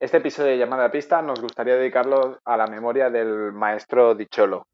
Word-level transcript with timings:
Este 0.00 0.16
episodio 0.16 0.50
de 0.50 0.58
Llamada 0.58 0.86
a 0.86 0.90
Pista 0.90 1.22
nos 1.22 1.40
gustaría 1.40 1.76
dedicarlo 1.76 2.40
a 2.44 2.56
la 2.56 2.66
memoria 2.66 3.10
del 3.10 3.52
maestro 3.52 4.16
Dicholo. 4.16 4.66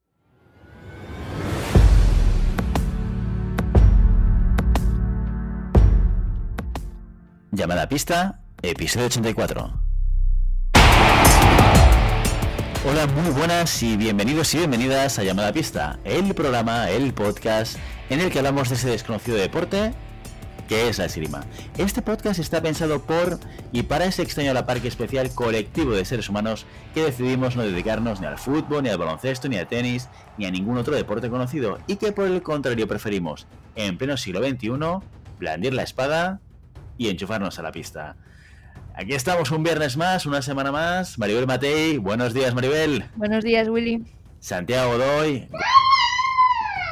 Llamada 7.50 7.82
a 7.82 7.88
Pista, 7.88 8.40
episodio 8.62 9.06
84. 9.06 9.70
Hola, 12.90 13.06
muy 13.08 13.30
buenas 13.30 13.82
y 13.82 13.98
bienvenidos 13.98 14.54
y 14.54 14.58
bienvenidas 14.58 15.18
a 15.18 15.22
Llamada 15.22 15.48
a 15.48 15.52
Pista, 15.52 15.98
el 16.04 16.34
programa, 16.34 16.88
el 16.88 17.12
podcast 17.12 17.76
en 18.08 18.20
el 18.20 18.32
que 18.32 18.38
hablamos 18.38 18.70
de 18.70 18.76
ese 18.76 18.88
desconocido 18.88 19.36
deporte 19.36 19.92
que 20.70 20.88
es 20.88 20.98
la 20.98 21.06
esgrima. 21.06 21.40
Este 21.78 22.00
podcast 22.00 22.38
está 22.38 22.62
pensado 22.62 23.02
por 23.02 23.40
y 23.72 23.82
para 23.82 24.04
ese 24.04 24.22
extraño 24.22 24.52
a 24.52 24.54
la 24.54 24.66
parque 24.66 24.86
especial 24.86 25.34
colectivo 25.34 25.90
de 25.90 26.04
seres 26.04 26.28
humanos 26.28 26.64
que 26.94 27.02
decidimos 27.02 27.56
no 27.56 27.64
dedicarnos 27.64 28.20
ni 28.20 28.28
al 28.28 28.38
fútbol, 28.38 28.84
ni 28.84 28.88
al 28.88 28.96
baloncesto, 28.96 29.48
ni 29.48 29.56
al 29.56 29.66
tenis, 29.66 30.08
ni 30.38 30.46
a 30.46 30.50
ningún 30.52 30.78
otro 30.78 30.94
deporte 30.94 31.28
conocido 31.28 31.80
y 31.88 31.96
que 31.96 32.12
por 32.12 32.28
el 32.28 32.40
contrario 32.42 32.86
preferimos, 32.86 33.48
en 33.74 33.98
pleno 33.98 34.16
siglo 34.16 34.46
XXI, 34.46 34.70
blandir 35.40 35.74
la 35.74 35.82
espada 35.82 36.38
y 36.96 37.08
enchufarnos 37.08 37.58
a 37.58 37.62
la 37.62 37.72
pista. 37.72 38.14
Aquí 38.94 39.14
estamos 39.14 39.50
un 39.50 39.64
viernes 39.64 39.96
más, 39.96 40.24
una 40.24 40.40
semana 40.40 40.70
más. 40.70 41.18
Maribel 41.18 41.48
Matei, 41.48 41.98
buenos 41.98 42.32
días 42.32 42.54
Maribel. 42.54 43.06
Buenos 43.16 43.42
días, 43.42 43.68
Willy. 43.68 44.04
Santiago 44.38 44.92
Godoy. 44.92 45.48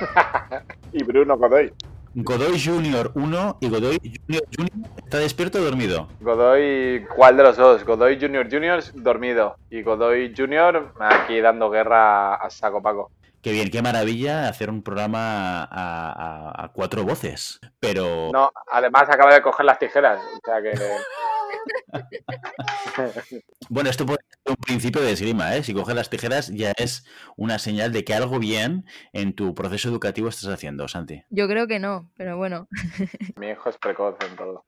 y 0.92 1.04
Bruno 1.04 1.38
Godoy. 1.38 1.72
Godoy 2.14 2.60
Junior 2.60 3.12
1 3.14 3.58
y 3.60 3.68
Godoy 3.68 3.98
Junior 3.98 4.44
Junior 4.56 4.88
está 5.04 5.18
despierto 5.18 5.58
o 5.58 5.62
dormido. 5.62 6.08
Godoy, 6.20 7.04
¿cuál 7.14 7.36
de 7.36 7.42
los 7.42 7.56
dos? 7.56 7.84
Godoy 7.84 8.18
Junior 8.20 8.48
Junior 8.50 8.82
dormido 8.94 9.56
y 9.70 9.82
Godoy 9.82 10.34
Junior 10.36 10.92
aquí 10.98 11.40
dando 11.40 11.70
guerra 11.70 12.34
a 12.34 12.50
saco 12.50 12.82
Paco. 12.82 13.10
Qué 13.42 13.52
bien, 13.52 13.70
qué 13.70 13.82
maravilla 13.82 14.48
hacer 14.48 14.70
un 14.70 14.82
programa 14.82 15.62
a, 15.62 15.66
a- 15.70 16.64
a 16.64 16.68
cuatro 16.72 17.04
voces. 17.04 17.60
Pero 17.80 18.30
No, 18.32 18.50
además 18.72 19.04
acaba 19.08 19.32
de 19.34 19.42
coger 19.42 19.66
las 19.66 19.78
tijeras, 19.78 20.20
o 20.20 20.40
sea 20.44 20.62
que 20.62 20.72
bueno, 23.68 23.90
esto 23.90 24.06
puede 24.06 24.18
ser 24.28 24.38
un 24.50 24.56
principio 24.56 25.00
de 25.02 25.12
esgrima, 25.12 25.54
¿eh? 25.56 25.62
Si 25.62 25.74
coges 25.74 25.94
las 25.94 26.10
tijeras 26.10 26.48
ya 26.48 26.72
es 26.76 27.04
una 27.36 27.58
señal 27.58 27.92
de 27.92 28.04
que 28.04 28.14
algo 28.14 28.38
bien 28.38 28.86
en 29.12 29.34
tu 29.34 29.54
proceso 29.54 29.88
educativo 29.88 30.28
estás 30.28 30.48
haciendo, 30.48 30.88
Santi. 30.88 31.22
Yo 31.30 31.48
creo 31.48 31.66
que 31.66 31.78
no, 31.78 32.10
pero 32.16 32.36
bueno. 32.36 32.68
mi 33.36 33.48
hijo 33.50 33.68
es 33.70 33.78
precoz 33.78 34.16
en 34.28 34.36
todo. 34.36 34.64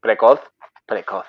¿Precoz? 0.00 0.40
Precoz. 0.86 1.26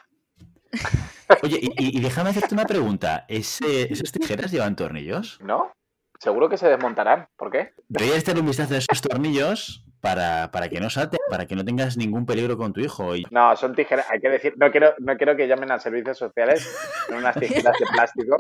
Oye, 1.44 1.60
y, 1.62 1.68
y- 1.84 1.98
y 1.98 2.02
déjame 2.02 2.30
hacerte 2.32 2.54
una 2.54 2.66
pregunta. 2.66 3.26
¿Ese- 3.28 3.92
¿Esas 3.92 4.12
tijeras 4.12 4.52
llevan 4.52 4.76
tornillos? 4.76 5.40
¿No? 5.42 5.72
Seguro 6.20 6.50
que 6.50 6.58
se 6.58 6.68
desmontarán. 6.68 7.28
¿Por 7.36 7.52
qué? 7.52 7.74
Deberías 7.88 8.20
echarle 8.20 8.42
un 8.42 8.48
vistazo 8.48 8.74
a 8.74 8.78
esos 8.78 9.02
tornillos 9.02 9.86
para, 10.02 10.52
para 10.52 10.70
que 10.70 10.80
no 10.80 10.90
salten, 10.90 11.20
para 11.30 11.46
que 11.46 11.56
no 11.56 11.66
tengas 11.66 11.98
ningún 11.98 12.26
peligro 12.26 12.58
con 12.58 12.74
tu 12.74 12.82
hijo. 12.82 13.16
Y 13.16 13.26
No, 13.32 13.56
son 13.56 13.76
tijeras, 13.76 14.10
hay 14.10 14.20
que 14.20 14.30
decir, 14.30 14.54
no 14.58 14.72
quiero, 14.72 14.94
no 15.00 15.18
quiero 15.18 15.36
que 15.36 15.48
llamen 15.48 15.72
a 15.72 15.80
servicios 15.80 16.18
sociales 16.18 16.68
con 17.08 17.18
unas 17.18 17.36
tijeras 17.40 17.78
de 17.80 17.86
plástico, 17.92 18.38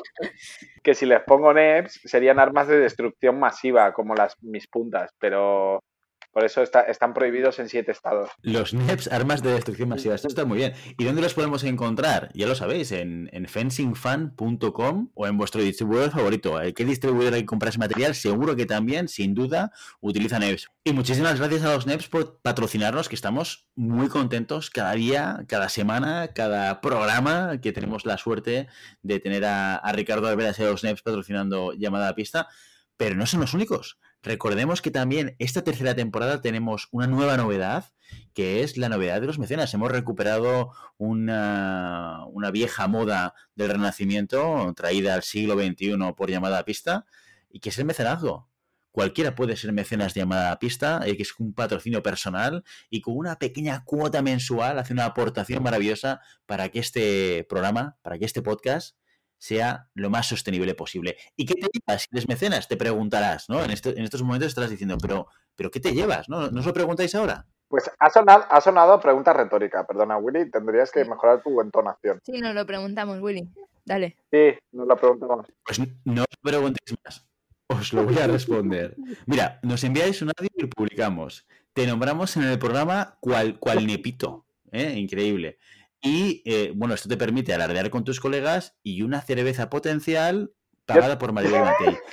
que 0.83 0.93
si 0.93 1.05
les 1.05 1.21
pongo 1.23 1.53
NEPs 1.53 2.01
serían 2.05 2.39
armas 2.39 2.67
de 2.67 2.79
destrucción 2.79 3.39
masiva, 3.39 3.93
como 3.93 4.15
las 4.15 4.35
mis 4.41 4.67
puntas, 4.67 5.11
pero 5.19 5.83
por 6.31 6.43
eso 6.45 6.61
está- 6.61 6.81
están 6.81 7.13
prohibidos 7.13 7.59
en 7.59 7.69
siete 7.69 7.91
estados. 7.91 8.29
Los 8.41 8.73
NEPs, 8.73 9.07
armas 9.11 9.41
de 9.41 9.51
destrucción 9.53 9.89
masiva, 9.89 10.15
esto 10.15 10.27
está 10.27 10.45
muy 10.45 10.57
bien. 10.57 10.73
¿Y 10.97 11.03
dónde 11.03 11.21
los 11.21 11.33
podemos 11.33 11.63
encontrar? 11.63 12.29
Ya 12.33 12.47
lo 12.47 12.55
sabéis, 12.55 12.91
en, 12.91 13.29
en 13.33 13.47
fencingfan.com 13.47 15.09
o 15.13 15.27
en 15.27 15.37
vuestro 15.37 15.61
distribuidor 15.61 16.11
favorito. 16.11 16.59
¿El 16.61 16.73
qué 16.73 16.85
distribuidor 16.85 17.33
hay 17.33 17.41
que 17.41 17.45
comprar 17.47 17.69
ese 17.69 17.79
material? 17.79 18.15
Seguro 18.15 18.55
que 18.55 18.65
también, 18.65 19.07
sin 19.07 19.33
duda, 19.33 19.71
utiliza 19.99 20.39
NEPs. 20.39 20.67
Y 20.83 20.93
muchísimas 20.93 21.39
gracias 21.39 21.63
a 21.63 21.73
los 21.73 21.85
NEPs 21.85 22.07
por 22.07 22.39
patrocinarnos, 22.41 23.09
que 23.09 23.15
estamos 23.15 23.67
muy 23.75 24.07
contentos 24.07 24.69
cada 24.69 24.93
día, 24.93 25.43
cada 25.47 25.69
semana, 25.69 26.29
cada 26.33 26.81
programa 26.81 27.59
que 27.61 27.71
tenemos 27.71 28.05
la 28.05 28.17
suerte 28.17 28.67
de 29.01 29.19
tener 29.19 29.43
a, 29.45 29.81
Ricardo 29.93 30.27
Alveras 30.27 30.59
y 30.59 30.63
a 30.63 30.67
los 30.67 30.83
NEPs 30.83 31.01
patrocinando 31.01 31.73
Llamada 31.73 32.09
a 32.09 32.15
Pista. 32.15 32.47
Pero 32.97 33.15
no 33.15 33.25
son 33.25 33.41
los 33.41 33.53
únicos. 33.53 33.99
Recordemos 34.23 34.81
que 34.81 34.91
también 34.91 35.35
esta 35.39 35.63
tercera 35.63 35.95
temporada 35.95 36.41
tenemos 36.41 36.87
una 36.91 37.07
nueva 37.07 37.37
novedad, 37.37 37.85
que 38.33 38.63
es 38.63 38.75
la 38.75 38.89
novedad 38.89 39.21
de 39.21 39.27
los 39.27 39.39
mecenas. 39.39 39.73
Hemos 39.73 39.91
recuperado 39.91 40.71
una, 40.97 42.25
una 42.31 42.51
vieja 42.51 42.87
moda 42.87 43.35
del 43.55 43.69
Renacimiento, 43.69 44.73
traída 44.75 45.13
al 45.13 45.23
siglo 45.23 45.53
XXI 45.53 45.95
por 46.15 46.31
llamada 46.31 46.59
a 46.59 46.65
pista, 46.65 47.05
y 47.49 47.59
que 47.59 47.69
es 47.69 47.77
el 47.77 47.85
mecenazgo. 47.85 48.49
Cualquiera 48.91 49.35
puede 49.35 49.55
ser 49.55 49.73
mecenas 49.73 50.15
de 50.15 50.21
llamada 50.21 50.51
a 50.51 50.57
pista, 50.57 51.01
eh, 51.05 51.15
que 51.15 51.21
es 51.21 51.39
un 51.39 51.53
patrocinio 51.53 52.01
personal 52.01 52.63
y 52.89 53.01
con 53.01 53.15
una 53.15 53.37
pequeña 53.37 53.83
cuota 53.83 54.23
mensual 54.23 54.79
hace 54.79 54.91
una 54.91 55.05
aportación 55.05 55.61
maravillosa 55.61 56.19
para 56.47 56.69
que 56.69 56.79
este 56.79 57.45
programa, 57.47 57.97
para 58.01 58.17
que 58.17 58.25
este 58.25 58.41
podcast 58.41 58.97
sea 59.37 59.87
lo 59.93 60.09
más 60.09 60.27
sostenible 60.27 60.73
posible. 60.75 61.17
¿Y 61.35 61.45
qué 61.45 61.55
te 61.55 61.67
llevas 61.73 62.01
si 62.03 62.07
eres 62.11 62.27
mecenas? 62.27 62.67
Te 62.67 62.77
preguntarás, 62.77 63.49
¿no? 63.49 63.63
En, 63.63 63.71
esto- 63.71 63.89
en 63.91 64.03
estos 64.03 64.23
momentos 64.23 64.47
estarás 64.49 64.69
diciendo, 64.69 64.97
pero, 65.01 65.27
pero 65.55 65.69
¿qué 65.71 65.79
te 65.79 65.93
llevas? 65.93 66.27
¿No, 66.29 66.49
¿No 66.51 66.59
os 66.59 66.65
lo 66.65 66.73
preguntáis 66.73 67.13
ahora? 67.15 67.45
Pues 67.69 67.91
ha 67.99 68.09
sonado, 68.09 68.45
ha 68.49 68.61
sonado 68.61 68.99
pregunta 68.99 69.33
retórica, 69.33 69.85
perdona 69.85 70.17
Willy, 70.17 70.49
tendrías 70.49 70.89
que 70.91 71.03
mejorar 71.03 71.43
tu 71.43 71.59
entonación. 71.61 72.19
Sí, 72.23 72.39
nos 72.39 72.55
lo 72.55 72.65
preguntamos, 72.65 73.19
Willy. 73.21 73.47
Dale. 73.83 74.17
Sí, 74.31 74.57
nos 74.71 74.87
lo 74.87 74.95
preguntamos. 74.97 75.47
Pues 75.65 75.79
no 76.05 76.21
os 76.21 76.37
preguntéis 76.41 76.97
más. 77.03 77.25
Os 77.69 77.91
lo 77.91 78.03
voy 78.05 78.17
a 78.19 78.27
responder. 78.27 78.95
Mira, 79.25 79.59
nos 79.63 79.83
enviáis 79.83 80.21
un 80.21 80.31
audio 80.37 80.49
y 80.55 80.61
lo 80.61 80.69
publicamos. 80.69 81.45
Te 81.73 81.85
nombramos 81.85 82.37
en 82.37 82.43
el 82.43 82.57
programa 82.57 83.17
cual, 83.19 83.59
cual 83.59 83.85
nepito. 83.85 84.45
¿eh? 84.71 84.93
Increíble. 84.97 85.57
Y 86.01 86.41
eh, 86.45 86.71
bueno, 86.75 86.93
esto 86.93 87.09
te 87.09 87.17
permite 87.17 87.53
alardear 87.53 87.89
con 87.89 88.03
tus 88.03 88.19
colegas 88.19 88.75
y 88.83 89.01
una 89.01 89.21
cerveza 89.21 89.69
potencial 89.69 90.51
pagada 90.85 91.17
por 91.17 91.31
Maribel 91.33 91.61
Matei. 91.63 91.97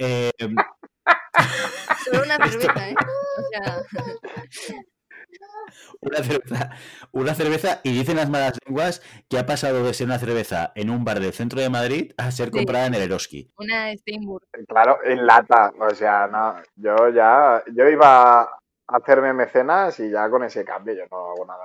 Eh, 0.00 0.30
Solo 2.04 2.22
una 2.22 2.36
cerveza, 2.48 2.88
¿eh? 2.88 2.94
O 3.36 3.42
sea, 3.50 3.82
una 6.00 6.18
cerveza, 6.22 6.70
una 7.12 7.34
cerveza 7.34 7.80
y 7.82 7.92
dicen 7.92 8.16
las 8.16 8.30
malas 8.30 8.58
lenguas 8.64 9.02
que 9.28 9.38
ha 9.38 9.46
pasado 9.46 9.82
de 9.84 9.92
ser 9.94 10.06
una 10.06 10.18
cerveza 10.18 10.72
en 10.74 10.90
un 10.90 11.04
bar 11.04 11.20
del 11.20 11.32
centro 11.32 11.60
de 11.60 11.68
Madrid 11.68 12.12
a 12.16 12.30
ser 12.30 12.46
Sí. 12.46 12.52
comprada 12.58 12.86
en 12.86 12.94
el 12.94 13.02
Eroski. 13.02 13.50
una 13.58 13.92
Steinburg. 13.96 14.46
Claro, 14.68 14.98
en 15.04 15.26
lata, 15.26 15.72
o 15.78 15.90
sea, 15.94 16.26
no, 16.28 16.62
yo 16.76 17.08
ya, 17.10 17.62
yo 17.74 17.88
iba 17.88 18.42
a 18.42 18.48
hacerme 18.86 19.32
mecenas 19.32 19.98
y 20.00 20.10
ya 20.10 20.30
con 20.30 20.44
ese 20.44 20.64
cambio 20.64 20.94
yo 20.94 21.04
no 21.10 21.32
hago 21.32 21.44
nada. 21.44 21.64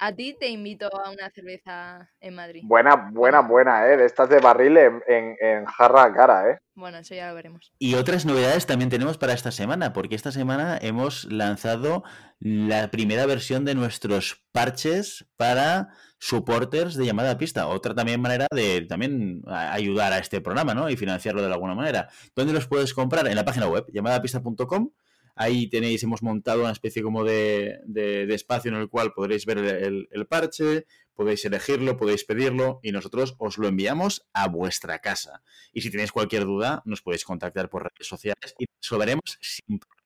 A 0.00 0.12
ti 0.12 0.36
te 0.38 0.48
invito 0.48 0.88
a 0.96 1.10
una 1.10 1.28
cerveza 1.30 2.08
en 2.20 2.34
Madrid. 2.36 2.62
Buena, 2.64 3.10
buena, 3.12 3.40
buena, 3.40 3.86
¿eh? 3.88 3.96
De 3.96 4.06
estas 4.06 4.28
de 4.28 4.38
barril 4.38 4.76
en, 4.76 5.02
en, 5.08 5.36
en 5.40 5.64
jarra 5.64 6.12
cara, 6.12 6.50
¿eh? 6.50 6.58
Bueno, 6.74 6.98
eso 6.98 7.16
ya 7.16 7.28
lo 7.28 7.34
veremos. 7.34 7.72
Y 7.80 7.96
otras 7.96 8.24
novedades 8.24 8.66
también 8.66 8.90
tenemos 8.90 9.18
para 9.18 9.32
esta 9.32 9.50
semana, 9.50 9.92
porque 9.92 10.14
esta 10.14 10.30
semana 10.30 10.78
hemos 10.80 11.24
lanzado 11.24 12.04
la 12.38 12.92
primera 12.92 13.26
versión 13.26 13.64
de 13.64 13.74
nuestros 13.74 14.46
parches 14.52 15.26
para 15.36 15.88
supporters 16.20 16.94
de 16.94 17.04
llamada 17.04 17.32
a 17.32 17.38
pista. 17.38 17.66
Otra 17.66 17.94
también 17.94 18.20
manera 18.20 18.46
de 18.54 18.82
también 18.82 19.42
ayudar 19.48 20.12
a 20.12 20.18
este 20.18 20.40
programa, 20.40 20.74
¿no? 20.74 20.88
Y 20.88 20.96
financiarlo 20.96 21.42
de 21.42 21.52
alguna 21.52 21.74
manera. 21.74 22.08
¿Dónde 22.36 22.52
los 22.52 22.68
puedes 22.68 22.94
comprar? 22.94 23.26
En 23.26 23.34
la 23.34 23.44
página 23.44 23.66
web, 23.66 23.84
llamadapista.com. 23.92 24.90
Ahí 25.38 25.68
tenéis, 25.68 26.02
hemos 26.02 26.22
montado 26.22 26.60
una 26.62 26.72
especie 26.72 27.02
como 27.02 27.24
de, 27.24 27.78
de- 27.86 28.34
espacio 28.34 28.70
en 28.70 28.76
el 28.78 28.88
cual 28.88 29.12
podréis 29.12 29.46
ver 29.46 29.58
el, 29.58 30.08
el- 30.10 30.26
parche, 30.26 30.86
podéis 31.14 31.44
elegirlo, 31.44 31.96
podéis 31.96 32.24
pedirlo 32.24 32.80
y 32.82 32.92
nosotros 32.92 33.34
os 33.38 33.56
lo 33.58 33.68
enviamos 33.68 34.28
a 34.32 34.48
vuestra 34.48 34.98
casa. 35.00 35.42
Y 35.72 35.80
si 35.82 35.90
tenéis 35.90 36.12
cualquier 36.12 36.44
duda, 36.44 36.82
nos 36.84 37.02
podéis 37.02 37.24
contactar 37.24 37.68
por 37.70 37.82
redes 37.84 38.06
sociales 38.06 38.54
y 38.58 38.66
lo 38.90 38.98
veremos 38.98 39.38
sin 39.40 39.78
problema. 39.78 39.97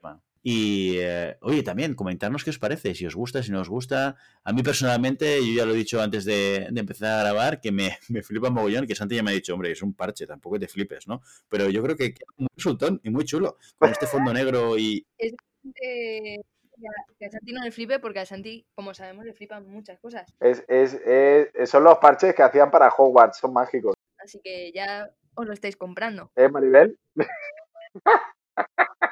Y 0.45 0.97
eh, 0.99 1.37
oye, 1.43 1.63
también 1.63 1.95
comentarnos 1.95 2.43
qué 2.43 2.51
os 2.51 2.59
parece, 2.59 2.95
si 2.97 3.07
os 3.07 3.15
gusta, 3.15 3.43
si 3.43 3.53
no 3.53 3.61
os 3.61 3.69
gusta. 3.69 4.17
A 4.43 4.53
mí 4.53 4.63
personalmente, 4.63 5.39
yo 5.47 5.53
ya 5.55 5.65
lo 5.67 5.73
he 5.73 5.77
dicho 5.77 6.03
antes 6.03 6.25
de, 6.25 6.67
de 6.71 6.81
empezar 6.81 7.13
a 7.21 7.23
grabar, 7.23 7.61
que 7.61 7.71
me, 7.71 7.97
me 8.09 8.23
flipa 8.23 8.51
mogollón, 8.51 8.87
que 8.87 8.95
Santi 8.97 9.15
ya 9.17 9.23
me 9.23 9.31
ha 9.31 9.35
dicho, 9.35 9.55
hombre, 9.55 9.71
es 9.71 9.83
un 9.83 9.95
parche, 9.95 10.27
tampoco 10.27 10.59
te 10.59 10.67
flipes, 10.69 11.07
¿no? 11.07 11.23
Pero 11.49 11.69
yo 11.71 11.83
creo 11.83 11.97
que 11.97 12.13
queda 12.15 12.27
muy 12.37 12.49
resultón 12.57 13.01
y 13.05 13.11
muy 13.11 13.25
chulo, 13.25 13.57
con 13.79 13.91
este 13.91 14.07
fondo 14.07 14.33
negro 14.33 14.77
y... 14.79 15.07
Que 15.17 16.89
a- 16.89 17.15
que 17.17 17.27
a 17.27 17.31
Santi 17.31 17.53
no 17.53 17.63
le 17.63 17.71
flipe 17.71 18.01
porque 18.01 18.19
a 18.19 18.27
Santi, 18.27 18.67
como 18.75 18.93
sabemos, 18.95 19.25
le 19.25 19.35
flipan 19.35 19.69
muchas 19.69 20.01
cosas. 20.01 20.35
Es, 20.41 20.65
es, 20.67 20.95
es- 20.95 21.71
son 21.71 21.85
los 21.85 21.99
parches 21.99 22.35
que 22.35 22.43
hacían 22.43 22.73
para 22.73 22.89
Hogwarts, 22.89 23.39
son 23.39 23.53
mágicos. 23.53 23.95
Así 24.19 24.41
que 24.43 24.73
ya 24.75 25.09
os 25.35 25.47
lo 25.47 25.53
estáis 25.53 25.77
comprando. 25.77 26.33
¿Eh, 26.35 26.49
Maribel? 26.49 26.99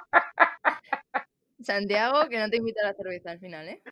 Santiago, 1.62 2.28
que 2.28 2.38
no 2.38 2.48
te 2.48 2.56
invita 2.56 2.82
a 2.82 2.88
la 2.88 2.94
cerveza 2.94 3.30
al 3.30 3.40
final, 3.40 3.68
¿eh? 3.68 3.82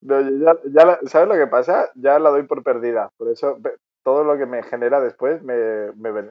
No, 0.00 0.20
yo 0.20 0.60
ya, 0.72 1.00
¿Sabes 1.06 1.28
lo 1.28 1.34
que 1.34 1.46
pasa? 1.50 1.90
Ya 1.94 2.18
la 2.18 2.30
doy 2.30 2.44
por 2.44 2.62
perdida. 2.62 3.10
Por 3.16 3.30
eso 3.30 3.58
todo 4.02 4.24
lo 4.24 4.38
que 4.38 4.46
me 4.46 4.62
genera 4.62 5.00
después 5.00 5.42
me, 5.42 5.92
me, 5.96 6.12
ben- 6.12 6.30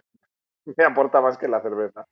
me 0.77 0.83
aporta 0.83 1.21
más 1.21 1.37
que 1.37 1.47
la 1.47 1.61
cerveza. 1.61 2.05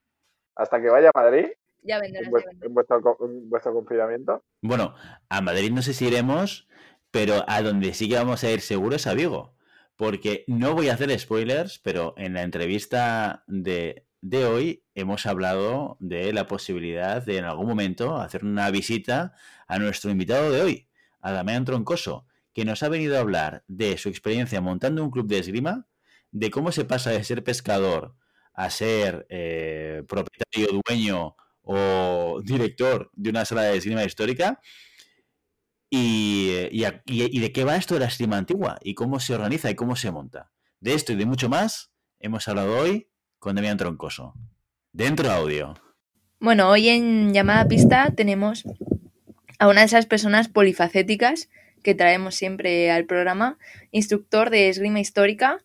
Hasta 0.56 0.82
que 0.82 0.90
vaya 0.90 1.10
a 1.14 1.20
Madrid, 1.20 1.48
Ya 1.82 1.98
en, 1.98 2.02
vendrás, 2.02 2.44
ya 2.46 2.52
en 2.62 2.74
vuestro, 2.74 3.18
en 3.22 3.50
vuestro 3.50 3.74
confinamiento. 3.74 4.44
Bueno, 4.62 4.96
a 5.30 5.42
Madrid 5.42 5.72
no 5.72 5.82
sé 5.82 5.94
si 5.94 6.08
iremos, 6.08 6.68
pero 7.12 7.44
a 7.48 7.62
donde 7.62 7.94
sí 7.94 8.10
que 8.10 8.16
vamos 8.16 8.44
a 8.44 8.52
ir 8.52 8.62
seguro 8.62 8.96
es 8.96 9.08
a 9.08 9.14
Vigo. 9.14 9.56
Porque 9.96 10.44
no 10.48 10.74
voy 10.74 10.90
a 10.90 10.96
hacer 10.96 11.18
spoilers, 11.20 11.80
pero 11.80 12.14
en 12.18 12.34
la 12.34 12.42
entrevista 12.42 13.44
de, 13.48 14.06
de 14.24 14.46
hoy 14.46 14.86
hemos 14.96 15.26
hablado 15.26 15.98
de 16.00 16.32
la 16.32 16.48
posibilidad 16.48 17.22
de 17.26 17.40
en 17.40 17.44
algún 17.44 17.68
momento 17.68 18.16
hacer 18.16 18.46
una 18.46 18.72
visita 18.72 19.34
a 19.68 19.80
nuestro 19.80 20.12
invitado 20.12 20.50
de 20.50 20.62
hoy, 20.62 20.88
a 21.20 21.34
Damián 21.34 21.66
Troncoso, 21.66 22.26
que 22.54 22.64
nos 22.64 22.84
ha 22.84 22.90
venido 22.90 23.18
a 23.18 23.20
hablar 23.20 23.66
de 23.68 23.98
su 23.98 24.08
experiencia 24.08 24.62
montando 24.62 25.04
un 25.04 25.12
club 25.12 25.28
de 25.28 25.40
esgrima, 25.40 25.88
de 26.32 26.52
cómo 26.52 26.72
se 26.72 26.86
pasa 26.86 27.10
de 27.12 27.22
ser 27.26 27.44
pescador 27.44 28.16
a 28.54 28.70
ser 28.70 29.26
eh, 29.28 30.04
propietario, 30.08 30.82
dueño 30.88 31.36
o 31.62 32.40
director 32.46 33.12
de 33.14 33.30
una 33.30 33.44
sala 33.44 33.64
de 33.64 33.76
esgrima 33.76 34.06
histórica 34.06 34.62
y, 35.90 36.70
y 36.72 37.40
de 37.40 37.52
qué 37.52 37.66
va 37.66 37.76
esto 37.76 37.96
de 37.96 38.00
la 38.00 38.06
esgrima 38.08 38.38
antigua 38.38 38.80
y 38.82 38.94
cómo 38.94 39.20
se 39.20 39.36
organiza 39.36 39.70
y 39.70 39.76
cómo 39.76 39.98
se 39.98 40.12
monta. 40.12 40.54
De 40.80 40.94
esto 40.94 41.12
y 41.12 41.18
de 41.18 41.26
mucho 41.26 41.50
más 41.50 41.92
hemos 42.20 42.48
hablado 42.48 42.78
hoy 42.78 43.10
con 43.44 43.56
Damián 43.58 43.76
Troncoso. 43.78 44.34
Dentro 44.94 45.30
audio. 45.30 45.76
Bueno, 46.40 46.70
hoy 46.70 46.88
en 46.88 47.34
llamada 47.34 47.68
pista 47.68 48.14
tenemos 48.16 48.64
a 49.60 49.68
una 49.68 49.82
de 49.82 49.88
esas 49.88 50.06
personas 50.06 50.48
polifacéticas 50.48 51.50
que 51.84 51.94
traemos 51.94 52.36
siempre 52.36 52.90
al 52.90 53.04
programa, 53.04 53.58
instructor 53.92 54.50
de 54.50 54.70
esgrima 54.70 55.02
histórica, 55.02 55.62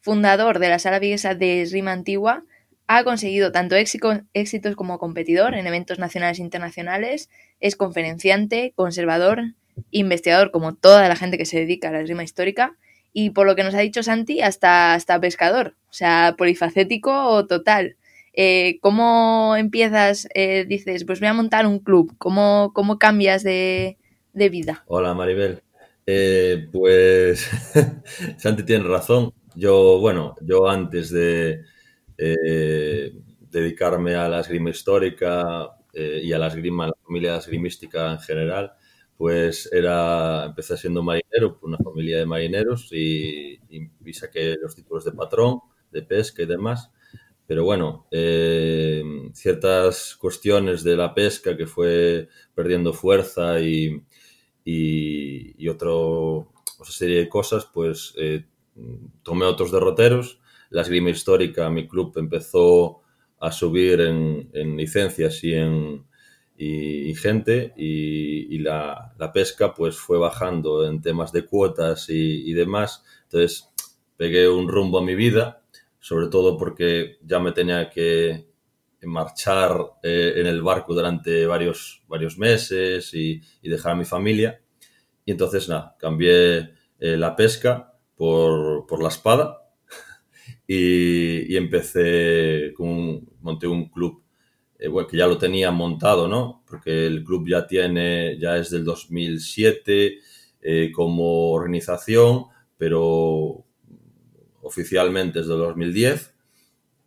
fundador 0.00 0.58
de 0.58 0.68
la 0.68 0.80
sala 0.80 0.98
viguesa 0.98 1.36
de 1.36 1.62
esgrima 1.62 1.92
antigua, 1.92 2.42
ha 2.88 3.04
conseguido 3.04 3.52
tanto 3.52 3.76
éxito- 3.76 4.24
éxitos 4.34 4.74
como 4.74 4.98
competidor 4.98 5.54
en 5.54 5.68
eventos 5.68 6.00
nacionales 6.00 6.40
e 6.40 6.42
internacionales, 6.42 7.30
es 7.60 7.76
conferenciante, 7.76 8.72
conservador, 8.74 9.54
investigador 9.92 10.50
como 10.50 10.74
toda 10.74 11.08
la 11.08 11.14
gente 11.14 11.38
que 11.38 11.46
se 11.46 11.60
dedica 11.60 11.90
a 11.90 11.92
la 11.92 12.00
esgrima 12.00 12.24
histórica 12.24 12.76
y 13.12 13.30
por 13.30 13.46
lo 13.46 13.54
que 13.54 13.62
nos 13.62 13.76
ha 13.76 13.80
dicho 13.80 14.02
Santi, 14.02 14.42
hasta, 14.42 14.94
hasta 14.94 15.20
pescador, 15.20 15.76
o 15.90 15.92
sea, 15.92 16.34
polifacético 16.38 17.46
total. 17.46 17.96
Eh, 18.32 18.78
¿Cómo 18.82 19.56
empiezas? 19.56 20.28
eh, 20.34 20.64
dices, 20.68 21.04
pues 21.04 21.20
voy 21.20 21.28
a 21.28 21.34
montar 21.34 21.66
un 21.66 21.80
club. 21.80 22.14
¿Cómo, 22.18 22.72
cómo 22.74 22.98
cambias 22.98 23.42
de, 23.42 23.98
de 24.32 24.48
vida? 24.48 24.86
Hola 24.86 25.14
Maribel. 25.14 25.62
Eh, 26.06 26.68
pues 26.72 27.48
Santi 28.38 28.62
tiene 28.64 28.84
razón. 28.84 29.32
Yo, 29.54 29.98
bueno, 30.00 30.36
yo 30.40 30.68
antes 30.68 31.10
de 31.10 31.62
eh, 32.18 33.12
dedicarme 33.50 34.14
a 34.14 34.28
la 34.28 34.40
esgrima 34.40 34.70
histórica 34.70 35.70
y 35.92 36.32
a 36.32 36.38
la 36.38 36.46
esgrima, 36.48 36.84
a 36.84 36.88
la 36.88 36.94
familia 37.04 37.36
esgrimística 37.36 38.12
en 38.12 38.18
general, 38.20 38.72
pues 39.16 39.68
era, 39.72 40.44
empecé 40.46 40.76
siendo 40.76 41.02
marinero, 41.02 41.58
por 41.58 41.68
una 41.68 41.78
familia 41.78 42.18
de 42.18 42.26
marineros 42.26 42.88
y, 42.92 43.54
y- 43.68 43.90
y 44.04 44.12
saqué 44.14 44.56
los 44.62 44.74
títulos 44.76 45.04
de 45.04 45.12
patrón, 45.12 45.58
de 45.90 46.02
pesca 46.02 46.42
y 46.42 46.46
demás. 46.46 46.90
Pero 47.46 47.64
bueno, 47.64 48.06
eh, 48.10 49.02
ciertas 49.34 50.16
cuestiones 50.16 50.84
de 50.84 50.96
la 50.96 51.14
pesca 51.14 51.56
que 51.56 51.66
fue 51.66 52.28
perdiendo 52.54 52.92
fuerza 52.92 53.60
y, 53.60 54.04
y, 54.64 55.68
otro, 55.68 56.52
otra 56.78 56.92
serie 56.92 57.18
de 57.18 57.28
cosas, 57.28 57.66
pues 57.66 58.14
eh, 58.18 58.44
tomé 59.22 59.46
otros 59.46 59.72
derroteros. 59.72 60.38
La 60.70 60.82
esgrima 60.82 61.10
histórica, 61.10 61.68
mi 61.70 61.88
club 61.88 62.12
empezó 62.16 63.02
a 63.40 63.50
subir 63.50 64.00
en, 64.00 64.48
en 64.52 64.76
licencias 64.76 65.42
y 65.42 65.54
en 65.54 66.04
y, 66.62 67.14
gente 67.14 67.72
y, 67.76 68.58
la, 68.58 69.14
la 69.18 69.32
pesca 69.32 69.72
pues 69.72 69.96
fue 69.96 70.18
bajando 70.18 70.86
en 70.86 71.00
temas 71.00 71.32
de 71.32 71.46
cuotas 71.46 72.10
y, 72.10 72.50
y 72.50 72.52
demás. 72.52 73.02
Entonces 73.24 73.70
pegué 74.18 74.48
un 74.48 74.68
rumbo 74.68 74.98
a 74.98 75.02
mi 75.02 75.14
vida, 75.14 75.59
sobre 76.00 76.28
todo 76.28 76.56
porque 76.58 77.18
ya 77.22 77.38
me 77.38 77.52
tenía 77.52 77.90
que 77.90 78.48
marchar 79.02 79.78
eh, 80.02 80.34
en 80.36 80.46
el 80.46 80.62
barco 80.62 80.94
durante 80.94 81.46
varios, 81.46 82.02
varios 82.08 82.38
meses 82.38 83.14
y, 83.14 83.40
y 83.62 83.68
dejar 83.68 83.92
a 83.92 83.96
mi 83.96 84.04
familia. 84.04 84.60
Y 85.24 85.30
entonces, 85.32 85.68
nada, 85.68 85.96
cambié 85.98 86.70
eh, 86.98 87.16
la 87.16 87.36
pesca 87.36 87.94
por, 88.16 88.86
por 88.86 89.02
la 89.02 89.08
espada 89.08 89.62
y, 90.66 91.52
y 91.52 91.56
empecé 91.56 92.72
con 92.76 93.28
monté 93.40 93.66
un 93.66 93.88
club 93.88 94.22
eh, 94.80 94.88
bueno, 94.88 95.06
que 95.06 95.18
ya 95.18 95.26
lo 95.26 95.36
tenía 95.36 95.70
montado, 95.70 96.26
¿no? 96.26 96.62
Porque 96.66 97.06
el 97.06 97.22
club 97.22 97.46
ya 97.48 97.66
tiene, 97.66 98.38
ya 98.38 98.56
es 98.56 98.70
del 98.70 98.84
2007 98.84 100.18
eh, 100.62 100.90
como 100.92 101.52
organización, 101.52 102.46
pero 102.78 103.66
oficialmente 104.70 105.40
es 105.40 105.48
del 105.48 105.58
2010 105.58 106.32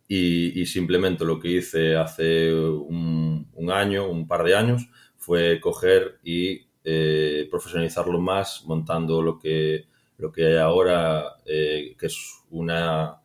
y, 0.06 0.60
y 0.60 0.66
simplemente 0.66 1.24
lo 1.24 1.40
que 1.40 1.48
hice 1.48 1.96
hace 1.96 2.54
un, 2.54 3.46
año, 3.72 4.08
un 4.08 4.28
par 4.28 4.44
de 4.44 4.54
años, 4.54 4.88
fue 5.16 5.58
coger 5.60 6.18
y 6.22 6.66
eh, 6.84 7.48
profesionalizarlo 7.50 8.20
más 8.20 8.64
montando 8.66 9.22
lo 9.22 9.38
que, 9.38 9.86
lo 10.18 10.30
que 10.30 10.46
hay 10.46 10.56
ahora, 10.56 11.36
eh, 11.46 11.96
que 11.98 12.06
es 12.06 12.44
una, 12.50 13.22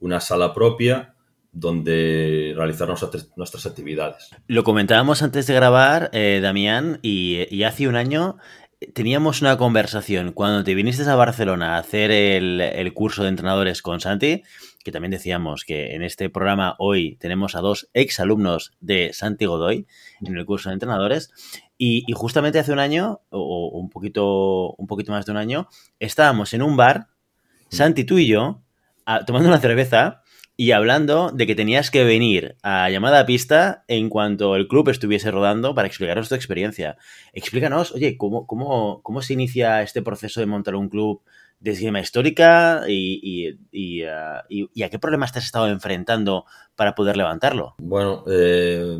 una 0.00 0.20
sala 0.20 0.54
propia 0.54 1.14
donde 1.54 2.54
realizar 2.56 2.88
nuestras, 2.88 3.30
nuestras 3.36 3.66
actividades. 3.66 4.30
Lo 4.46 4.64
comentábamos 4.64 5.22
antes 5.22 5.46
de 5.46 5.52
grabar, 5.52 6.08
eh, 6.14 6.40
Damián, 6.42 6.98
y 7.02 7.62
hace 7.64 7.86
un 7.86 7.96
año 7.96 8.38
teníamos 8.94 9.40
una 9.42 9.56
conversación 9.56 10.32
cuando 10.32 10.64
te 10.64 10.74
viniste 10.74 11.08
a 11.08 11.14
Barcelona 11.14 11.76
a 11.76 11.78
hacer 11.78 12.10
el, 12.10 12.60
el 12.60 12.92
curso 12.94 13.22
de 13.22 13.28
entrenadores 13.28 13.82
con 13.82 14.00
Santi, 14.00 14.42
que 14.82 14.92
también 14.92 15.12
decíamos 15.12 15.64
que 15.64 15.94
en 15.94 16.02
este 16.02 16.28
programa 16.30 16.74
hoy 16.78 17.16
tenemos 17.16 17.54
a 17.54 17.60
dos 17.60 17.88
exalumnos 17.92 18.72
de 18.80 19.12
Santi 19.12 19.46
Godoy 19.46 19.86
en 20.20 20.36
el 20.36 20.44
curso 20.44 20.68
de 20.68 20.74
entrenadores. 20.74 21.30
Y, 21.78 22.04
justamente 22.14 22.58
hace 22.58 22.72
un 22.72 22.78
año, 22.78 23.20
o, 23.30 23.68
un, 23.68 23.90
poquito, 23.90 24.74
un 24.74 24.86
poquito 24.86 25.12
más 25.12 25.26
de 25.26 25.32
un 25.32 25.38
año, 25.38 25.68
estábamos 25.98 26.54
en 26.54 26.62
un 26.62 26.76
bar, 26.76 27.08
Santi, 27.70 28.04
tú 28.04 28.18
y 28.18 28.28
yo, 28.28 28.62
tomando 29.26 29.48
una 29.48 29.58
cerveza 29.58 30.21
y 30.56 30.72
hablando 30.72 31.30
de 31.32 31.46
que 31.46 31.54
tenías 31.54 31.90
que 31.90 32.04
venir 32.04 32.56
a 32.62 32.88
llamada 32.90 33.20
a 33.20 33.26
pista 33.26 33.84
en 33.88 34.08
cuanto 34.08 34.54
el 34.56 34.68
club 34.68 34.88
estuviese 34.90 35.30
rodando 35.30 35.74
para 35.74 35.88
explicaros 35.88 36.28
tu 36.28 36.34
experiencia. 36.34 36.96
Explícanos, 37.32 37.92
oye, 37.92 38.16
¿cómo, 38.16 38.46
cómo, 38.46 39.00
cómo 39.02 39.22
se 39.22 39.32
inicia 39.32 39.82
este 39.82 40.02
proceso 40.02 40.40
de 40.40 40.46
montar 40.46 40.74
un 40.76 40.88
club 40.88 41.22
de 41.60 41.70
esgrima 41.70 42.00
histórica 42.00 42.82
y, 42.88 43.20
y- 43.22 43.58
y, 43.70 44.02
ah, 44.04 44.44
y- 44.48 44.82
a 44.82 44.90
qué 44.90 44.98
problemas 44.98 45.32
te 45.32 45.38
has 45.38 45.44
estado 45.46 45.68
enfrentando 45.68 46.44
para 46.76 46.94
poder 46.94 47.16
levantarlo? 47.16 47.74
Bueno, 47.78 48.24
eh, 48.28 48.98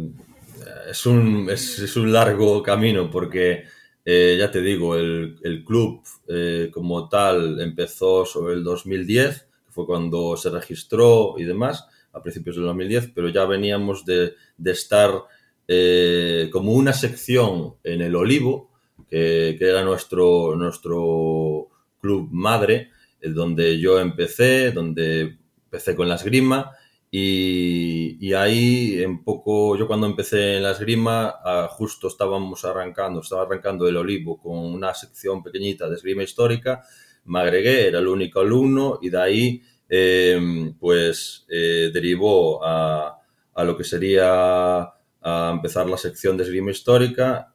es, 0.91 1.07
un, 1.07 1.49
es, 1.51 1.97
un 1.97 2.13
largo 2.13 2.63
camino 2.63 3.11
porque, 3.11 3.65
eh, 4.05 4.37
ya 4.39 4.51
te 4.51 4.61
digo, 4.63 4.97
el, 4.97 5.39
el 5.43 5.65
club 5.65 6.03
eh, 6.29 6.71
como 6.73 7.09
tal 7.09 7.61
empezó 7.61 8.25
sobre 8.25 8.55
el 8.55 8.65
2010, 8.65 9.43
que 9.43 9.52
fue 9.73 9.87
cuando 9.87 10.37
se 10.37 10.50
registró 10.50 11.35
y 11.38 11.45
demás, 11.45 11.87
a 12.12 12.23
principios 12.23 12.57
del 12.57 12.67
2010, 12.67 13.12
pero 13.14 13.29
ya 13.31 13.45
veníamos 13.47 14.05
de, 14.05 14.35
de 14.57 14.71
estar 14.71 15.25
eh, 15.67 16.49
como 16.52 16.73
una 16.73 16.93
sección 16.93 17.75
en 17.83 18.02
el 18.02 18.14
Olivo, 18.14 18.71
que, 19.09 19.57
que 19.59 19.69
era 19.69 19.83
nuestro, 19.83 20.55
nuestro 20.57 21.69
club 22.00 22.29
madre, 22.31 22.91
eh, 23.21 23.31
donde 23.31 23.79
yo 23.79 23.99
empecé, 23.99 24.73
donde 24.73 25.38
empecé 25.64 25.97
con 25.97 26.09
la 26.09 26.17
esgrima 26.17 26.73
y, 27.14 28.17
y 28.26 28.33
ahí 28.33 29.02
en 29.02 29.23
poco, 29.23 29.76
yo 29.76 29.87
cuando 29.87 30.07
empecé 30.07 30.57
en 30.57 30.62
la 30.62 30.71
esgrima, 30.71 31.35
ah, 31.45 31.69
justo 31.71 32.09
estábamos 32.09 32.64
arrancando, 32.64 33.21
estaba 33.21 33.43
arrancando 33.43 33.87
el 33.87 33.99
Olivo 33.99 34.41
con 34.41 34.57
una 34.57 34.95
sección 34.95 35.43
pequeñita 35.43 35.91
de 35.91 35.97
esgrima 35.97 36.23
histórica, 36.23 36.83
me 37.25 37.41
agregué, 37.41 37.88
era 37.88 37.99
el 37.99 38.09
único 38.09 38.41
alumno 38.41 38.99
y 39.00 39.11
de 39.11 39.21
ahí 39.21 39.62
eh, 39.88 40.73
pues 40.79 41.45
eh, 41.49 41.91
derivó 41.93 42.64
a, 42.64 43.19
a 43.55 43.64
lo 43.64 43.76
que 43.76 43.85
sería 43.85 44.81
a 45.25 45.50
empezar 45.52 45.88
la 45.88 45.97
sección 45.97 46.37
de 46.37 46.45
esgrima 46.45 46.71
histórica. 46.71 47.55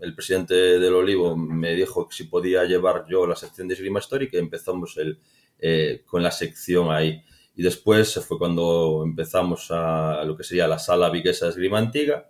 El 0.00 0.14
presidente 0.14 0.54
del 0.54 0.94
Olivo 0.94 1.36
me 1.36 1.74
dijo 1.74 2.08
que 2.08 2.16
si 2.16 2.24
podía 2.24 2.64
llevar 2.64 3.04
yo 3.08 3.26
la 3.26 3.36
sección 3.36 3.68
de 3.68 3.74
esgrima 3.74 4.00
histórica 4.00 4.36
y 4.36 4.40
empezamos 4.40 4.96
el, 4.96 5.18
eh, 5.58 6.02
con 6.06 6.22
la 6.22 6.30
sección 6.30 6.90
ahí. 6.90 7.22
Y 7.54 7.62
después 7.62 8.14
fue 8.26 8.38
cuando 8.38 9.02
empezamos 9.04 9.70
a 9.70 10.24
lo 10.24 10.36
que 10.36 10.44
sería 10.44 10.66
la 10.66 10.78
sala 10.78 11.10
viguesa 11.10 11.46
de 11.46 11.50
esgrima 11.50 11.78
antigua. 11.78 12.28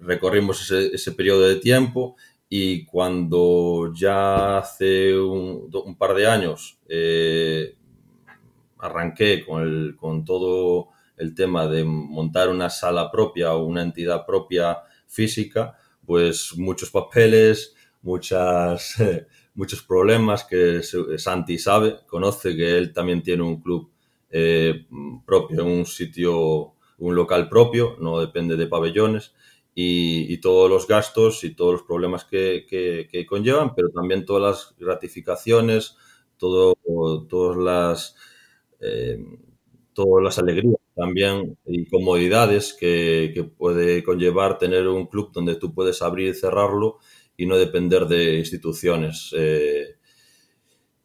Recorrimos 0.00 0.60
ese, 0.62 0.94
ese 0.94 1.12
periodo 1.12 1.48
de 1.48 1.56
tiempo 1.56 2.16
y 2.56 2.84
cuando 2.84 3.92
ya 3.92 4.58
hace 4.58 5.18
un, 5.18 5.96
par 5.98 6.14
de 6.14 6.28
años 6.28 6.78
eh, 6.88 7.74
arranqué 8.78 9.44
con, 9.44 9.62
el, 9.62 9.96
con 9.96 10.24
todo 10.24 10.90
el 11.16 11.34
tema 11.34 11.66
de 11.66 11.82
montar 11.82 12.50
una 12.50 12.70
sala 12.70 13.10
propia 13.10 13.54
o 13.54 13.64
una 13.64 13.82
entidad 13.82 14.24
propia 14.24 14.84
física, 15.08 15.76
pues 16.06 16.56
muchos 16.56 16.92
papeles, 16.92 17.74
muchas, 18.02 19.02
muchos 19.56 19.82
problemas 19.82 20.44
que 20.44 20.80
Santi 21.16 21.58
sabe, 21.58 22.06
conoce 22.06 22.54
que 22.54 22.78
él 22.78 22.92
también 22.92 23.20
tiene 23.20 23.42
un 23.42 23.60
club 23.60 23.90
eh, 24.30 24.86
propio, 25.26 25.64
un 25.64 25.86
sitio, 25.86 26.74
un 26.98 27.16
local 27.16 27.48
propio, 27.48 27.96
no 27.98 28.20
depende 28.20 28.56
de 28.56 28.68
pabellones. 28.68 29.34
Y, 29.76 30.38
todos 30.38 30.70
los 30.70 30.86
gastos 30.86 31.42
y 31.42 31.54
todos 31.54 31.72
los 31.72 31.82
problemas 31.82 32.24
que, 32.24 32.66
que, 32.68 33.26
conllevan, 33.26 33.74
pero 33.74 33.88
también 33.90 34.24
todas 34.24 34.42
las 34.42 34.78
gratificaciones, 34.78 35.96
todo, 36.38 36.74
todas 37.28 37.56
las 37.56 38.16
eh, 38.80 39.18
todas 39.94 40.22
las 40.22 40.38
alegrías 40.38 40.76
también 40.94 41.56
y 41.66 41.86
comodidades 41.86 42.76
que, 42.78 43.32
que, 43.34 43.44
puede 43.44 44.04
conllevar 44.04 44.58
tener 44.58 44.86
un 44.88 45.06
club 45.06 45.32
donde 45.32 45.56
tú 45.56 45.74
puedes 45.74 46.02
abrir 46.02 46.28
y 46.28 46.34
cerrarlo 46.34 46.98
y 47.36 47.46
no 47.46 47.56
depender 47.56 48.06
de 48.06 48.38
instituciones. 48.38 49.34
Eh, 49.36 49.96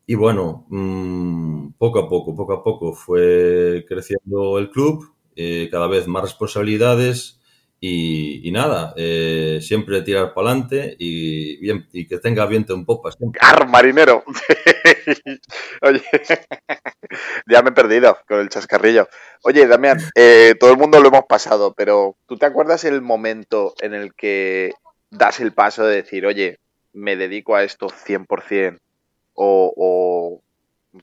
y 0.06 0.16
bueno, 0.16 0.66
mm, 0.70 1.74
poco 1.78 2.00
a 2.00 2.10
poco, 2.10 2.36
poco 2.36 2.54
a 2.54 2.64
poco 2.64 2.94
fue 2.94 3.86
creciendo 3.88 4.58
el 4.58 4.70
club, 4.70 5.14
eh, 5.36 5.70
cada 5.72 5.88
vez 5.88 6.08
más 6.08 6.24
responsabilidades 6.24 7.39
y, 7.82 8.52
nada, 8.52 8.94
eh, 8.98 9.60
siempre 9.62 10.02
tirar 10.02 10.34
para 10.34 10.50
adelante 10.50 10.96
y, 11.00 11.58
bien, 11.62 11.88
y 11.94 12.08
que 12.08 12.18
tenga 12.18 12.46
viento 12.46 12.74
en 12.74 12.86
popa. 12.86 13.12
¡Car, 13.34 13.68
marinero! 13.68 14.24
Oye, 15.82 16.04
ya 17.48 17.62
me 17.62 17.70
he 17.70 17.74
perdido 17.74 18.18
con 18.28 18.40
el 18.40 18.50
chascarrillo. 18.50 19.08
Oye, 19.44 19.66
Damián, 19.66 20.00
eh, 20.16 20.56
todo 20.60 20.72
el 20.72 20.78
mundo 20.78 21.00
lo 21.00 21.08
hemos 21.08 21.26
pasado, 21.26 21.74
pero 21.74 22.18
¿tú 22.28 22.38
te 22.38 22.46
acuerdas 22.46 22.84
el 22.84 23.02
momento 23.02 23.74
en 23.80 23.94
el 23.94 24.14
que 24.14 24.74
das 25.10 25.40
el 25.40 25.54
paso 25.54 25.86
de 25.86 25.96
decir, 25.96 26.26
oye, 26.26 26.60
me 26.92 27.16
dedico 27.16 27.56
a 27.56 27.64
esto 27.64 27.88
100%? 27.88 28.78
O, 29.36 29.74
o 29.78 30.42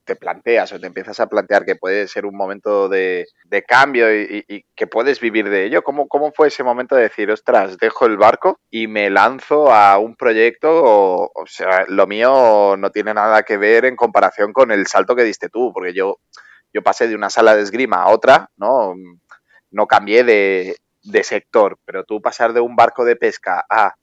te 0.05 0.17
planteas 0.17 0.73
o 0.73 0.81
te 0.81 0.87
empiezas 0.87 1.21
a 1.21 1.29
plantear 1.29 1.65
que 1.65 1.77
puede 1.77 2.09
ser 2.09 2.27
un 2.27 2.37
momento 2.37 2.89
de, 2.89 3.27
cambio 3.67 4.13
y, 4.15 4.65
que 4.75 4.87
puedes 4.87 5.21
vivir 5.21 5.49
de 5.49 5.65
ello, 5.65 5.83
¿Cómo, 5.83 6.09
¿cómo 6.09 6.33
fue 6.33 6.49
ese 6.49 6.65
momento 6.65 6.97
de 6.97 7.03
decir, 7.03 7.31
ostras, 7.31 7.79
dejo 7.79 8.07
el 8.07 8.17
barco 8.17 8.59
y 8.71 8.89
me 8.89 9.11
lanzo 9.11 9.73
a 9.73 9.99
un 9.99 10.17
proyecto? 10.17 10.71
O, 10.71 11.31
o, 11.35 11.47
sea, 11.47 11.85
lo 11.89 12.07
mío 12.07 12.77
no 12.77 12.91
tiene 12.91 13.15
nada 13.15 13.43
que 13.43 13.57
ver 13.57 13.85
en 13.85 13.97
comparación 13.97 14.53
con 14.53 14.71
el 14.73 14.87
salto 14.87 15.15
que 15.15 15.25
diste 15.25 15.49
tú, 15.49 15.73
porque 15.73 15.95
yo, 15.95 16.19
yo 16.73 16.83
pasé 16.83 17.09
de 17.09 17.15
una 17.15 17.31
sala 17.31 17.55
de 17.55 17.63
esgrima 17.63 18.03
a 18.03 18.09
otra, 18.09 18.51
¿no? 18.57 18.95
No 19.71 19.87
cambié 19.87 20.25
de, 20.25 20.77
de 21.07 21.23
sector, 21.23 21.79
pero 21.85 22.05
tú 22.05 22.21
pasar 22.21 22.53
de 22.53 22.61
un 22.61 22.77
barco 22.77 23.05
de 23.05 23.17
pesca 23.17 23.65
a 23.71 23.95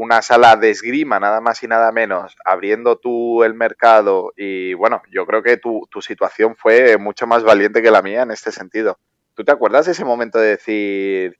una 0.00 0.22
sala 0.22 0.56
de 0.56 0.70
esgrima, 0.70 1.20
nada 1.20 1.42
más 1.42 1.62
y 1.62 1.68
nada 1.68 1.92
menos, 1.92 2.34
abriendo 2.46 2.96
tú 2.96 3.44
el 3.44 3.52
mercado 3.52 4.32
y 4.34 4.72
bueno, 4.72 5.02
yo 5.12 5.26
creo 5.26 5.42
que 5.42 5.58
tu, 5.58 5.86
situación 6.00 6.56
fue 6.56 6.96
mucho 6.96 7.26
más 7.26 7.42
valiente 7.44 7.82
que 7.82 7.90
la 7.90 8.00
mía 8.00 8.22
en 8.22 8.30
este 8.30 8.50
sentido. 8.50 8.98
¿Tú 9.34 9.44
te 9.44 9.52
acuerdas 9.52 9.84
de 9.84 9.92
ese 9.92 10.06
momento 10.06 10.38
de 10.38 10.48
decir, 10.48 11.38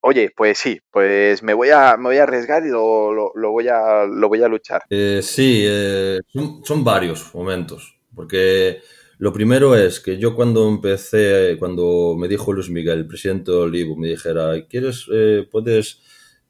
oye, 0.00 0.32
pues 0.34 0.56
sí, 0.56 0.80
pues 0.90 1.42
me 1.42 1.52
voy 1.52 1.68
a, 1.68 1.98
me 1.98 2.04
voy 2.04 2.16
a 2.16 2.22
arriesgar 2.22 2.64
y 2.64 2.70
lo, 2.70 3.12
lo, 3.12 3.50
voy, 3.50 3.68
a, 3.68 4.06
lo 4.06 4.28
voy 4.28 4.42
a 4.42 4.48
luchar? 4.48 4.84
Eh, 4.88 5.20
sí, 5.22 5.66
eh, 5.68 6.20
son, 6.64 6.82
varios 6.82 7.34
momentos, 7.34 7.98
porque 8.14 8.80
lo 9.18 9.34
primero 9.34 9.76
es 9.76 10.00
que 10.00 10.16
yo 10.16 10.34
cuando 10.34 10.66
empecé, 10.66 11.56
cuando 11.58 12.14
me 12.16 12.26
dijo 12.26 12.54
Luis 12.54 12.70
Miguel, 12.70 13.00
el 13.00 13.06
presidente 13.06 13.50
de 13.50 13.58
Olivo, 13.58 13.96
me 13.96 14.08
dijera, 14.08 14.52
¿quieres, 14.66 15.06
eh, 15.12 15.46
puedes 15.50 16.00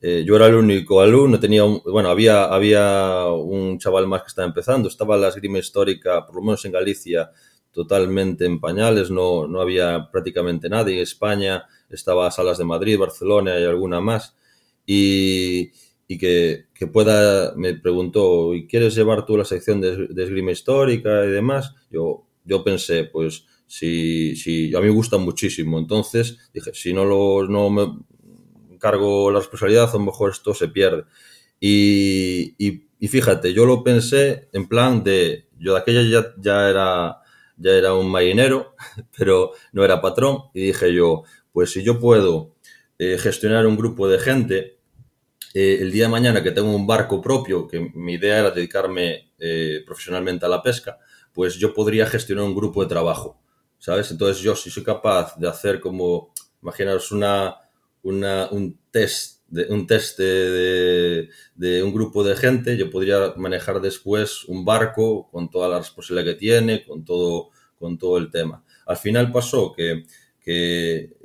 eh, 0.08 0.22
yo 0.24 0.36
era 0.36 0.46
el 0.46 0.54
único 0.54 1.00
alumno, 1.00 1.40
tenía 1.40 1.64
bueno, 1.64 2.10
había, 2.10 2.44
había 2.44 3.26
un 3.26 3.76
chaval 3.76 4.06
más 4.06 4.22
que 4.22 4.28
estaba 4.28 4.46
empezando, 4.46 4.88
estaba 4.88 5.16
la 5.16 5.30
esgrima 5.30 5.58
histórica, 5.58 6.24
por 6.24 6.36
lo 6.36 6.42
menos 6.42 6.64
en 6.64 6.70
Galicia, 6.70 7.32
totalmente 7.72 8.44
en 8.44 8.60
pañales, 8.60 9.10
no, 9.10 9.48
no 9.48 9.60
había 9.60 10.08
prácticamente 10.12 10.68
nadie. 10.68 10.94
En 10.94 11.02
España 11.02 11.64
estaba 11.90 12.30
Salas 12.30 12.56
de 12.56 12.64
Madrid, 12.64 12.96
Barcelona 12.96 13.58
y 13.58 13.64
alguna 13.64 14.00
más. 14.00 14.36
Y, 14.86 15.72
y 16.06 16.18
que, 16.18 16.66
que, 16.72 16.86
pueda, 16.86 17.54
me 17.56 17.74
preguntó, 17.74 18.54
¿y 18.54 18.68
quieres 18.68 18.94
llevar 18.94 19.26
tú 19.26 19.36
la 19.36 19.44
sección 19.44 19.80
de, 19.80 20.06
de 20.06 20.22
esgrima 20.22 20.52
histórica 20.52 21.24
y 21.24 21.30
demás? 21.30 21.74
Yo, 21.90 22.24
yo 22.44 22.62
pensé, 22.62 23.06
pues, 23.06 23.44
si, 23.66 24.36
si 24.36 24.72
a 24.76 24.78
mí 24.78 24.86
me 24.86 24.92
gusta 24.92 25.18
muchísimo. 25.18 25.80
Entonces 25.80 26.38
dije, 26.54 26.70
si 26.74 26.92
no, 26.92 27.04
lo, 27.04 27.48
no, 27.48 27.70
me, 27.70 27.88
cargo 28.86 29.30
la 29.30 29.40
responsabilidad, 29.40 29.88
a 29.90 29.92
lo 29.94 30.04
mejor 30.04 30.30
esto 30.30 30.54
se 30.54 30.68
pierde. 30.68 31.04
Y, 31.58 32.54
y, 32.58 33.08
fíjate, 33.08 33.52
yo 33.52 33.66
lo 33.66 33.82
pensé 33.82 34.48
en 34.52 34.68
plan 34.68 35.02
de, 35.02 35.48
yo 35.58 35.72
de 35.74 35.80
aquella 35.80 36.02
ya, 36.02 36.34
ya, 36.38 36.68
era, 36.68 37.20
ya 37.56 37.70
era 37.72 37.94
un 37.94 38.10
marinero, 38.10 38.74
pero 39.16 39.52
no 39.72 39.84
era 39.84 40.00
patrón, 40.00 40.44
y 40.54 40.66
dije 40.66 40.92
yo, 40.92 41.24
pues 41.52 41.72
si 41.72 41.82
yo 41.82 41.98
puedo 41.98 42.54
eh, 42.98 43.18
gestionar 43.18 43.66
un 43.66 43.76
grupo 43.76 44.08
de 44.08 44.18
gente, 44.18 44.78
eh, 45.54 45.78
el 45.80 45.90
día 45.90 46.04
de 46.04 46.10
mañana 46.10 46.42
que 46.42 46.52
tengo 46.52 46.74
un 46.74 46.86
barco 46.86 47.20
propio, 47.20 47.66
que 47.66 47.90
mi 47.94 48.14
idea 48.14 48.38
era 48.40 48.50
dedicarme 48.50 49.32
eh, 49.38 49.82
profesionalmente 49.86 50.46
a 50.46 50.48
la 50.48 50.62
pesca, 50.62 50.98
pues 51.32 51.56
yo 51.56 51.74
podría 51.74 52.06
gestionar 52.06 52.44
un 52.44 52.54
grupo 52.54 52.82
de 52.82 52.88
trabajo, 52.88 53.40
¿sabes? 53.78 54.10
Entonces 54.10 54.42
yo 54.42 54.54
si 54.54 54.70
soy 54.70 54.84
capaz 54.84 55.36
de 55.38 55.48
hacer 55.48 55.80
como, 55.80 56.32
imaginaros 56.62 57.10
una, 57.12 57.56
un 58.06 58.78
test, 58.90 59.42
de, 59.48 59.66
un 59.68 59.86
test 59.86 60.18
de, 60.18 61.28
un 61.82 61.92
grupo 61.92 62.24
de 62.24 62.36
gente, 62.36 62.76
yo 62.76 62.90
podría 62.90 63.34
manejar 63.36 63.80
después 63.80 64.44
un 64.44 64.64
barco 64.64 65.28
con 65.30 65.50
toda 65.50 65.68
la 65.68 65.78
responsabilidad 65.78 66.32
que 66.32 66.38
tiene, 66.38 66.84
con 66.84 67.04
todo, 67.04 67.50
con 67.78 67.98
todo 67.98 68.18
el 68.18 68.30
tema. 68.30 68.64
Al 68.86 68.96
final 68.96 69.32
pasó 69.32 69.72
que, 69.72 70.04
que 70.40 71.16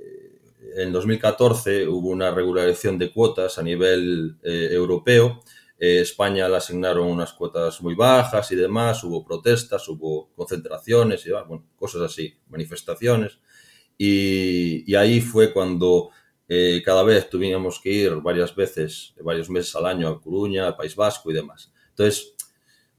en 0.75 0.91
2014 0.91 1.87
hubo 1.87 2.09
una 2.09 2.31
regularización 2.31 2.97
de 2.97 3.11
cuotas 3.11 3.57
a 3.57 3.63
nivel 3.63 4.37
eh, 4.43 4.69
europeo. 4.71 5.43
Eh, 5.77 6.01
España 6.01 6.47
le 6.47 6.57
asignaron 6.57 7.07
unas 7.07 7.33
cuotas 7.33 7.81
muy 7.81 7.95
bajas 7.95 8.51
y 8.51 8.55
demás, 8.55 9.03
hubo 9.03 9.23
protestas, 9.23 9.87
hubo 9.89 10.29
concentraciones 10.35 11.25
y 11.25 11.31
cosas 11.75 12.03
así, 12.03 12.33
manifestaciones. 12.49 13.39
y, 13.97 14.95
ahí 14.95 15.21
fue 15.21 15.53
cuando 15.53 16.09
eh, 16.53 16.81
cada 16.83 17.03
vez 17.03 17.29
tuvimos 17.29 17.79
que 17.79 17.89
ir 17.89 18.15
varias 18.15 18.53
veces, 18.53 19.13
varios 19.23 19.49
meses 19.49 19.73
al 19.77 19.85
año 19.85 20.09
a 20.09 20.19
Coruña, 20.21 20.67
al 20.67 20.75
País 20.75 20.97
Vasco 20.97 21.31
y 21.31 21.33
demás. 21.33 21.71
Entonces, 21.91 22.33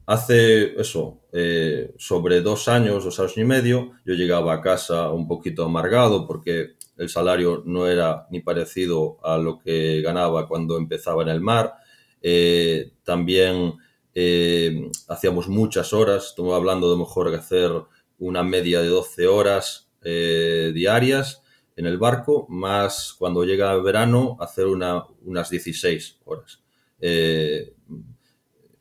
hace 0.07 0.81
eso, 0.81 1.21
eh, 1.35 1.93
sobre 1.99 2.41
dos 2.41 2.67
años, 2.69 3.05
dos 3.05 3.21
años 3.21 3.37
y 3.37 3.45
medio, 3.45 3.93
yo 4.07 4.15
llegaba 4.15 4.55
a 4.55 4.63
casa 4.63 5.11
un 5.11 5.29
poquito 5.29 5.67
amargado 5.67 6.27
porque 6.27 6.77
el 6.97 7.11
salario 7.11 7.63
no 7.67 7.87
era 7.87 8.27
ni 8.31 8.41
parecido 8.41 9.19
a 9.23 9.37
lo 9.37 9.59
que 9.59 10.01
ganaba 10.01 10.49
cuando 10.49 10.79
empezaba 10.79 11.23
en 11.23 11.29
el 11.29 11.43
mar. 11.43 11.75
Eh, 12.23 12.93
también 13.05 13.75
hacíamos 15.09 15.49
muchas 15.49 15.93
horas, 15.93 16.29
estamos 16.29 16.55
hablando 16.55 16.91
de 16.91 16.97
mejor 16.97 17.29
que 17.29 17.37
hacer 17.37 17.71
una 18.19 18.43
media 18.43 18.81
de 18.81 18.89
12 18.89 19.27
horas 19.27 19.91
diarias 20.03 21.42
en 21.77 21.87
el 21.87 21.99
barco, 21.99 22.47
más 22.49 23.15
cuando 23.19 23.45
llega 23.45 23.73
el 23.73 23.83
verano 23.83 24.37
hacer 24.41 24.67
una, 24.67 25.05
unas 25.25 25.51
16 25.51 26.21
horas. 26.25 26.63
Eh, 27.01 27.75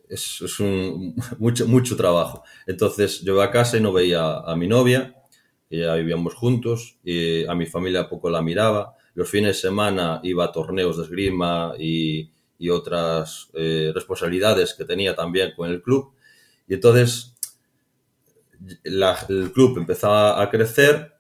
es, 0.10 0.60
un, 0.60 1.16
mucho, 1.40 1.68
mucho 1.68 1.96
trabajo. 1.96 2.44
Entonces 2.68 3.22
yo 3.22 3.34
iba 3.34 3.46
a 3.46 3.52
casa 3.52 3.78
y 3.78 3.82
no 3.82 3.94
veía 3.94 4.40
a 4.40 4.56
mi 4.56 4.68
novia, 4.68 5.16
que 5.70 5.80
ya 5.80 5.96
vivíamos 5.96 6.36
juntos, 6.36 6.98
y 7.04 7.46
a 7.46 7.56
mi 7.56 7.66
familia 7.66 8.10
poco 8.10 8.30
la 8.30 8.42
miraba. 8.42 8.96
Los 9.14 9.30
fines 9.30 9.56
de 9.56 9.62
semana 9.62 10.20
iba 10.24 10.46
a 10.46 10.52
torneos 10.52 10.98
de 10.98 11.04
esgrima 11.04 11.74
y, 11.80 12.30
y 12.62 12.70
otras 12.70 13.50
eh, 13.54 13.92
responsabilidades 13.94 14.74
que 14.76 14.86
tenía 14.86 15.16
también 15.16 15.54
con 15.56 15.70
el 15.70 15.82
club. 15.82 16.14
Y 16.68 16.76
entonces 16.76 17.36
el 18.84 19.52
club 19.52 19.80
empezaba 19.80 20.42
a 20.42 20.50
crecer 20.50 21.11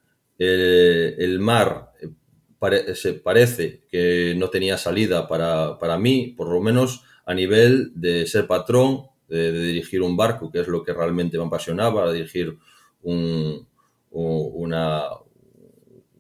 eh, 0.43 1.15
el 1.19 1.39
mar 1.39 1.91
eh, 1.99 2.95
se 2.95 3.13
parece 3.13 3.83
que 3.89 4.33
no 4.37 4.49
tenía 4.49 4.77
salida 4.77 5.27
para, 5.27 5.77
para, 5.77 5.97
mí, 5.97 6.33
por 6.35 6.49
lo 6.49 6.61
menos 6.61 7.03
a 7.25 7.33
nivel 7.33 7.91
de 7.95 8.25
ser 8.25 8.47
patrón, 8.47 9.07
de, 9.27 9.51
dirigir 9.51 10.01
un 10.01 10.17
barco, 10.17 10.51
que 10.51 10.61
es 10.61 10.67
lo 10.67 10.83
que 10.83 10.93
realmente 10.93 11.37
me 11.37 11.45
apasionaba, 11.45 12.11
dirigir 12.11 12.57
un, 13.03 13.67
una, 14.09 15.03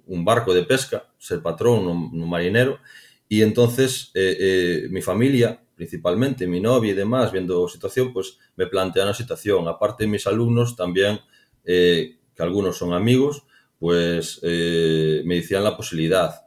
un 0.05 0.25
barco 0.25 0.53
de 0.53 0.63
pesca, 0.63 1.07
ser 1.17 1.41
patrón, 1.41 1.87
un, 1.87 2.29
marinero. 2.29 2.79
Y 3.27 3.41
entonces 3.41 4.11
eh, 4.13 4.87
mi 4.89 5.01
familia 5.01 5.61
principalmente 5.81 6.45
mi 6.45 6.59
novia 6.59 6.91
y 6.91 6.95
demás, 6.95 7.31
viendo 7.31 7.67
situación, 7.67 8.13
pues 8.13 8.37
me 8.55 8.67
plantean 8.67 9.07
la 9.07 9.15
situación. 9.15 9.67
Aparte, 9.67 10.05
mis 10.05 10.27
alumnos 10.27 10.75
también, 10.75 11.19
eh, 11.65 12.19
que 12.35 12.43
algunos 12.43 12.77
son 12.77 12.93
amigos, 12.93 13.47
pues 13.81 14.39
eh, 14.43 15.23
me 15.25 15.37
decían 15.37 15.63
la 15.63 15.75
posibilidad. 15.75 16.45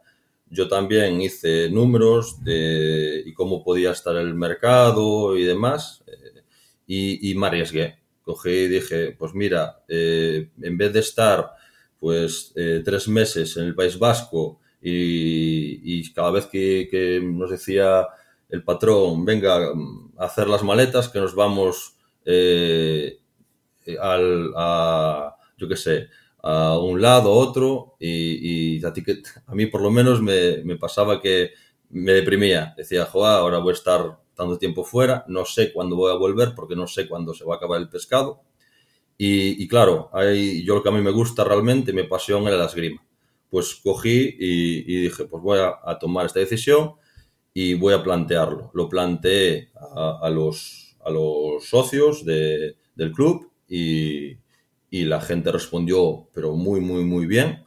Yo 0.49 0.69
también 0.69 1.19
hice 1.21 1.69
números 1.69 2.41
de 2.41 3.23
y 3.25 3.33
cómo 3.33 3.61
podía 3.61 3.91
estar 3.91 4.15
el 4.15 4.33
mercado 4.35 5.37
y 5.37 5.43
demás, 5.43 6.01
eh, 6.07 6.43
y, 6.87 7.29
y, 7.29 7.35
me 7.35 7.47
arriesgué. 7.47 7.99
Cogí 8.23 8.49
y 8.49 8.67
dije, 8.69 9.11
pues 9.19 9.33
mira, 9.33 9.83
en 9.87 10.77
vez 10.77 10.93
de 10.93 10.99
estar 11.01 11.51
pues 11.99 12.53
tres 12.55 13.07
meses 13.07 13.57
en 13.57 13.65
el 13.65 13.75
País 13.75 13.99
Vasco 13.99 14.59
y, 14.87 16.13
cada 16.13 16.31
vez 16.31 16.45
que, 16.45 17.19
nos 17.23 17.49
decía 17.49 18.07
el 18.49 18.63
patrón, 18.63 19.25
venga 19.25 19.67
a 20.17 20.25
hacer 20.25 20.47
las 20.47 20.63
maletas 20.63 21.09
que 21.09 21.19
nos 21.19 21.35
vamos 21.35 21.97
eh, 22.23 23.19
al, 23.99 24.53
a, 24.55 25.35
yo 25.57 25.67
qué 25.67 25.75
sé, 25.75 26.07
a 26.47 26.77
un 26.77 27.01
lado, 27.01 27.31
otro, 27.31 27.95
y, 27.99 28.79
a, 28.85 28.93
a 29.47 29.55
mí 29.55 29.65
por 29.65 29.81
lo 29.81 29.89
menos 29.89 30.21
me, 30.21 30.75
pasaba 30.77 31.19
que 31.19 31.53
me 31.89 32.11
deprimía. 32.13 32.75
Decía, 32.77 33.05
joa, 33.05 33.37
ahora 33.37 33.57
voy 33.57 33.71
a 33.71 33.73
estar 33.73 34.19
tanto 34.35 34.59
tiempo 34.59 34.83
fuera, 34.83 35.25
no 35.27 35.43
sé 35.45 35.73
cuándo 35.73 35.95
voy 35.95 36.11
a 36.11 36.15
volver 36.15 36.53
porque 36.55 36.75
no 36.75 36.85
sé 36.85 37.07
cuándo 37.07 37.33
se 37.33 37.45
va 37.45 37.55
a 37.55 37.57
acabar 37.57 37.81
el 37.81 37.89
pescado. 37.89 38.43
Y, 39.17 39.67
claro, 39.67 40.11
hay, 40.13 40.63
yo 40.63 40.75
lo 40.75 40.83
que 40.83 40.89
a 40.89 40.91
mí 40.91 41.01
me 41.01 41.09
gusta 41.09 41.43
realmente, 41.43 41.93
mi 41.93 42.03
pasión 42.03 42.45
era 42.47 42.57
la 42.57 42.65
esgrima. 42.65 43.03
Pues 43.49 43.73
cogí 43.83 44.35
y, 44.37 45.01
dije, 45.01 45.25
pues 45.25 45.41
voy 45.41 45.57
a, 45.57 45.79
a 45.83 45.97
tomar 45.97 46.27
esta 46.27 46.41
decisión 46.41 46.93
y 47.55 47.73
voy 47.73 47.95
a 47.95 48.03
plantearlo. 48.03 48.69
Lo 48.75 48.87
planteé 48.87 49.71
a, 49.95 50.19
a, 50.21 50.29
los, 50.29 50.95
a 51.03 51.09
los 51.09 51.67
socios 51.67 52.23
de, 52.23 52.75
del 52.93 53.11
club 53.13 53.49
y, 53.67 54.37
y, 54.95 55.05
la 55.05 55.19
gente 55.21 55.51
respondió, 55.51 56.29
pero 56.33 56.55
muy, 56.55 56.79
muy, 56.79 57.03
muy 57.03 57.25
bien. 57.25 57.65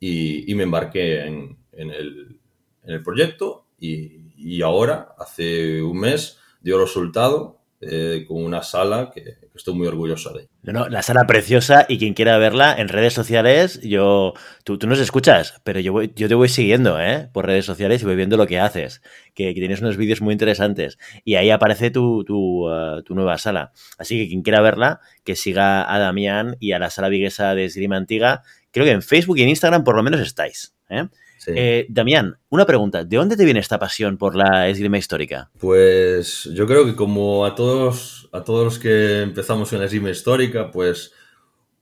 Y, 0.00 0.52
me 0.54 0.64
embarqué 0.64 1.24
en, 1.24 1.58
el, 1.72 2.40
en, 2.82 2.94
el, 2.94 3.02
proyecto 3.02 3.66
y, 3.78 4.62
ahora, 4.62 5.14
hace 5.18 5.80
un 5.82 5.98
mes, 5.98 6.38
dio 6.60 6.78
resultado 6.78 7.60
eh, 7.80 8.24
con 8.26 8.44
una 8.44 8.62
sala 8.62 9.10
que, 9.14 9.45
estoy 9.56 9.74
muy 9.74 9.86
orgulloso 9.86 10.32
de. 10.32 10.48
No, 10.62 10.72
no, 10.72 10.88
la 10.88 11.02
sala 11.02 11.26
preciosa 11.26 11.86
y 11.88 11.98
quien 11.98 12.14
quiera 12.14 12.38
verla 12.38 12.74
en 12.76 12.88
redes 12.88 13.12
sociales, 13.12 13.80
yo, 13.82 14.34
tú, 14.64 14.78
tú 14.78 14.86
nos 14.86 14.98
escuchas, 14.98 15.60
pero 15.64 15.80
yo, 15.80 15.92
voy, 15.92 16.12
yo 16.14 16.28
te 16.28 16.34
voy 16.34 16.48
siguiendo 16.48 17.00
¿eh? 17.00 17.28
por 17.32 17.46
redes 17.46 17.64
sociales 17.64 18.02
y 18.02 18.04
voy 18.04 18.16
viendo 18.16 18.36
lo 18.36 18.46
que 18.46 18.58
haces, 18.58 19.02
que, 19.34 19.52
tienes 19.54 19.80
unos 19.80 19.96
vídeos 19.96 20.20
muy 20.20 20.32
interesantes 20.32 20.98
y 21.24 21.36
ahí 21.36 21.50
aparece 21.50 21.90
tu, 21.90 22.24
tu, 22.24 22.70
uh, 22.70 23.02
tu, 23.02 23.14
nueva 23.14 23.38
sala. 23.38 23.72
Así 23.98 24.18
que 24.18 24.28
quien 24.28 24.42
quiera 24.42 24.60
verla, 24.60 25.00
que 25.24 25.36
siga 25.36 25.92
a 25.92 25.98
Damián 25.98 26.56
y 26.60 26.72
a 26.72 26.78
la 26.78 26.90
sala 26.90 27.08
viguesa 27.08 27.54
de 27.54 27.64
Esgrima 27.64 27.96
Antiga. 27.96 28.42
Creo 28.70 28.84
que 28.84 28.92
en 28.92 29.02
Facebook 29.02 29.38
y 29.38 29.42
en 29.42 29.48
Instagram 29.48 29.84
por 29.84 29.96
lo 29.96 30.02
menos 30.02 30.20
estáis. 30.20 30.74
¿eh? 30.88 31.08
Sí. 31.38 31.52
Eh, 31.54 31.86
Damián, 31.88 32.38
una 32.48 32.66
pregunta. 32.66 33.04
¿De 33.04 33.16
dónde 33.16 33.36
te 33.36 33.44
viene 33.44 33.60
esta 33.60 33.78
pasión 33.78 34.16
por 34.16 34.34
la 34.34 34.68
esgrima 34.68 34.98
histórica? 34.98 35.50
Pues 35.58 36.48
yo 36.52 36.66
creo 36.66 36.84
que 36.84 36.96
como 36.96 37.44
a 37.44 37.54
todos, 37.54 38.28
a 38.32 38.42
todos 38.42 38.64
los 38.64 38.78
que 38.78 39.22
empezamos 39.22 39.72
en 39.72 39.80
la 39.80 39.84
esgrima 39.84 40.10
histórica, 40.10 40.70
pues 40.70 41.12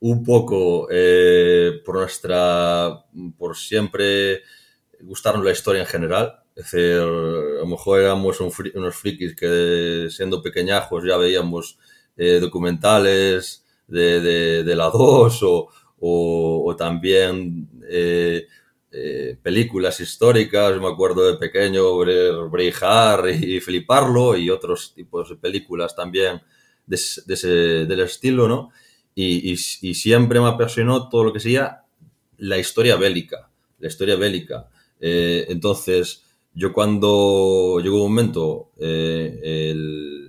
un 0.01 0.23
poco 0.23 0.89
eh, 0.91 1.81
por 1.85 1.97
nuestra, 1.97 3.05
por 3.39 3.57
siempre 3.57 4.43
gustarnos 5.01 5.45
la 5.45 5.53
historia 5.53 5.83
en 5.83 5.87
general. 5.89 6.41
Es 6.55 6.71
decir, 6.71 6.99
a 7.01 7.05
lo 7.05 7.67
mejor 7.67 8.01
éramos 8.01 8.41
un 8.41 8.53
fri 8.53 8.71
unos 8.75 8.95
frikis 8.95 9.35
que 9.35 10.09
siendo 10.11 10.43
pequeñajos 10.43 11.05
ya 11.05 11.17
veíamos 11.17 11.79
eh, 12.17 12.39
documentales 12.39 13.65
de, 13.87 14.21
de, 14.21 14.63
de, 14.63 14.77
la 14.77 14.91
2 14.91 15.43
o, 15.43 15.69
o, 15.99 16.65
o 16.67 16.77
también 16.77 17.69
eh, 18.97 19.37
películas 19.43 19.99
históricas, 19.99 20.81
me 20.81 20.87
acuerdo 20.87 21.27
de 21.27 21.37
pequeño 21.37 21.97
Braveheart 21.97 23.43
y 23.43 23.59
fliparlo 23.59 24.37
y 24.37 24.51
otros 24.51 24.95
tipos 24.95 25.31
de 25.31 25.35
películas 25.35 25.97
también 25.97 26.41
de, 26.87 26.95
ese, 26.95 27.49
del 27.49 28.01
estilo, 28.01 28.47
¿no? 28.47 28.71
Y, 29.17 29.57
siempre 29.57 30.39
me 30.39 30.47
apasionó 30.47 31.09
todo 31.09 31.25
lo 31.25 31.33
que 31.33 31.41
sea 31.41 31.85
la 32.39 32.57
historia 32.57 32.95
bélica, 32.95 33.51
la 33.81 33.89
historia 33.89 34.15
bélica. 34.15 34.69
Eh, 35.01 35.47
entonces, 35.49 36.23
yo 36.55 36.73
cuando 36.73 37.81
llegó 37.83 37.97
un 37.97 38.13
momento, 38.13 38.71
eh, 38.79 39.75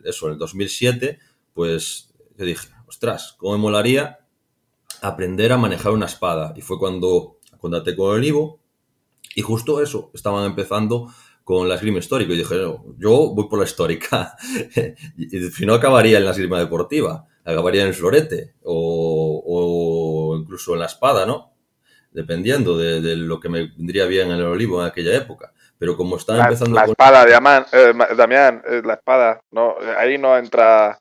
eso, 0.06 0.25
en 0.25 0.34
el 0.34 0.39
2007, 0.39 1.19
pues 1.54 2.10
yo 2.36 2.45
dije, 2.45 2.67
ostras, 2.88 3.36
¿cómo 3.38 3.54
me 3.54 3.62
molaría 3.62 4.21
aprender 5.04 5.51
a 5.51 5.58
manejar 5.58 5.91
una 5.91 6.08
espada? 6.08 6.51
Y 6.56 6.62
fue 6.62 6.80
cuando 6.80 7.36
con 7.95 8.17
el 8.17 8.23
Ivo 8.25 8.60
y 9.36 9.41
justo 9.41 9.82
eso, 9.82 10.12
estaban 10.13 10.45
empezando 10.45 11.12
con 11.43 11.69
la 11.69 11.75
esgrima 11.75 11.99
histórica 11.99 12.34
y 12.34 12.38
dije, 12.38 12.56
no, 12.56 12.84
yo 12.97 13.34
voy 13.34 13.47
por 13.47 13.60
la 13.60 13.65
histórica. 13.65 14.36
y 15.17 15.28
si 15.49 15.65
no 15.65 15.75
acabaría 15.75 16.17
en 16.17 16.25
la 16.25 16.32
esgrima 16.32 16.58
deportiva, 16.58 17.28
acabaría 17.43 17.84
en 17.84 17.89
el 17.89 17.93
florete 17.93 18.56
o, 18.63 19.43
o 19.45 20.38
incluso 20.38 20.73
en 20.73 20.80
la 20.80 20.88
espada, 20.88 21.25
¿no? 21.25 21.54
Dependiendo 22.12 22.78
de, 22.78 23.01
de, 23.01 23.15
lo 23.15 23.39
que 23.39 23.49
me 23.49 23.67
vendría 23.78 24.06
bien 24.06 24.32
en 24.32 24.38
el 24.38 24.45
olivo 24.45 24.82
en 24.82 24.88
aquella 24.88 25.15
época. 25.15 25.54
Pero 25.78 25.97
como 25.97 26.15
están 26.15 26.38
la, 26.38 26.45
empezando... 26.45 26.75
La 26.75 26.84
con... 26.84 26.91
espada, 26.91 27.25
Damián, 27.25 27.65
eh, 27.73 27.93
Damián, 28.17 28.63
la 28.84 28.93
espada, 28.93 29.41
no, 29.51 29.75
ahí 29.97 30.17
no 30.17 30.38
entra 30.38 30.99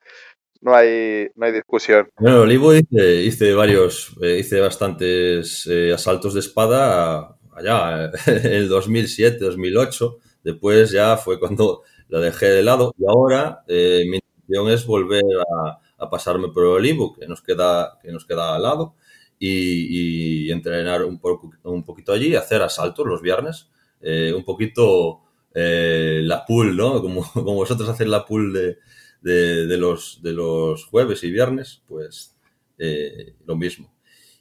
no 0.65 0.75
hay, 0.75 1.29
no 1.37 1.45
hay 1.45 1.53
discusión. 1.53 2.09
Bueno, 2.19 2.41
Olivo 2.41 2.75
hice, 2.75 3.23
hice 3.23 3.53
varios, 3.53 4.17
eh, 4.23 4.39
hice 4.41 4.61
bastantes 4.61 5.67
eh, 5.71 5.93
asaltos 5.93 6.33
de 6.33 6.41
espada 6.41 7.37
allá, 7.55 8.11
en 8.27 8.47
el 8.53 8.69
2007, 8.71 9.45
2008. 9.45 10.19
Después 10.43 10.91
ya 10.91 11.19
fue 11.19 11.39
cuando 11.39 11.83
la 12.09 12.19
dejé 12.19 12.47
de 12.47 12.63
lado 12.63 12.95
y 12.99 13.05
ahora 13.07 13.63
eh, 13.69 14.05
mi 14.09 14.17
intención 14.17 14.71
es 14.71 14.87
volver 14.87 15.23
a, 15.55 15.81
pasarme 16.11 16.49
por 16.49 16.65
Olivo, 16.65 17.15
que 17.15 17.27
nos 17.27 17.41
queda, 17.41 17.99
que 18.03 18.13
nos 18.13 18.27
queda 18.27 18.55
al 18.55 18.63
lado, 18.63 18.95
y, 19.39 20.51
entrenar 20.51 21.03
un, 21.03 21.19
poco, 21.19 21.51
un 21.63 21.83
poquito 21.83 22.13
allí, 22.13 22.37
hacer 22.37 22.61
asaltos 22.61 23.07
los 23.07 23.23
viernes, 23.23 23.71
eh, 24.03 24.33
un 24.37 24.45
poquito 24.45 25.23
la 25.55 26.45
pool, 26.47 26.77
¿no? 26.77 27.01
Como, 27.01 27.23
como 27.33 27.55
vosotros 27.55 27.89
hacéis 27.89 28.11
la 28.11 28.27
pool 28.27 28.53
de, 28.53 28.79
de, 29.25 29.77
los, 29.79 30.21
de 30.23 30.33
los 30.33 30.85
jueves 30.85 31.25
y 31.25 31.31
viernes, 31.31 31.83
pues 31.87 32.37
eh, 32.79 33.35
lo 33.47 33.57
mismo. 33.57 33.93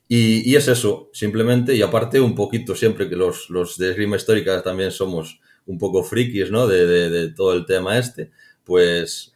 Y, 0.08 0.56
es 0.56 0.68
eso, 0.68 1.10
simplemente, 1.14 1.76
y 1.76 1.82
aparte 1.82 2.20
un 2.20 2.36
poquito 2.36 2.76
siempre 2.76 3.10
que 3.10 3.16
los, 3.16 3.50
los 3.50 3.78
de 3.78 3.92
esgrima 3.92 4.18
histórica 4.18 4.62
también 4.62 4.92
somos 4.92 5.40
un 5.66 5.78
poco 5.80 6.04
frikis, 6.04 6.52
¿no? 6.52 6.68
De, 6.68 7.30
todo 7.30 7.54
el 7.54 7.66
tema 7.66 7.98
este, 7.98 8.32
pues 8.64 9.34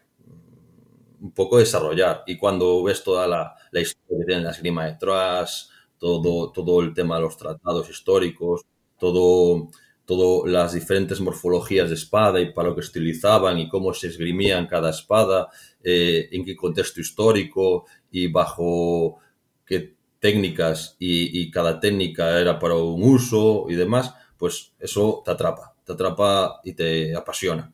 un 1.19 1.31
poco 1.31 1.57
desarrollar. 1.57 2.23
Y 2.27 2.37
cuando 2.37 2.83
ves 2.83 3.03
toda 3.03 3.27
la, 3.27 3.55
la 3.71 3.79
historia 3.79 4.19
que 4.19 4.25
tiene 4.25 4.43
la 4.43 4.51
esgrima 4.51 4.85
de 4.85 4.95
Troas, 4.95 5.71
todo, 5.97 6.51
todo 6.51 6.81
el 6.81 6.93
tema 6.93 7.15
de 7.15 7.21
los 7.21 7.37
tratados 7.37 7.89
históricos, 7.89 8.61
todo, 8.99 9.69
todas 10.07 10.49
las 10.49 10.71
diferentes 10.71 11.19
morfologías 11.19 11.89
de 11.89 11.95
espada 11.95 12.39
y 12.39 12.53
para 12.53 12.69
lo 12.69 12.75
que 12.75 12.81
se 12.81 12.91
utilizaban 12.91 13.59
y 13.59 13.67
cómo 13.67 13.93
se 13.93 14.07
esgrimían 14.07 14.65
cada 14.65 14.89
espada, 14.89 15.49
eh, 15.83 16.29
en 16.31 16.45
qué 16.45 16.55
contexto 16.55 17.01
histórico 17.01 17.85
y 18.09 18.27
bajo 18.27 19.19
qué 19.65 19.95
técnicas 20.19 20.95
y, 20.97 21.51
cada 21.51 21.81
técnica 21.81 22.39
era 22.39 22.57
para 22.57 22.75
un 22.75 23.03
uso 23.03 23.65
y 23.67 23.75
demás, 23.75 24.15
pues 24.37 24.73
eso 24.79 25.21
te 25.25 25.31
atrapa, 25.31 25.75
te 25.83 25.91
atrapa 25.91 26.61
y 26.63 26.73
te 26.73 27.13
apasiona. 27.13 27.73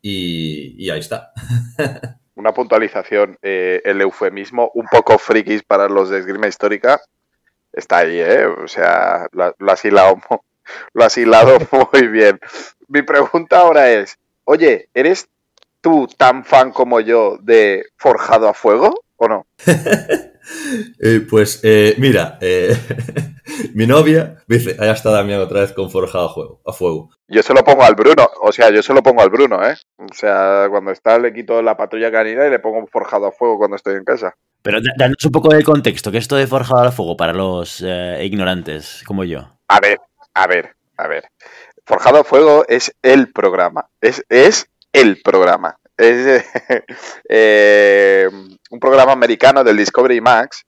Y, 0.00 0.88
ahí 0.88 1.00
está. 1.00 1.32
Una 2.34 2.52
puntualización, 2.52 3.36
eh, 3.42 3.82
el 3.84 4.00
eufemismo 4.00 4.70
un 4.74 4.86
poco 4.90 5.18
frikis 5.18 5.62
para 5.62 5.88
los 5.88 6.08
de 6.08 6.18
esgrima 6.18 6.48
histórica 6.48 7.00
está 7.72 7.98
ahí, 7.98 8.18
¿eh? 8.18 8.46
O 8.46 8.68
sea, 8.68 9.28
lo, 9.32 9.54
lo 9.58 9.74
hilado 9.82 10.16
lo 10.92 11.04
has 11.04 11.16
hilado 11.16 11.58
muy 11.92 12.08
bien. 12.08 12.38
Mi 12.88 13.02
pregunta 13.02 13.60
ahora 13.60 13.90
es, 13.90 14.18
oye, 14.44 14.88
¿eres 14.94 15.28
tú 15.80 16.08
tan 16.16 16.44
fan 16.44 16.72
como 16.72 17.00
yo 17.00 17.38
de 17.40 17.86
Forjado 17.96 18.48
a 18.48 18.54
Fuego 18.54 19.04
o 19.16 19.28
no? 19.28 19.46
eh, 21.00 21.26
pues 21.28 21.60
eh, 21.62 21.94
mira, 21.98 22.38
eh, 22.40 22.76
mi 23.74 23.86
novia 23.86 24.36
dice, 24.46 24.76
allá 24.78 24.92
está 24.92 25.10
Damián 25.10 25.40
otra 25.40 25.60
vez 25.60 25.72
con 25.72 25.90
Forjado 25.90 26.26
a, 26.26 26.28
juego, 26.28 26.60
a 26.66 26.72
Fuego. 26.72 27.10
Yo 27.28 27.42
se 27.42 27.54
lo 27.54 27.64
pongo 27.64 27.84
al 27.84 27.94
Bruno, 27.94 28.28
o 28.40 28.52
sea, 28.52 28.70
yo 28.70 28.82
se 28.82 28.94
lo 28.94 29.02
pongo 29.02 29.22
al 29.22 29.30
Bruno, 29.30 29.64
¿eh? 29.66 29.74
O 29.98 30.14
sea, 30.14 30.66
cuando 30.70 30.90
está 30.90 31.18
le 31.18 31.32
quito 31.32 31.60
la 31.62 31.76
patrulla 31.76 32.10
canina 32.10 32.46
y 32.46 32.50
le 32.50 32.58
pongo 32.58 32.86
Forjado 32.86 33.26
a 33.26 33.32
Fuego 33.32 33.58
cuando 33.58 33.76
estoy 33.76 33.96
en 33.96 34.04
casa. 34.04 34.34
Pero 34.62 34.78
danos 34.96 35.22
un 35.24 35.32
poco 35.32 35.54
de 35.54 35.62
contexto, 35.62 36.10
¿qué 36.10 36.18
es 36.18 36.24
esto 36.24 36.36
de 36.36 36.46
Forjado 36.46 36.88
a 36.88 36.92
Fuego 36.92 37.16
para 37.16 37.32
los 37.32 37.82
eh, 37.86 38.20
ignorantes 38.24 39.02
como 39.06 39.24
yo? 39.24 39.58
A 39.68 39.80
ver, 39.80 39.98
a 40.34 40.46
ver, 40.46 40.76
a 40.96 41.06
ver. 41.06 41.30
Forjado 41.86 42.20
a 42.20 42.24
Fuego 42.24 42.64
es 42.68 42.94
el 43.02 43.32
programa. 43.32 43.88
Es, 44.00 44.24
es 44.28 44.68
el 44.92 45.22
programa. 45.22 45.78
Es 45.96 46.44
eh, 47.28 48.28
un 48.70 48.80
programa 48.80 49.12
americano 49.12 49.62
del 49.62 49.76
Discovery 49.76 50.20
Max 50.20 50.64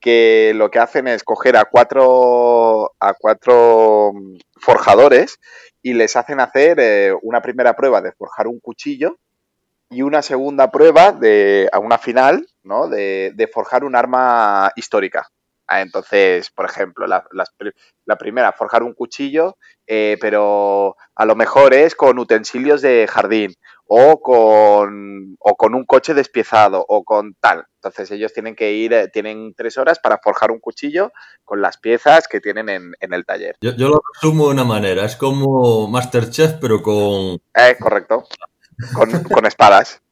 que 0.00 0.52
lo 0.54 0.70
que 0.70 0.78
hacen 0.78 1.08
es 1.08 1.22
coger 1.22 1.56
a 1.56 1.66
cuatro, 1.66 2.94
a 2.98 3.14
cuatro 3.14 4.12
forjadores 4.56 5.38
y 5.82 5.92
les 5.94 6.16
hacen 6.16 6.40
hacer 6.40 6.78
eh, 6.80 7.14
una 7.22 7.42
primera 7.42 7.74
prueba 7.76 8.00
de 8.00 8.12
forjar 8.12 8.46
un 8.46 8.60
cuchillo 8.60 9.18
y 9.90 10.02
una 10.02 10.22
segunda 10.22 10.70
prueba 10.70 11.12
de, 11.12 11.68
a 11.72 11.78
una 11.78 11.98
final, 11.98 12.46
¿no? 12.62 12.88
De, 12.88 13.32
de 13.34 13.46
forjar 13.48 13.84
un 13.84 13.96
arma 13.96 14.72
histórica. 14.76 15.28
Ah, 15.72 15.82
entonces, 15.82 16.50
por 16.50 16.66
ejemplo, 16.68 17.06
la, 17.06 18.16
primera, 18.18 18.50
forjar 18.50 18.82
un 18.82 18.92
cuchillo, 18.92 19.56
eh, 19.86 20.18
pero 20.20 20.96
a 21.14 21.24
lo 21.24 21.36
mejor 21.36 21.74
es 21.74 21.94
con 21.94 22.18
utensilios 22.18 22.82
de 22.82 23.06
jardín 23.08 23.54
o 23.86 24.20
con, 24.20 25.36
o 25.38 25.54
con 25.54 25.76
un 25.76 25.84
coche 25.84 26.12
despiezado 26.12 26.84
o 26.88 27.04
con 27.04 27.34
tal. 27.34 27.66
Entonces 27.76 28.10
ellos 28.10 28.32
tienen 28.32 28.56
que 28.56 28.72
ir, 28.72 28.92
eh, 28.92 29.06
tienen 29.12 29.54
tres 29.54 29.78
horas 29.78 30.00
para 30.00 30.18
forjar 30.18 30.50
un 30.50 30.58
cuchillo 30.58 31.12
con 31.44 31.62
las 31.62 31.78
piezas 31.78 32.26
que 32.26 32.40
tienen 32.40 32.68
en, 32.68 32.90
en 32.98 33.14
el 33.14 33.24
taller. 33.24 33.54
Yo, 33.60 33.70
yo 33.76 33.90
lo 33.90 34.02
resumo 34.12 34.46
de 34.46 34.54
una 34.54 34.64
manera. 34.64 35.04
Es 35.04 35.14
como 35.14 35.86
Masterchef, 35.86 36.54
pero 36.60 36.82
con... 36.82 37.40
Eh, 37.54 37.76
correcto. 37.78 38.24
Con, 38.92 39.22
con 39.22 39.46
espadas. 39.46 40.02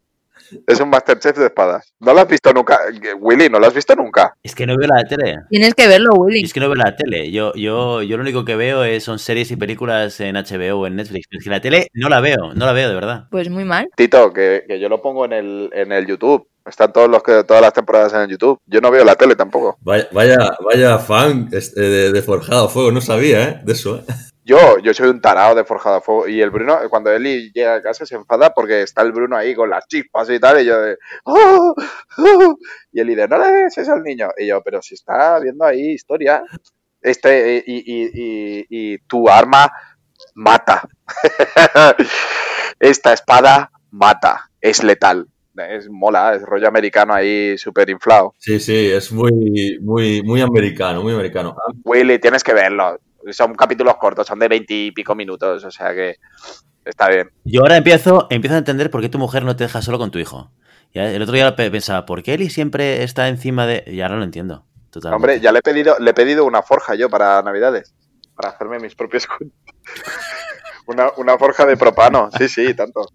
Es 0.67 0.81
un 0.81 0.91
Masterchef 0.91 1.37
de 1.37 1.47
espadas. 1.47 1.93
¿No 2.01 2.15
lo 2.15 2.21
has 2.21 2.29
visto 2.29 2.53
nunca? 2.53 2.79
Willy, 3.19 3.49
¿no 3.49 3.59
lo 3.59 3.67
has 3.67 3.75
visto 3.75 3.95
nunca? 3.95 4.35
Es 4.43 4.55
que 4.55 4.67
no 4.67 4.77
veo 4.77 4.89
la 4.89 5.05
tele. 5.05 5.37
Tienes 5.51 5.75
que 5.75 5.87
verlo, 5.87 6.13
Willy. 6.15 6.45
Es 6.45 6.53
que 6.53 6.61
no 6.61 6.69
veo 6.69 6.77
la 6.77 6.97
tele. 6.97 7.31
Yo, 7.31 7.53
yo, 7.55 8.03
yo 8.03 8.17
lo 8.17 8.23
único 8.23 8.45
que 8.45 8.57
veo 8.57 8.85
es, 8.85 9.05
son 9.05 9.19
series 9.19 9.51
y 9.51 9.57
películas 9.57 10.21
en 10.21 10.37
HBO 10.37 10.81
o 10.81 10.87
en 10.87 10.97
Netflix. 10.97 11.27
Es 11.31 11.45
que 11.45 11.51
la 11.51 11.61
tele 11.61 11.89
no 11.95 12.09
la 12.09 12.21
veo, 12.21 12.55
no 12.55 12.67
la 12.67 12.73
veo 12.73 12.89
de 12.89 12.95
verdad. 12.95 13.25
Pues 13.31 13.49
muy 13.51 13.65
mal. 13.65 13.89
Tito, 13.97 14.33
que, 14.33 14.65
que 14.67 14.81
yo 14.81 14.89
lo 14.89 15.03
pongo 15.03 15.25
en 15.25 15.33
el, 15.33 15.71
en 15.73 15.93
el 15.93 16.07
YouTube. 16.07 16.49
Están 16.67 16.93
todos 16.93 17.09
los 17.09 17.23
que, 17.23 17.45
todas 17.45 17.63
las 17.63 17.73
temporadas 17.73 18.13
en 18.13 18.21
el 18.21 18.29
YouTube. 18.29 18.61
Yo 18.67 18.81
no 18.81 18.91
veo 18.91 19.05
la 19.05 19.15
tele 19.15 19.35
tampoco. 19.37 19.79
Vaya, 19.81 20.07
vaya, 20.13 20.37
vaya 20.63 20.99
fan 20.99 21.49
este, 21.53 21.81
de, 21.81 22.13
de 22.13 22.23
Forjado 22.23 22.67
a 22.67 22.69
Fuego. 22.69 22.93
No 22.93 23.01
sabía, 23.01 23.49
¿eh? 23.49 23.61
De 23.65 23.73
eso, 23.73 23.97
¿eh? 23.97 24.05
Yo, 24.49 24.79
yo 24.79 24.95
soy 24.95 25.11
un 25.11 25.21
tarado 25.21 25.55
de 25.55 25.65
Forjado 25.65 25.97
a 25.97 26.01
Fuego. 26.01 26.27
Y 26.27 26.41
el 26.41 26.49
Bruno, 26.49 26.79
cuando 26.89 27.13
Eli 27.13 27.53
llega 27.53 27.75
a 27.75 27.83
casa, 27.83 28.07
se 28.07 28.15
enfada 28.15 28.55
porque 28.55 28.81
está 28.81 29.03
el 29.03 29.13
Bruno 29.13 29.37
ahí 29.37 29.55
con 29.55 29.69
las 29.69 29.87
chispas 29.87 30.31
y 30.31 30.41
tal. 30.41 30.63
Y 30.63 30.65
yo 30.65 30.81
de. 30.81 30.97
"Oh, 31.25 31.75
oh". 32.17 32.57
Y 32.91 33.01
Eli 33.01 33.15
de, 33.15 33.29
no 33.29 33.37
le 33.37 33.53
des 33.53 33.77
eso 33.77 33.93
al 33.93 34.03
niño. 34.03 34.31
Y 34.39 34.47
yo, 34.47 34.63
pero 34.63 34.81
si 34.81 34.95
está 34.95 35.39
viendo 35.39 35.67
ahí 35.67 35.91
historia. 35.91 36.43
Este, 37.03 37.63
y, 37.67 37.77
y, 37.77 38.11
y, 38.15 38.67
y 38.71 38.99
tu 39.01 39.29
arma 39.29 39.71
mata. 40.35 40.89
Esta 42.81 43.13
espada 43.13 43.71
mata. 43.91 44.51
Es 44.63 44.83
letal. 44.83 45.29
Es 45.57 45.91
mola, 45.91 46.35
es 46.35 46.43
rollo 46.43 46.69
americano 46.69 47.13
ahí 47.13 47.59
súper 47.59 47.91
inflado. 47.91 48.35
Sí, 48.39 48.61
sí, 48.61 48.91
es 48.93 49.13
muy, 49.13 49.79
muy, 49.83 50.23
muy 50.23 50.41
americano, 50.41 51.03
muy 51.03 51.13
americano. 51.13 51.55
Willy, 51.85 52.19
tienes 52.19 52.43
que 52.43 52.55
verlo. 52.55 52.99
Son 53.33 53.55
capítulos 53.55 53.97
cortos, 53.97 54.27
son 54.27 54.39
de 54.39 54.49
veintipico 54.49 55.15
minutos, 55.15 55.65
o 55.65 55.71
sea 55.71 55.95
que 55.95 56.17
está 56.85 57.09
bien. 57.09 57.31
Yo 57.45 57.63
ahora 57.63 57.77
empiezo, 57.77 58.27
empiezo 58.31 58.55
a 58.55 58.59
entender 58.59 58.91
por 58.91 59.01
qué 59.01 59.09
tu 59.09 59.19
mujer 59.19 59.45
no 59.45 59.57
te 59.57 59.65
deja 59.65 59.83
solo 59.83 59.99
con 59.99 60.11
tu 60.11 60.19
hijo. 60.19 60.51
Ya, 60.95 61.11
el 61.11 61.21
otro 61.21 61.35
día 61.35 61.55
pe- 61.55 61.71
pensaba, 61.71 62.07
¿por 62.07 62.23
qué 62.23 62.35
Eli 62.35 62.49
siempre 62.49 63.03
está 63.03 63.29
encima 63.29 63.67
de...? 63.67 63.85
Y 63.87 64.01
ahora 64.01 64.17
lo 64.17 64.25
entiendo. 64.25 64.65
Totalmente. 64.91 65.17
Hombre, 65.17 65.41
ya 65.41 65.53
le 65.53 65.59
he 65.59 65.63
pedido, 65.63 65.97
le 65.99 66.11
he 66.11 66.15
pedido 66.15 66.47
una 66.47 66.63
forja 66.63 66.95
yo 66.95 67.11
para 67.11 67.43
Navidades, 67.43 67.95
para 68.35 68.49
hacerme 68.51 68.79
mis 68.79 68.95
propios 68.95 69.29
una, 70.87 71.11
una 71.19 71.37
forja 71.37 71.67
de 71.67 71.77
propano, 71.77 72.31
sí, 72.39 72.49
sí, 72.49 72.75
tanto. 72.75 73.07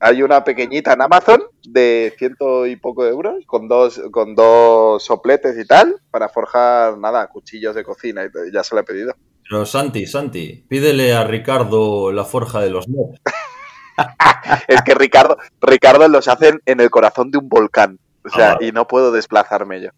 Hay 0.00 0.20
una 0.20 0.42
pequeñita 0.42 0.94
en 0.94 1.02
Amazon 1.02 1.42
de 1.62 2.12
ciento 2.18 2.66
y 2.66 2.74
poco 2.74 3.06
euros 3.06 3.36
con 3.46 3.68
dos, 3.68 4.02
con 4.10 4.34
dos 4.34 5.04
sopletes 5.04 5.56
y 5.56 5.64
tal 5.64 5.94
para 6.10 6.28
forjar, 6.28 6.98
nada, 6.98 7.28
cuchillos 7.28 7.76
de 7.76 7.84
cocina 7.84 8.24
y 8.24 8.52
ya 8.52 8.64
se 8.64 8.74
lo 8.74 8.80
he 8.80 8.84
pedido. 8.84 9.14
Pero 9.52 9.66
Santi, 9.66 10.06
Santi, 10.06 10.64
pídele 10.66 11.12
a 11.12 11.24
Ricardo 11.24 12.10
la 12.10 12.24
forja 12.24 12.62
de 12.62 12.70
los 12.70 12.88
mobs. 12.88 13.20
Es 14.66 14.80
que 14.80 14.94
Ricardo, 14.94 15.36
Ricardo 15.60 16.08
los 16.08 16.26
hacen 16.26 16.62
en 16.64 16.80
el 16.80 16.88
corazón 16.88 17.30
de 17.30 17.36
un 17.36 17.50
volcán. 17.50 17.98
O 18.24 18.30
sea, 18.30 18.52
Ah. 18.52 18.58
y 18.62 18.72
no 18.72 18.86
puedo 18.86 19.12
desplazarme 19.12 19.82
yo. 19.82 19.90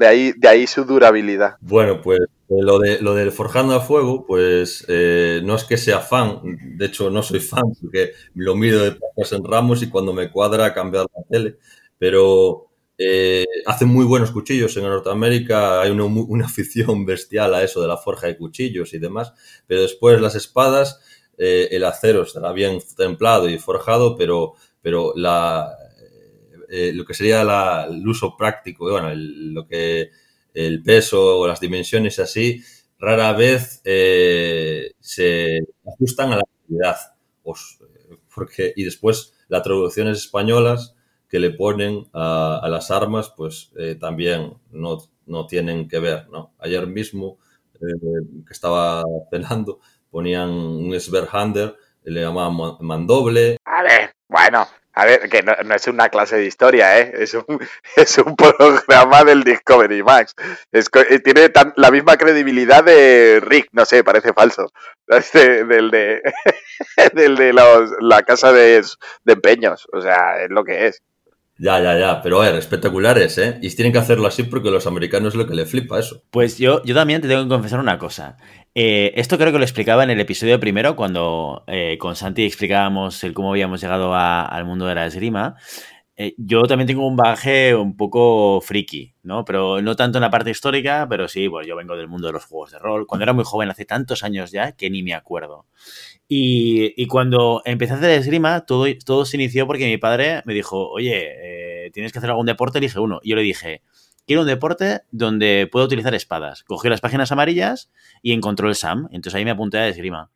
De 0.00 0.08
ahí, 0.08 0.32
de 0.36 0.48
ahí 0.48 0.66
su 0.66 0.84
durabilidad. 0.84 1.54
Bueno, 1.60 2.00
pues 2.02 2.18
eh, 2.18 2.26
lo, 2.48 2.80
de, 2.80 3.00
lo 3.00 3.14
del 3.14 3.30
Forjando 3.30 3.76
a 3.76 3.80
Fuego, 3.80 4.26
pues 4.26 4.84
eh, 4.88 5.40
no 5.44 5.54
es 5.54 5.62
que 5.62 5.76
sea 5.76 6.00
fan, 6.00 6.40
de 6.42 6.86
hecho 6.86 7.10
no 7.10 7.22
soy 7.22 7.38
fan 7.38 7.62
porque 7.80 8.10
lo 8.34 8.56
miro 8.56 8.80
de 8.80 8.98
pasas 9.16 9.38
en 9.38 9.44
ramos 9.44 9.84
y 9.84 9.88
cuando 9.88 10.12
me 10.12 10.32
cuadra 10.32 10.74
cambiar 10.74 11.06
la 11.14 11.22
tele, 11.30 11.58
pero 11.96 12.69
eh, 13.02 13.46
hacen 13.66 13.88
muy 13.88 14.04
buenos 14.04 14.30
cuchillos 14.30 14.76
en 14.76 14.84
Norteamérica, 14.84 15.80
hay 15.82 15.90
una, 15.90 16.44
afición 16.46 17.04
bestial 17.06 17.54
a 17.54 17.62
eso 17.62 17.80
de 17.80 17.88
la 17.88 17.96
forja 17.96 18.26
de 18.26 18.36
cuchillos 18.36 18.92
y 18.94 18.98
demás, 18.98 19.32
pero 19.66 19.82
después 19.82 20.20
las 20.20 20.34
espadas, 20.34 21.00
eh, 21.38 21.68
el 21.70 21.84
acero 21.84 22.22
estará 22.22 22.52
bien 22.52 22.78
templado 22.96 23.48
y 23.48 23.58
forjado, 23.58 24.16
pero, 24.16 24.54
pero 24.82 25.14
eh, 26.68 26.92
lo 26.92 27.04
que 27.04 27.14
sería 27.14 27.42
el 27.88 28.06
uso 28.06 28.36
práctico, 28.36 28.90
bueno, 28.90 29.10
el- 29.10 29.52
lo 29.54 29.66
que 29.66 30.10
el 30.54 30.82
peso 30.82 31.38
o 31.40 31.46
las 31.46 31.60
dimensiones 31.60 32.18
así, 32.18 32.62
rara 32.98 33.32
vez 33.32 33.80
se 35.00 35.58
ajustan 35.86 36.32
a 36.32 36.36
la 36.36 36.42
realidad. 36.68 36.96
Porque, 38.34 38.72
y 38.76 38.84
después 38.84 39.34
las 39.48 39.62
traducciones 39.62 40.18
españolas 40.18 40.94
que 41.30 41.38
le 41.38 41.50
ponen 41.50 42.08
a, 42.12 42.58
a 42.62 42.68
las 42.68 42.90
armas, 42.90 43.32
pues 43.36 43.72
eh, 43.78 43.94
también 43.94 44.54
no, 44.72 44.98
no 45.26 45.46
tienen 45.46 45.88
que 45.88 46.00
ver. 46.00 46.28
¿no? 46.28 46.52
Ayer 46.58 46.86
mismo, 46.86 47.38
eh, 47.74 47.78
que 48.46 48.52
estaba 48.52 49.02
cenando, 49.30 49.80
ponían 50.10 50.50
un 50.50 50.98
Sverhander, 51.00 51.76
le 52.04 52.20
llamaban 52.22 52.56
ma- 52.56 52.76
mandoble, 52.80 53.56
A 53.64 53.82
ver, 53.82 54.12
bueno, 54.28 54.66
a 54.94 55.04
ver, 55.04 55.28
que 55.28 55.42
no, 55.42 55.52
no 55.64 55.74
es 55.74 55.86
una 55.86 56.08
clase 56.08 56.36
de 56.36 56.46
historia, 56.46 56.98
¿eh? 56.98 57.12
Es 57.14 57.34
un, 57.34 57.44
es 57.96 58.18
un 58.18 58.34
programa 58.34 59.22
del 59.22 59.44
Discovery 59.44 60.02
Max. 60.02 60.34
Es, 60.72 60.88
eh, 61.10 61.20
tiene 61.20 61.48
tan- 61.50 61.72
la 61.76 61.90
misma 61.92 62.16
credibilidad 62.16 62.82
de 62.82 63.40
Rick, 63.40 63.68
no 63.72 63.84
sé, 63.84 64.02
parece 64.02 64.32
falso. 64.32 64.72
Este, 65.10 65.64
del 65.64 65.90
de, 65.90 66.22
del 67.14 67.36
de 67.36 67.52
los, 67.52 67.90
la 68.00 68.22
casa 68.22 68.52
de, 68.52 68.80
de 69.24 69.32
empeños, 69.32 69.88
o 69.92 70.00
sea, 70.00 70.42
es 70.42 70.50
lo 70.50 70.64
que 70.64 70.86
es. 70.86 71.02
Ya, 71.62 71.78
ya, 71.78 71.98
ya, 71.98 72.22
pero 72.22 72.40
a 72.40 72.46
ver, 72.46 72.54
espectaculares, 72.54 73.36
¿eh? 73.36 73.58
Y 73.60 73.68
tienen 73.76 73.92
que 73.92 73.98
hacerlo 73.98 74.26
así 74.26 74.44
porque 74.44 74.70
los 74.70 74.86
americanos 74.86 75.34
es 75.34 75.38
lo 75.38 75.46
que 75.46 75.54
le 75.54 75.66
flipa 75.66 75.98
eso. 75.98 76.22
Pues 76.30 76.56
yo, 76.56 76.82
yo 76.84 76.94
también 76.94 77.20
te 77.20 77.28
tengo 77.28 77.42
que 77.42 77.50
confesar 77.50 77.80
una 77.80 77.98
cosa. 77.98 78.38
Eh, 78.74 79.12
esto 79.16 79.36
creo 79.36 79.52
que 79.52 79.58
lo 79.58 79.64
explicaba 79.64 80.02
en 80.04 80.08
el 80.08 80.20
episodio 80.20 80.58
primero, 80.58 80.96
cuando 80.96 81.64
eh, 81.66 81.98
con 81.98 82.16
Santi 82.16 82.44
explicábamos 82.46 83.22
el 83.24 83.34
cómo 83.34 83.50
habíamos 83.50 83.82
llegado 83.82 84.14
a- 84.14 84.46
al 84.46 84.64
mundo 84.64 84.86
de 84.86 84.94
la 84.94 85.04
esgrima. 85.06 85.56
Eh, 86.16 86.34
yo 86.38 86.62
también 86.64 86.86
tengo 86.86 87.06
un 87.06 87.16
bagaje 87.16 87.74
un 87.74 87.96
poco 87.96 88.60
friki, 88.62 89.14
¿no? 89.22 89.44
Pero 89.44 89.82
no 89.82 89.96
tanto 89.96 90.18
en 90.18 90.22
la 90.22 90.30
parte 90.30 90.50
histórica, 90.50 91.06
pero 91.10 91.28
sí, 91.28 91.48
pues 91.48 91.66
yo 91.66 91.76
vengo 91.76 91.96
del 91.96 92.08
mundo 92.08 92.28
de 92.28 92.34
los 92.34 92.44
juegos 92.46 92.72
de 92.72 92.78
rol. 92.78 93.06
Cuando 93.06 93.24
era 93.24 93.32
muy 93.34 93.44
joven, 93.44 93.70
hace 93.70 93.84
tantos 93.86 94.22
años 94.24 94.50
ya, 94.52 94.72
que 94.72 94.90
ni 94.90 95.02
me 95.02 95.14
acuerdo. 95.14 95.66
Y, 96.32 96.94
y 96.96 97.08
cuando 97.08 97.60
empecé 97.64 97.94
a 97.94 97.96
hacer 97.96 98.12
esgrima, 98.12 98.64
todo, 98.64 98.86
todo 99.04 99.24
se 99.24 99.36
inició 99.36 99.66
porque 99.66 99.86
mi 99.86 99.98
padre 99.98 100.42
me 100.44 100.54
dijo, 100.54 100.88
oye, 100.88 101.86
eh, 101.86 101.90
tienes 101.90 102.12
que 102.12 102.20
hacer 102.20 102.30
algún 102.30 102.46
deporte, 102.46 102.78
elige 102.78 103.00
uno. 103.00 103.18
Y 103.24 103.30
yo 103.30 103.36
le 103.36 103.42
dije, 103.42 103.82
quiero 104.28 104.42
un 104.42 104.46
deporte 104.46 105.00
donde 105.10 105.68
pueda 105.72 105.86
utilizar 105.86 106.14
espadas. 106.14 106.62
Cogió 106.62 106.88
las 106.88 107.00
páginas 107.00 107.32
amarillas 107.32 107.90
y 108.22 108.32
encontró 108.32 108.68
el 108.68 108.76
SAM. 108.76 109.08
Entonces 109.10 109.34
ahí 109.34 109.44
me 109.44 109.50
apunté 109.50 109.78
a 109.78 109.88
esgrima. 109.88 110.30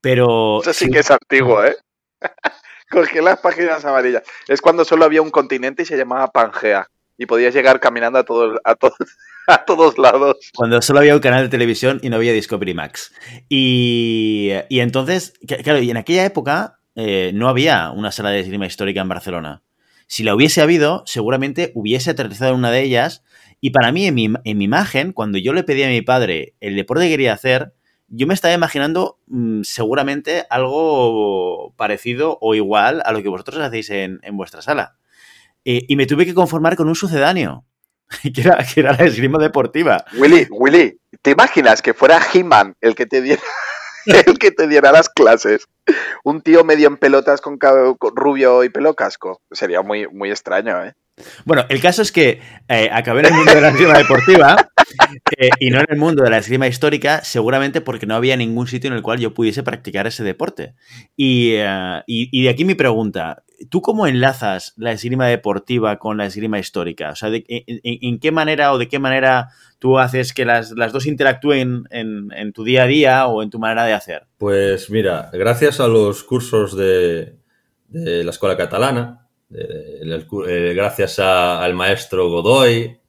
Pero... 0.00 0.62
Eso 0.62 0.72
sí 0.72 0.90
que 0.90 0.98
es 0.98 1.12
antiguo, 1.12 1.64
¿eh? 1.64 1.76
Cogí 2.90 3.20
las 3.20 3.38
páginas 3.38 3.84
amarillas. 3.84 4.24
Es 4.48 4.60
cuando 4.60 4.84
solo 4.84 5.04
había 5.04 5.22
un 5.22 5.30
continente 5.30 5.84
y 5.84 5.86
se 5.86 5.96
llamaba 5.96 6.32
Pangea. 6.32 6.90
Y 7.18 7.26
podías 7.26 7.54
llegar 7.54 7.78
caminando 7.78 8.18
a 8.18 8.24
todos, 8.24 8.58
a 8.64 8.74
todos, 8.74 8.96
a 9.48 9.64
todos 9.64 9.98
lados. 9.98 10.36
Cuando 10.54 10.82
solo 10.82 11.00
había 11.00 11.14
un 11.14 11.20
canal 11.20 11.44
de 11.44 11.48
televisión 11.48 12.00
y 12.02 12.08
no 12.08 12.16
había 12.16 12.32
Discovery 12.32 12.74
Max. 12.74 13.12
Y, 13.48 14.50
y 14.68 14.80
entonces, 14.80 15.34
claro, 15.62 15.80
y 15.80 15.90
en 15.90 15.96
aquella 15.96 16.24
época 16.24 16.80
eh, 16.94 17.30
no 17.34 17.48
había 17.48 17.90
una 17.90 18.10
sala 18.10 18.30
de 18.30 18.40
esgrima 18.40 18.66
histórica 18.66 19.00
en 19.00 19.08
Barcelona. 19.08 19.62
Si 20.06 20.22
la 20.22 20.34
hubiese 20.34 20.62
habido, 20.62 21.02
seguramente 21.06 21.72
hubiese 21.74 22.10
aterrizado 22.10 22.52
en 22.52 22.58
una 22.58 22.70
de 22.70 22.82
ellas. 22.82 23.24
Y 23.60 23.70
para 23.70 23.90
mí, 23.92 24.06
en 24.06 24.14
mi, 24.14 24.32
en 24.44 24.58
mi 24.58 24.64
imagen, 24.64 25.12
cuando 25.12 25.38
yo 25.38 25.52
le 25.52 25.64
pedí 25.64 25.82
a 25.82 25.88
mi 25.88 26.02
padre 26.02 26.54
el 26.60 26.76
deporte 26.76 27.04
que 27.04 27.10
quería 27.10 27.32
hacer, 27.32 27.72
yo 28.08 28.26
me 28.26 28.34
estaba 28.34 28.54
imaginando 28.54 29.18
mm, 29.26 29.62
seguramente 29.62 30.44
algo 30.50 31.74
parecido 31.76 32.38
o 32.40 32.54
igual 32.54 33.02
a 33.04 33.12
lo 33.12 33.22
que 33.22 33.28
vosotros 33.28 33.58
hacéis 33.58 33.90
en, 33.90 34.20
en 34.22 34.36
vuestra 34.36 34.62
sala. 34.62 34.96
Eh, 35.64 35.84
y 35.88 35.96
me 35.96 36.06
tuve 36.06 36.24
que 36.24 36.34
conformar 36.34 36.76
con 36.76 36.86
un 36.86 36.94
sucedáneo, 36.94 37.64
que 38.34 38.40
era, 38.40 38.58
que 38.58 38.80
era 38.80 38.92
la 38.92 39.04
esgrima 39.04 39.38
deportiva. 39.38 40.04
Willy, 40.16 40.46
Willy, 40.50 40.98
¿te 41.22 41.32
imaginas 41.32 41.82
que 41.82 41.94
fuera 41.94 42.20
He-Man 42.32 42.74
el 42.80 42.94
que 42.94 43.06
te 43.06 43.20
diera 43.20 43.42
el 44.26 44.38
que 44.38 44.50
te 44.50 44.66
diera 44.66 44.92
las 44.92 45.08
clases. 45.08 45.66
Un 46.24 46.40
tío 46.40 46.64
medio 46.64 46.88
en 46.88 46.96
pelotas 46.96 47.40
con, 47.40 47.58
rubio 48.14 48.64
y 48.64 48.68
pelo 48.68 48.94
casco. 48.94 49.40
Sería 49.50 49.82
muy, 49.82 50.06
muy 50.08 50.30
extraño, 50.30 50.84
¿eh? 50.84 50.94
Bueno, 51.46 51.64
el 51.70 51.80
caso 51.80 52.02
es 52.02 52.12
que 52.12 52.40
eh, 52.68 52.90
acabé 52.92 53.20
en 53.20 53.26
el 53.26 53.32
mundo 53.32 53.54
de 53.54 53.60
la 53.62 53.68
esgrima 53.70 53.96
deportiva 53.96 54.70
eh, 55.38 55.48
y 55.60 55.70
no 55.70 55.78
en 55.80 55.86
el 55.88 55.96
mundo 55.96 56.22
de 56.22 56.30
la 56.30 56.38
esgrima 56.38 56.66
histórica, 56.66 57.24
seguramente 57.24 57.80
porque 57.80 58.06
no 58.06 58.14
había 58.14 58.36
ningún 58.36 58.66
sitio 58.66 58.88
en 58.88 58.96
el 58.96 59.02
cual 59.02 59.18
yo 59.18 59.32
pudiese 59.32 59.62
practicar 59.62 60.06
ese 60.06 60.24
deporte. 60.24 60.74
Y, 61.16 61.52
eh, 61.54 62.02
de 62.06 62.48
aquí 62.50 62.66
mi 62.66 62.74
pregunta, 62.74 63.44
¿tú 63.70 63.80
cómo 63.80 64.06
enlazas 64.06 64.74
la 64.76 64.92
esgrima 64.92 65.26
deportiva 65.26 65.98
con 65.98 66.18
la 66.18 66.26
esgrima 66.26 66.58
histórica? 66.58 67.10
O 67.10 67.16
sea, 67.16 67.30
en, 67.32 68.18
qué 68.18 68.30
manera 68.30 68.74
o 68.74 68.78
de 68.78 68.88
qué 68.88 68.98
manera 68.98 69.48
tú 69.78 69.98
haces 69.98 70.34
que 70.34 70.44
las, 70.44 70.74
dos 70.74 71.06
interactúen 71.06 71.84
en, 71.90 72.52
tu 72.52 72.62
día 72.62 72.82
a 72.82 72.86
día 72.86 73.26
o 73.26 73.42
en 73.42 73.48
tu 73.48 73.58
manera 73.58 73.84
de 73.84 73.94
hacer? 73.94 74.26
Pues 74.36 74.90
mira, 74.90 75.30
gracias 75.32 75.80
a 75.80 75.88
los 75.88 76.24
cursos 76.24 76.76
de 76.76 77.36
la 77.90 78.30
Escuela 78.30 78.58
Catalana, 78.58 79.25
eh, 79.50 80.74
gracias 80.74 81.18
al 81.18 81.74
maestro 81.74 82.28
Godoy, 82.28 82.98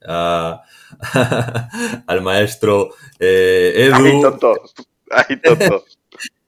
al 2.06 2.22
maestro 2.22 2.90
eh, 3.18 3.90
Edu. 3.92 4.22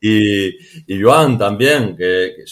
y, 0.00 0.48
y, 0.86 1.02
Joan 1.02 1.38
también, 1.38 1.96
que, 1.96 2.44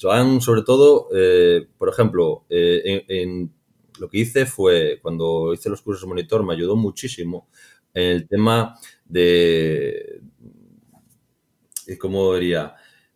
Joan 0.00 0.40
sobre 0.40 0.62
todo, 0.62 1.08
eh, 1.14 1.66
por 1.76 1.88
ejemplo, 1.88 2.44
en, 2.48 3.52
lo 3.98 4.08
que 4.08 4.18
hice 4.18 4.46
fue, 4.46 4.98
cuando 5.02 5.52
hice 5.52 5.68
los 5.70 5.82
cursos 5.82 6.02
de 6.02 6.08
monitor, 6.08 6.44
me 6.44 6.54
ayudó 6.54 6.76
muchísimo 6.76 7.48
en 7.92 8.10
el 8.10 8.28
tema 8.28 8.76
de, 9.04 10.20
¿cómo 11.98 12.34
diría? 12.34 12.74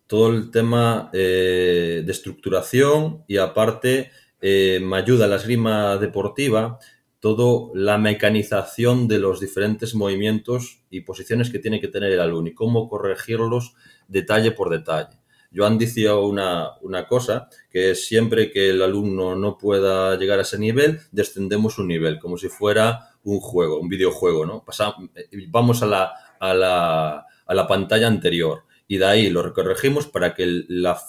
Todo 0.09 0.31
el 0.31 0.49
tema 0.49 1.11
eh, 1.13 2.01
de 2.03 2.11
estructuración 2.11 3.23
y 3.27 3.37
aparte 3.37 4.09
eh, 4.41 4.79
me 4.81 4.97
ayuda 4.97 5.27
la 5.27 5.35
esgrima 5.35 5.97
deportiva, 5.97 6.79
toda 7.19 7.69
la 7.75 7.99
mecanización 7.99 9.07
de 9.07 9.19
los 9.19 9.39
diferentes 9.39 9.93
movimientos 9.93 10.81
y 10.89 11.01
posiciones 11.01 11.51
que 11.51 11.59
tiene 11.59 11.79
que 11.79 11.89
tener 11.89 12.11
el 12.11 12.21
alumno 12.21 12.49
y 12.49 12.55
cómo 12.55 12.89
corregirlos 12.89 13.75
detalle 14.07 14.51
por 14.51 14.71
detalle. 14.71 15.19
Joan 15.55 15.77
decía 15.77 16.15
una, 16.15 16.71
una 16.81 17.05
cosa, 17.05 17.47
que 17.69 17.93
siempre 17.93 18.49
que 18.49 18.71
el 18.71 18.81
alumno 18.81 19.35
no 19.35 19.59
pueda 19.59 20.17
llegar 20.17 20.39
a 20.39 20.41
ese 20.41 20.57
nivel, 20.57 21.01
descendemos 21.11 21.77
un 21.77 21.87
nivel, 21.87 22.17
como 22.17 22.35
si 22.35 22.49
fuera 22.49 23.11
un 23.25 23.39
juego, 23.39 23.79
un 23.79 23.89
videojuego, 23.89 24.47
¿no? 24.47 24.63
Pasamos, 24.65 25.11
eh, 25.13 25.27
vamos 25.49 25.83
a 25.83 25.85
la, 25.85 26.13
a 26.39 26.53
la, 26.55 27.27
a 27.45 27.53
la 27.53 27.67
pantalla 27.67 28.07
anterior 28.07 28.63
y 28.89 28.97
de 28.97 29.05
ahí 29.05 29.29
lo 29.29 29.53
corregimos 29.53 30.07
para 30.07 30.33
que 30.33 30.65
la, 30.67 30.99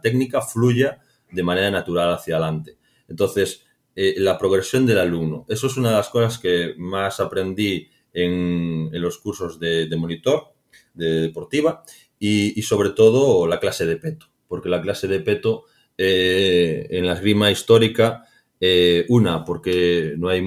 técnica 0.00 0.40
fluya 0.40 1.00
de 1.32 1.42
manera 1.42 1.68
natural 1.68 2.14
hacia 2.14 2.36
adelante. 2.36 2.78
Entonces, 3.08 3.66
eh, 3.96 4.14
la 4.18 4.38
progresión 4.38 4.86
del 4.86 5.00
alumno, 5.00 5.44
eso 5.48 5.66
es 5.66 5.76
una 5.76 5.90
de 5.90 5.96
las 5.96 6.08
cosas 6.10 6.38
que 6.38 6.74
más 6.78 7.18
aprendí 7.18 7.88
en, 8.12 8.88
los 8.92 9.18
cursos 9.18 9.58
de, 9.58 9.92
monitor, 9.98 10.52
de 10.94 11.22
deportiva, 11.22 11.82
y, 12.20 12.62
sobre 12.62 12.90
todo 12.90 13.48
la 13.48 13.58
clase 13.58 13.84
de 13.84 13.96
peto, 13.96 14.26
porque 14.46 14.68
la 14.68 14.80
clase 14.80 15.08
de 15.08 15.20
peto 15.20 15.64
eh, 15.98 16.86
en 16.88 17.04
la 17.04 17.14
esgrima 17.14 17.50
histórica, 17.50 18.26
eh, 18.60 19.04
una, 19.08 19.44
porque 19.44 20.14
no 20.16 20.28
hay 20.28 20.40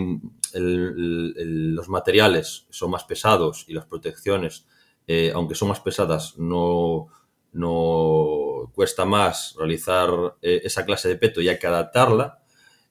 los 0.54 1.89
materiales 1.89 2.65
son 2.71 2.89
más 2.89 3.04
pesados 3.04 3.65
y 3.67 3.73
las 3.73 3.86
protecciones 3.86 4.65
eh, 5.12 5.32
aunque 5.34 5.56
son 5.56 5.69
más 5.69 5.80
pesadas, 5.80 6.38
no, 6.38 7.08
no 7.52 8.72
cuesta 8.76 9.06
más 9.06 9.56
realizar 9.58 10.36
eh, 10.39 10.62
esa 10.63 10.86
clase 10.86 11.10
de 11.10 11.15
peto 11.15 11.41
y 11.41 11.50
hay 11.50 11.58
que 11.58 11.65
adaptarla. 11.65 12.38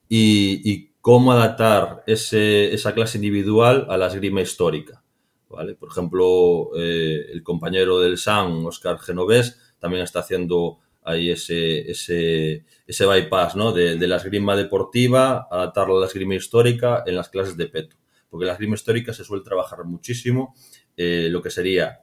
Y, 0.09 0.89
cómo 1.01 1.33
adaptar 1.33 2.03
esa 2.07 2.93
clase 2.93 3.17
individual 3.17 3.87
a 3.89 3.97
la 3.97 4.09
esgrima 4.09 4.43
histórica. 4.43 5.03
¿vale? 5.49 5.75
Por 5.75 5.91
ejemplo, 5.91 6.71
eh, 6.77 7.25
el 7.33 7.43
compañero 7.43 8.01
del 8.01 8.19
SAN, 8.19 8.67
Oscar 8.67 8.99
Genovés, 8.99 9.59
también 9.79 10.03
está 10.03 10.19
haciendo 10.19 10.81
ahí 11.05 11.31
ese, 11.31 11.89
ese, 11.91 12.65
ese 12.87 13.07
bypass 13.07 13.55
¿no? 13.55 13.73
de, 13.73 13.97
de, 13.97 14.07
la 14.09 14.17
esgrima 14.17 14.55
deportiva, 14.57 15.47
adaptarla 15.51 15.95
a 15.95 16.01
la 16.01 16.07
esgrima 16.07 16.35
histórica 16.35 17.05
en 17.07 17.15
las 17.15 17.31
clases 17.31 17.57
de 17.57 17.69
peto. 17.69 17.97
Porque 18.29 18.45
la 18.45 18.53
esgrima 18.53 18.75
histórica 18.75 19.15
se 19.15 19.25
suele 19.25 19.45
trabajar 19.45 19.85
muchísimo 19.85 20.55
lo 20.97 21.41
que 21.41 21.51
sería 21.51 22.01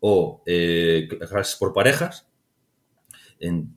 o 0.00 0.42
eh, 0.46 1.08
clases 1.28 1.56
por 1.56 1.72
parejas, 1.72 2.28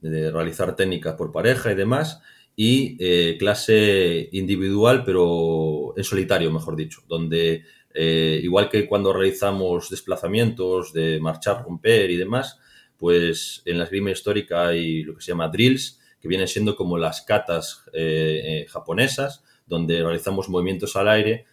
realizar 0.02 0.74
técnicas 0.76 1.14
por 1.14 1.32
pareja 1.32 1.72
y 1.72 1.74
demás, 1.74 2.20
y 2.54 2.96
eh, 3.00 3.36
clase 3.38 4.28
individual, 4.32 5.04
pero 5.04 5.94
en 5.96 6.04
solitario, 6.04 6.50
mejor 6.50 6.76
dicho, 6.76 7.02
donde 7.08 7.64
eh, 7.94 8.40
igual 8.42 8.68
que 8.68 8.86
cuando 8.86 9.12
realizamos 9.12 9.88
desplazamientos 9.90 10.92
de 10.92 11.20
marchar, 11.20 11.62
romper 11.62 12.10
y 12.10 12.16
demás, 12.16 12.58
pues 12.96 13.62
en 13.64 13.78
la 13.78 13.84
esgrima 13.84 14.10
histórica 14.10 14.68
hay 14.68 15.02
lo 15.02 15.14
que 15.14 15.22
se 15.22 15.32
llama 15.32 15.48
drills, 15.48 15.98
que 16.20 16.28
vienen 16.28 16.46
siendo 16.46 16.76
como 16.76 16.98
las 16.98 17.22
katas 17.22 17.82
japonesas, 18.68 19.42
donde 19.66 20.04
realizamos 20.04 20.48
movimientos 20.48 20.94
al 20.94 21.08
aire 21.08 21.46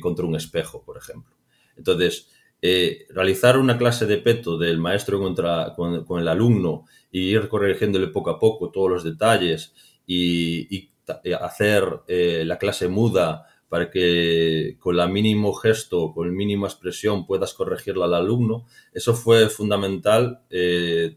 contra 0.00 0.24
un 0.24 0.36
espejo, 0.36 0.82
por 0.82 0.96
ejemplo. 0.96 1.36
Entonces, 1.76 2.30
eh, 2.62 3.06
realizar 3.10 3.58
una 3.58 3.76
clase 3.76 4.06
de 4.06 4.16
peto 4.16 4.56
del 4.56 4.78
maestro 4.78 5.20
contra, 5.20 5.74
con, 5.76 6.20
el 6.20 6.28
alumno 6.28 6.86
y 7.10 7.28
ir 7.28 7.48
corrigiéndole 7.48 8.08
poco 8.08 8.30
a 8.30 8.38
poco 8.38 8.70
todos 8.70 8.90
los 8.90 9.04
detalles 9.04 9.74
y, 10.06 10.90
eh, 11.22 11.34
hacer 11.34 11.84
eh, 12.08 12.44
la 12.46 12.58
clase 12.58 12.88
muda 12.88 13.46
para 13.68 13.90
que 13.90 14.76
con 14.80 14.96
la 14.96 15.06
mínimo 15.06 15.52
gesto, 15.52 16.12
con 16.14 16.28
la 16.28 16.32
mínima 16.32 16.66
expresión 16.66 17.26
puedas 17.26 17.52
corregirla 17.52 18.06
al 18.06 18.14
alumno, 18.14 18.64
eso 18.92 19.12
fue 19.14 19.48
fundamental 19.48 20.42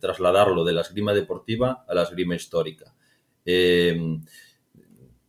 trasladarlo 0.02 0.64
de 0.66 0.74
la 0.74 0.82
esgrima 0.82 1.14
deportiva 1.14 1.86
a 1.88 1.94
la 1.94 2.04
esgrima 2.04 2.36
histórica. 2.36 2.94
tener 3.44 3.96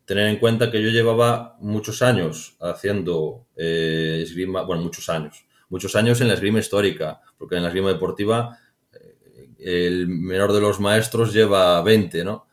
en 0.08 0.38
cuenta 0.38 0.70
que 0.70 0.82
yo 0.82 0.88
llevaba 0.88 1.56
muchos 1.60 2.00
años 2.00 2.56
haciendo 2.58 3.46
esgrima, 3.54 4.62
bueno, 4.62 4.82
muchos 4.82 5.10
años, 5.10 5.44
muchos 5.70 5.96
años 5.96 6.20
en 6.20 6.28
la 6.28 6.34
esgrima 6.34 6.58
histórica, 6.58 7.20
porque 7.38 7.56
en 7.56 7.62
la 7.62 7.68
esgrima 7.68 7.88
deportiva 7.88 8.58
eh, 8.92 9.86
el 9.86 10.08
menor 10.08 10.52
de 10.52 10.60
los 10.60 10.78
maestros 10.80 11.32
lleva 11.32 11.80
20, 11.82 12.24
¿no? 12.24 12.46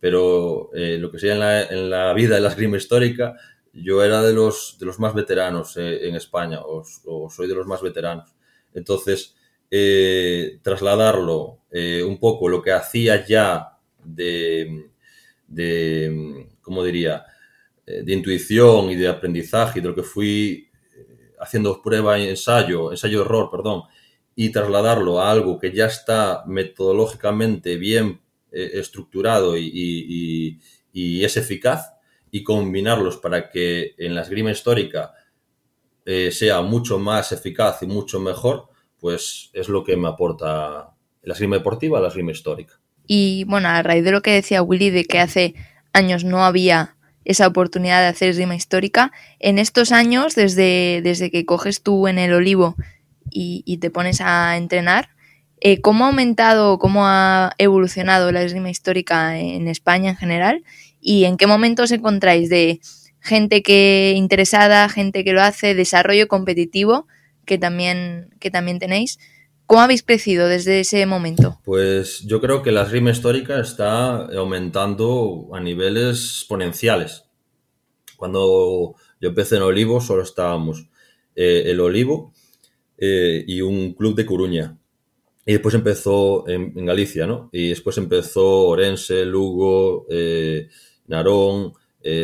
Pero 0.00 0.70
eh, 0.74 0.98
lo 0.98 1.12
que 1.12 1.20
sea 1.20 1.34
en 1.34 1.38
la, 1.38 1.62
en 1.62 1.90
la, 1.90 2.12
vida 2.12 2.34
de 2.34 2.40
la 2.40 2.48
esgrima 2.48 2.76
histórica, 2.76 3.36
yo 3.72 4.02
era 4.02 4.22
de 4.22 4.32
los, 4.32 4.76
de 4.80 4.86
los 4.86 4.98
más 4.98 5.14
veteranos 5.14 5.76
eh, 5.76 6.08
en 6.08 6.16
España, 6.16 6.60
o, 6.64 6.82
soy 7.30 7.46
de 7.46 7.54
los 7.54 7.66
más 7.66 7.80
veteranos. 7.80 8.34
Entonces, 8.74 9.36
trasladarlo 10.62 11.60
un 11.70 12.18
poco 12.20 12.48
lo 12.48 12.60
que 12.60 12.72
hacía 12.72 13.24
ya 13.24 13.78
de, 14.04 14.90
de 15.46 16.48
¿cómo 16.60 16.84
diría?, 16.84 17.24
de 17.86 18.12
intuición 18.12 18.90
y 18.90 18.96
de 18.96 19.08
aprendizaje 19.08 19.78
y 19.78 19.82
de 19.82 19.88
lo 19.88 19.94
que 19.94 20.02
fui 20.02 20.71
haciendo 21.42 21.82
prueba 21.82 22.18
y 22.18 22.28
ensayo, 22.28 22.92
ensayo-error, 22.92 23.50
perdón, 23.50 23.82
y 24.36 24.50
trasladarlo 24.50 25.20
a 25.20 25.30
algo 25.30 25.58
que 25.58 25.72
ya 25.72 25.86
está 25.86 26.44
metodológicamente 26.46 27.76
bien 27.76 28.20
eh, 28.52 28.70
estructurado 28.74 29.58
y, 29.58 30.60
es 30.94 31.36
eficaz, 31.36 31.94
y 32.30 32.44
combinarlos 32.44 33.16
para 33.18 33.50
que 33.50 33.94
en 33.98 34.14
la 34.14 34.22
esgrima 34.22 34.52
histórica 34.52 35.12
eh, 36.06 36.30
sea 36.30 36.62
mucho 36.62 36.98
más 36.98 37.32
eficaz 37.32 37.82
y 37.82 37.86
mucho 37.86 38.20
mejor, 38.20 38.68
pues 38.98 39.50
es 39.52 39.68
lo 39.68 39.82
que 39.82 39.96
me 39.96 40.08
aporta 40.08 40.94
la 41.22 41.34
esgrima 41.34 41.56
deportiva 41.56 42.00
la 42.00 42.08
esgrima 42.08 42.32
histórica. 42.32 42.80
Y 43.06 43.44
bueno, 43.44 43.68
a 43.68 43.82
raíz 43.82 44.04
de 44.04 44.12
lo 44.12 44.22
que 44.22 44.30
decía 44.30 44.62
Willy 44.62 44.90
de 44.90 45.04
que 45.04 45.18
hace 45.18 45.54
años 45.92 46.24
no 46.24 46.44
había 46.44 46.96
esa 47.24 47.46
oportunidad 47.46 48.00
de 48.00 48.08
hacer 48.08 48.30
esgrima 48.30 48.54
histórica. 48.54 49.12
En 49.38 49.58
estos 49.58 49.92
años, 49.92 50.34
desde, 50.34 51.00
desde 51.02 51.30
que 51.30 51.44
coges 51.44 51.82
tú 51.82 52.08
en 52.08 52.18
el 52.18 52.32
olivo 52.32 52.76
y, 53.30 53.78
te 53.78 53.90
pones 53.90 54.20
a 54.20 54.56
entrenar, 54.56 55.08
eh, 55.60 55.80
¿cómo 55.80 56.04
ha 56.04 56.08
aumentado, 56.08 56.78
cómo 56.78 57.06
ha 57.06 57.52
evolucionado 57.58 58.32
la 58.32 58.42
esgrima 58.42 58.70
histórica 58.70 59.38
en 59.38 59.68
España 59.68 60.10
en 60.10 60.16
general? 60.16 60.64
¿Y 61.00 61.24
en 61.24 61.36
qué 61.36 61.46
momento 61.46 61.84
os 61.84 61.92
encontráis 61.92 62.48
de 62.48 62.80
gente 63.20 63.62
que 63.62 64.14
interesada, 64.16 64.88
gente 64.88 65.24
que 65.24 65.32
lo 65.32 65.42
hace, 65.42 65.74
desarrollo 65.74 66.28
competitivo 66.28 67.06
que 67.44 67.58
también, 67.58 68.30
que 68.40 68.50
también 68.50 68.78
tenéis? 68.78 69.18
¿Cómo 69.72 69.80
habéis 69.80 70.02
crecido 70.02 70.48
desde 70.48 70.80
ese 70.80 71.06
momento? 71.06 71.58
Pues 71.64 72.20
yo 72.26 72.42
creo 72.42 72.60
que 72.62 72.72
la 72.72 72.82
esgrima 72.82 73.10
histórica 73.10 73.58
está 73.58 74.26
aumentando 74.26 75.48
a 75.50 75.60
niveles 75.60 76.18
exponenciales. 76.18 77.24
Cuando 78.18 78.96
yo 79.18 79.28
empecé 79.30 79.56
en 79.56 79.62
Olivo 79.62 80.02
solo 80.02 80.24
estábamos 80.24 80.90
eh, 81.34 81.62
el 81.68 81.80
Olivo 81.80 82.34
eh, 82.98 83.46
y 83.48 83.62
un 83.62 83.94
club 83.94 84.14
de 84.14 84.26
Coruña. 84.26 84.76
y 85.46 85.52
después 85.52 85.74
empezó 85.74 86.46
en, 86.50 86.84
Galicia, 86.84 87.26
¿no? 87.26 87.48
Y 87.50 87.70
después 87.70 87.96
empezó 87.96 88.66
Orense, 88.66 89.24
Lugo, 89.24 90.04
eh, 90.10 90.68
Narón, 91.06 91.72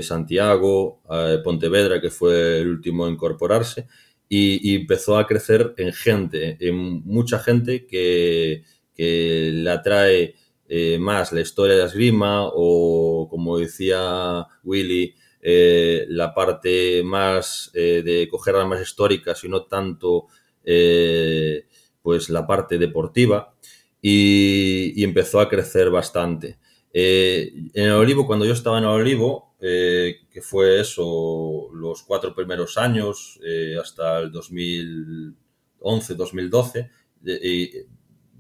Santiago, 0.03 1.01
Pontevedra, 1.43 1.99
que 1.99 2.11
fue 2.11 2.59
el 2.59 2.69
último 2.69 3.07
a 3.07 3.11
incorporarse, 3.11 3.87
y, 4.29 4.75
empezó 4.75 5.17
a 5.17 5.27
crecer 5.27 5.75
en 5.79 5.93
gente, 5.93 6.57
en 6.61 6.77
mucha 7.05 7.39
gente 7.39 7.87
que, 7.87 8.63
que 8.95 9.51
le 9.53 9.71
atrae 9.71 10.35
eh, 10.69 10.99
más 10.99 11.33
la 11.33 11.41
historia 11.41 11.77
de 11.77 11.81
la 11.81 11.87
esgrima 11.87 12.43
o, 12.45 13.27
como 13.31 13.59
decía 13.59 14.47
Willy, 14.65 15.15
eh, 15.41 16.05
la 16.09 16.35
parte 16.35 17.03
más 17.03 17.71
eh, 17.73 18.03
de 18.05 18.29
coger 18.29 18.57
armas 18.57 18.83
históricas 18.83 19.43
y 19.45 19.49
no 19.49 19.65
tanto 19.65 20.27
pues 22.03 22.29
la 22.29 22.47
parte 22.47 22.77
deportiva 22.77 23.55
y, 24.03 24.93
y, 24.95 25.05
empezó 25.05 25.41
a 25.41 25.49
crecer 25.49 25.89
bastante. 25.89 26.59
en 26.93 27.71
el 27.75 27.93
Olivo, 27.93 28.27
cuando 28.27 28.45
yo 28.45 28.53
estaba 28.53 28.77
en 28.77 28.85
el 28.85 28.91
Olivo, 28.91 29.48
que 29.61 30.41
fue 30.43 30.81
eso, 30.81 31.69
los 31.73 32.03
cuatro 32.03 32.35
primeros 32.35 32.79
años, 32.79 33.41
hasta 33.81 34.19
el 34.21 34.31
2011, 34.31 36.15
2012, 36.15 36.91
y 37.25 37.71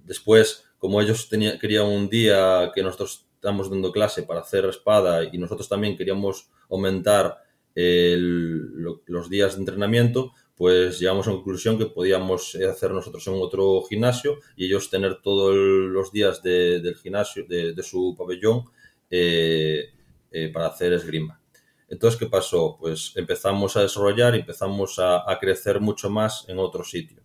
después 0.04 0.64
como 0.78 1.00
ellos 1.00 1.28
tenía, 1.28 1.58
querían 1.58 1.86
un 1.86 2.08
día 2.08 2.70
que 2.74 2.82
nosotros 2.82 3.26
estamos 3.34 3.70
dando 3.70 3.92
clase 3.92 4.22
para 4.22 4.40
hacer 4.40 4.64
espada 4.66 5.24
y 5.24 5.38
nosotros 5.38 5.68
también 5.68 5.96
queríamos 5.96 6.48
aumentar 6.70 7.38
el, 7.74 8.72
los 9.06 9.28
días 9.28 9.54
de 9.54 9.60
entrenamiento, 9.60 10.32
pues 10.56 10.98
llegamos 10.98 11.26
a 11.26 11.30
la 11.30 11.36
conclusión 11.36 11.78
que 11.78 11.86
podíamos 11.86 12.56
hacer 12.56 12.90
nosotros 12.90 13.26
en 13.28 13.34
otro 13.34 13.82
gimnasio 13.82 14.38
y 14.56 14.66
ellos 14.66 14.90
tener 14.90 15.20
todos 15.22 15.54
los 15.54 16.10
días 16.10 16.42
de, 16.42 16.80
del 16.80 16.96
gimnasio, 16.96 17.44
de, 17.48 17.74
de 17.74 17.82
su 17.82 18.14
pabellón, 18.18 18.64
eh, 19.10 19.90
eh, 20.30 20.50
para 20.52 20.66
hacer 20.66 20.92
esgrima. 20.92 21.40
Entonces, 21.88 22.18
¿qué 22.18 22.26
pasó? 22.26 22.76
Pues 22.78 23.12
empezamos 23.16 23.76
a 23.76 23.82
desarrollar 23.82 24.34
empezamos 24.34 24.98
a, 24.98 25.24
crecer 25.40 25.80
mucho 25.80 26.10
más 26.10 26.44
en 26.48 26.58
otro 26.58 26.84
sitio. 26.84 27.22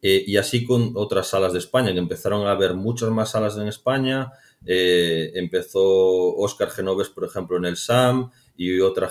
Eh, 0.00 0.24
y 0.26 0.36
así 0.36 0.64
con 0.64 0.92
otras 0.96 1.28
salas 1.28 1.52
de 1.52 1.60
España, 1.60 1.92
que 1.92 1.98
empezaron 1.98 2.46
a 2.46 2.50
haber 2.50 2.74
muchas 2.74 3.10
más 3.10 3.30
salas 3.30 3.56
en 3.56 3.68
España. 3.68 4.32
Eh, 4.66 5.30
empezó 5.34 6.34
Óscar 6.34 6.70
Genoves, 6.70 7.08
por 7.10 7.24
ejemplo, 7.24 7.56
en 7.56 7.64
el 7.64 7.76
SAM 7.76 8.30
y 8.56 8.80
otra 8.80 9.08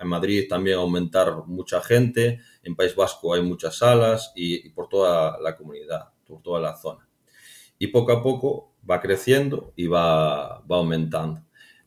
en 0.00 0.08
Madrid 0.08 0.46
también 0.48 0.78
aumentar 0.78 1.46
mucha 1.46 1.80
gente. 1.80 2.40
En 2.62 2.76
País 2.76 2.94
Vasco 2.94 3.34
hay 3.34 3.42
muchas 3.42 3.78
salas 3.78 4.32
y, 4.34 4.68
por 4.70 4.88
toda 4.88 5.38
la 5.40 5.56
comunidad, 5.56 6.10
por 6.26 6.42
toda 6.42 6.60
la 6.60 6.76
zona. 6.76 7.08
Y 7.78 7.88
poco 7.88 8.12
a 8.12 8.22
poco 8.22 8.74
va 8.88 9.00
creciendo 9.00 9.72
y 9.76 9.86
va 9.86 10.62
aumentando. 10.68 11.42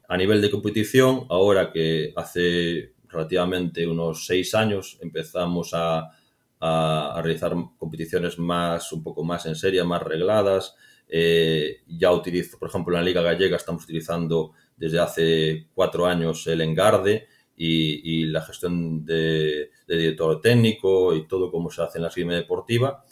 A 0.07 0.17
nivel 0.17 0.41
de 0.41 0.51
competición, 0.51 1.25
ahora 1.29 1.71
que 1.71 2.13
hace 2.15 2.93
relativamente 3.09 3.85
unos 3.87 4.25
seis 4.25 4.53
años 4.55 4.97
empezamos 5.01 5.71
a, 5.73 6.11
a, 6.59 7.21
realizar 7.23 7.53
competiciones 7.77 8.39
más, 8.39 8.91
un 8.91 9.03
poco 9.03 9.23
más 9.23 9.45
en 9.45 9.55
serie, 9.55 9.83
más 9.83 10.01
regladas. 10.01 10.75
Eh, 11.09 11.81
ya 11.87 12.11
utilizo, 12.11 12.57
por 12.59 12.69
ejemplo, 12.69 12.93
en 12.93 13.01
la 13.01 13.05
Liga 13.05 13.21
Gallega 13.21 13.55
estamos 13.55 13.83
utilizando 13.83 14.51
desde 14.75 14.99
hace 14.99 15.67
cuatro 15.73 16.05
años 16.05 16.45
el 16.47 16.61
engarde 16.61 17.27
y, 17.55 18.21
y 18.21 18.25
la 18.25 18.41
gestión 18.41 19.05
de, 19.05 19.71
director 19.87 20.41
técnico 20.41 21.15
y 21.15 21.27
todo 21.27 21.51
como 21.51 21.69
se 21.69 21.81
hace 21.81 21.97
en 21.97 22.03
la 22.03 22.09
esgrima 22.09 22.33
deportiva. 22.33 23.03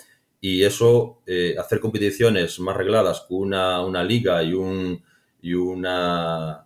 Y 0.41 0.63
eso, 0.63 1.21
eh, 1.25 1.55
hacer 1.57 1.79
competiciones 1.79 2.59
más 2.59 2.75
regladas 2.75 3.25
una, 3.29 3.81
una 3.83 4.03
liga 4.03 4.43
y 4.43 4.53
un, 4.53 5.03
y, 5.41 5.53
una, 5.53 6.64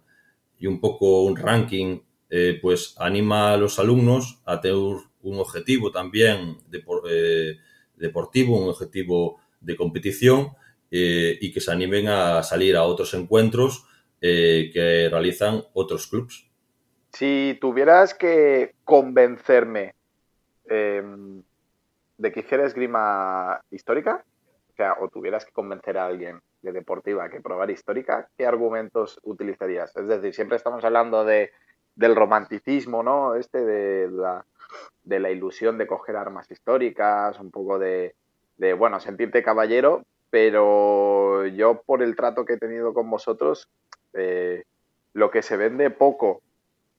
y 0.59 0.67
un 0.67 0.79
poco 0.79 1.23
un 1.23 1.35
ranking, 1.35 1.99
eh, 2.29 2.59
pues 2.61 2.95
anima 2.99 3.53
a 3.53 3.57
los 3.57 3.79
alumnos 3.79 4.41
a 4.45 4.61
tener 4.61 4.77
un 4.77 5.39
objetivo 5.39 5.91
también 5.91 6.57
eh, 7.09 7.57
deportivo, 7.95 8.61
un 8.61 8.69
objetivo 8.69 9.39
de 9.61 9.75
competición 9.75 10.49
eh, 10.91 11.37
y 11.39 11.51
que 11.51 11.61
se 11.61 11.71
animen 11.71 12.07
a 12.07 12.43
salir 12.43 12.75
a 12.75 12.83
otros 12.83 13.13
encuentros 13.13 13.85
que 14.21 15.07
realizan 15.09 15.63
otros 15.71 16.07
clubes. 16.07 16.45
Si 17.13 17.57
tuvieras 17.61 18.13
que 18.13 18.75
convencerme 18.83 19.95
em, 20.65 21.41
de 22.17 22.31
que 22.33 22.41
hiciera 22.41 22.65
esgrima 22.65 23.61
histórica, 23.71 24.25
o 24.73 24.75
sea, 24.75 24.95
o 24.99 25.07
tuvieras 25.07 25.45
que 25.45 25.53
convencer 25.53 25.97
a 25.97 26.07
alguien 26.07 26.41
de 26.61 26.71
deportiva 26.71 27.29
que 27.29 27.41
probar 27.41 27.69
histórica, 27.71 28.29
¿qué 28.37 28.45
argumentos 28.45 29.19
utilizarías? 29.23 29.95
Es 29.95 30.07
decir, 30.07 30.33
siempre 30.33 30.57
estamos 30.57 30.83
hablando 30.83 31.23
de, 31.23 31.51
del 31.95 32.15
romanticismo, 32.15 33.03
¿no? 33.03 33.35
Este 33.35 33.63
de 33.63 34.09
la, 34.09 34.45
de 35.03 35.19
la 35.19 35.31
ilusión 35.31 35.77
de 35.77 35.87
coger 35.87 36.15
armas 36.15 36.49
históricas, 36.51 37.39
un 37.39 37.51
poco 37.51 37.79
de, 37.79 38.15
de, 38.57 38.73
bueno, 38.73 38.99
sentirte 38.99 39.43
caballero, 39.43 40.03
pero 40.29 41.45
yo 41.47 41.81
por 41.85 42.03
el 42.03 42.15
trato 42.15 42.45
que 42.45 42.53
he 42.53 42.57
tenido 42.57 42.93
con 42.93 43.09
vosotros, 43.09 43.69
eh, 44.13 44.63
lo 45.13 45.31
que 45.31 45.41
se 45.41 45.57
vende 45.57 45.89
poco 45.89 46.41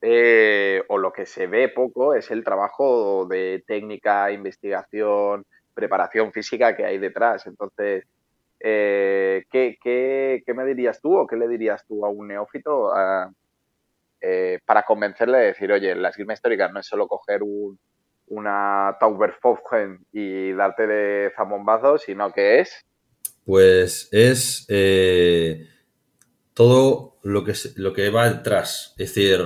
eh, 0.01 0.83
o 0.87 0.97
lo 0.97 1.13
que 1.13 1.25
se 1.25 1.47
ve 1.47 1.69
poco 1.69 2.15
es 2.15 2.31
el 2.31 2.43
trabajo 2.43 3.25
de 3.27 3.63
técnica, 3.67 4.31
investigación, 4.31 5.45
preparación 5.73 6.31
física 6.31 6.75
que 6.75 6.85
hay 6.85 6.97
detrás. 6.97 7.45
Entonces, 7.45 8.05
eh, 8.63 9.45
¿qué, 9.49 10.43
me 10.53 10.65
dirías 10.65 11.01
tú 11.01 11.17
o 11.17 11.25
qué 11.25 11.35
le 11.35 11.47
dirías 11.47 11.85
tú 11.87 12.05
a 12.05 12.09
un 12.09 12.27
neófito 12.27 12.91
eh, 14.21 14.59
para 14.65 14.83
convencerle 14.83 15.39
de 15.39 15.45
decir, 15.47 15.71
oye, 15.71 15.95
la 15.95 16.09
esgrima 16.09 16.33
histórica 16.33 16.67
no 16.67 16.79
es 16.79 16.85
solo 16.85 17.07
coger 17.07 17.41
un, 17.41 17.79
una 18.27 18.95
Tauberfauchen 18.99 20.05
y 20.11 20.51
darte 20.53 20.85
de 20.85 21.31
zamombazo, 21.35 21.97
sino 21.97 22.31
que 22.31 22.59
es... 22.59 22.85
Pues 23.45 24.09
es 24.11 24.67
eh, 24.69 25.67
todo 26.53 27.17
lo 27.23 27.43
que, 27.43 27.53
lo 27.77 27.93
que 27.93 28.11
va 28.11 28.29
detrás, 28.29 28.93
es 28.99 29.15
decir, 29.15 29.39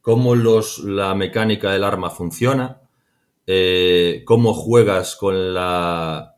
cómo 0.00 0.34
los, 0.34 0.78
la 0.78 1.14
mecánica 1.14 1.70
del 1.70 1.84
arma 1.84 2.08
funciona, 2.08 2.80
cómo 4.24 4.54
juegas 4.54 5.14
con 5.16 5.52
la, 5.52 6.31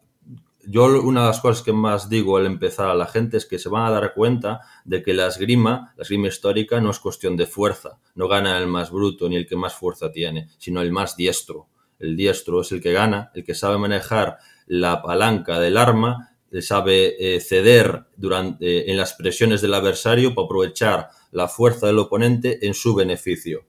yo 0.67 0.87
una 1.03 1.23
de 1.23 1.27
las 1.29 1.41
cosas 1.41 1.63
que 1.63 1.73
más 1.73 2.09
digo 2.09 2.37
al 2.37 2.47
empezar 2.47 2.89
a 2.89 2.95
la 2.95 3.07
gente 3.07 3.37
es 3.37 3.47
que 3.47 3.59
se 3.59 3.69
van 3.69 3.87
a 3.87 3.91
dar 3.91 4.15
cuenta 4.15 4.61
de 4.85 5.03
que 5.03 5.15
la 5.15 5.27
esgrima, 5.27 5.93
la 5.97 6.03
esgrima 6.03 6.29
histórica, 6.29 6.81
no 6.81 6.91
es 6.91 6.99
cuestión 6.99 7.37
de 7.37 7.47
fuerza. 7.47 7.99
No 8.15 8.29
gana 8.29 8.59
el 8.59 8.67
más 8.67 8.91
bruto 8.91 9.29
ni 9.29 9.37
el 9.37 9.47
que 9.47 9.57
más 9.57 9.75
fuerza 9.75 10.11
tiene, 10.11 10.49
sino 10.59 10.81
el 10.81 10.93
más 10.93 11.17
diestro. 11.17 11.69
El 11.99 12.17
diestro 12.17 12.61
es 12.61 12.73
el 12.73 12.81
que 12.81 12.93
gana, 12.93 13.31
el 13.35 13.45
que 13.45 13.55
sabe 13.55 13.79
manejar 13.79 14.39
la 14.67 15.03
palanca 15.03 15.61
del 15.61 15.77
arma, 15.77 16.35
sabe 16.63 17.17
eh, 17.19 17.41
ceder 17.41 18.05
durante, 18.17 18.65
eh, 18.67 18.91
en 18.91 18.97
las 18.97 19.15
presiones 19.15 19.61
del 19.61 19.75
adversario 19.75 20.35
para 20.35 20.47
aprovechar 20.47 21.09
la 21.33 21.49
fuerza 21.49 21.87
del 21.87 21.99
oponente 21.99 22.67
en 22.67 22.75
su 22.75 22.95
beneficio. 22.95 23.65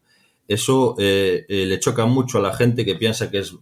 Eso 0.48 0.96
eh, 1.00 1.46
le 1.48 1.80
choca 1.80 2.06
mucho 2.06 2.38
a 2.38 2.42
la 2.42 2.54
gente 2.54 2.86
que 2.86 2.96
piensa 2.96 3.32
que 3.32 3.40
es 3.40 3.56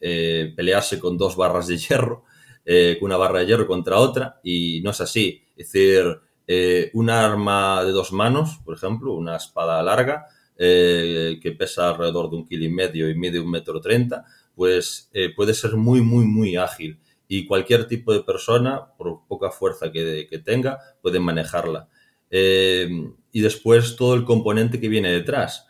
eh, 0.00 0.52
pelearse 0.56 0.98
con 0.98 1.16
dos 1.18 1.36
barras 1.36 1.66
de 1.66 1.76
hierro, 1.76 2.24
eh, 2.70 2.98
una 3.00 3.16
barra 3.16 3.40
de 3.40 3.46
hierro 3.46 3.66
contra 3.66 3.98
otra, 3.98 4.40
y 4.42 4.82
no 4.82 4.90
es 4.90 5.00
así. 5.00 5.42
Es 5.56 5.72
decir, 5.72 6.04
eh, 6.46 6.90
un 6.92 7.08
arma 7.08 7.82
de 7.82 7.92
dos 7.92 8.12
manos, 8.12 8.58
por 8.62 8.76
ejemplo, 8.76 9.14
una 9.14 9.36
espada 9.36 9.82
larga, 9.82 10.26
eh, 10.58 11.38
que 11.40 11.52
pesa 11.52 11.88
alrededor 11.88 12.28
de 12.28 12.36
un 12.36 12.46
kilo 12.46 12.64
y 12.64 12.68
medio 12.68 13.08
y 13.08 13.14
mide 13.14 13.40
un 13.40 13.50
metro 13.50 13.80
treinta, 13.80 14.26
pues 14.54 15.10
puede 15.36 15.54
ser 15.54 15.76
muy, 15.76 16.02
muy, 16.02 16.26
muy 16.26 16.56
ágil. 16.56 16.98
Y 17.26 17.46
cualquier 17.46 17.86
tipo 17.86 18.12
de 18.12 18.20
persona, 18.20 18.92
por 18.98 19.20
poca 19.26 19.50
fuerza 19.50 19.90
que, 19.92 20.42
tenga, 20.44 20.78
puede 21.00 21.20
manejarla. 21.20 21.88
Y 22.28 23.40
después 23.40 23.94
todo 23.94 24.14
el 24.14 24.24
componente 24.24 24.80
que 24.80 24.88
viene 24.88 25.12
detrás, 25.12 25.66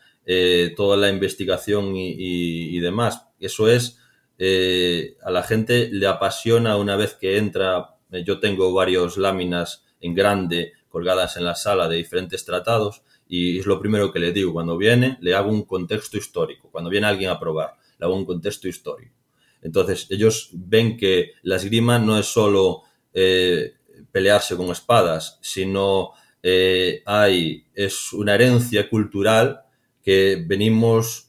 toda 0.75 0.97
la 0.97 1.11
investigación 1.11 1.93
y 1.95 2.81
demás. 2.81 3.29
Eso 3.39 3.69
es 3.69 3.98
eh, 4.39 5.17
a 5.23 5.33
la 5.33 5.43
gente 5.43 5.89
le 5.91 6.07
apasiona 6.07 6.77
una 6.77 6.97
vez 6.97 7.15
que 7.15 7.37
entra. 7.37 7.97
Eh, 8.13 8.23
yo 8.25 8.39
tengo 8.39 8.73
varios 8.73 9.17
láminas 9.17 9.85
en 10.01 10.15
grande 10.15 10.73
colgadas 10.89 11.37
en 11.37 11.45
la 11.45 11.57
sala 11.57 11.89
de 11.89 11.97
diferentes 11.97 12.45
tratados 12.45 13.03
y 13.29 13.59
es 13.59 13.67
lo 13.67 13.81
primero 13.81 14.13
que 14.13 14.21
le 14.21 14.33
digo. 14.33 14.53
Cuando 14.53 14.79
viene, 14.79 15.19
le 15.21 15.35
hago 15.35 15.51
un 15.51 15.65
contexto 15.65 16.17
histórico. 16.17 16.71
Cuando 16.71 16.89
viene 16.89 17.09
alguien 17.09 17.31
a 17.31 17.41
probar, 17.41 17.75
le 17.99 18.07
hago 18.07 18.15
un 18.15 18.25
contexto 18.25 18.69
histórico. 18.69 19.15
Entonces, 19.61 20.07
ellos 20.09 20.51
ven 20.53 20.97
que 20.97 21.33
la 21.43 21.57
esgrima 21.57 21.99
no 21.99 22.17
es 22.17 22.27
solo 22.27 22.83
eh, 23.13 23.75
pelearse 24.13 24.57
con 24.57 24.71
espadas, 24.71 25.39
sino 25.43 26.13
hay, 27.05 27.67
es 27.75 28.13
una 28.15 28.35
herencia 28.35 28.89
cultural 28.89 29.61
que 30.03 30.43
venimos 30.47 31.27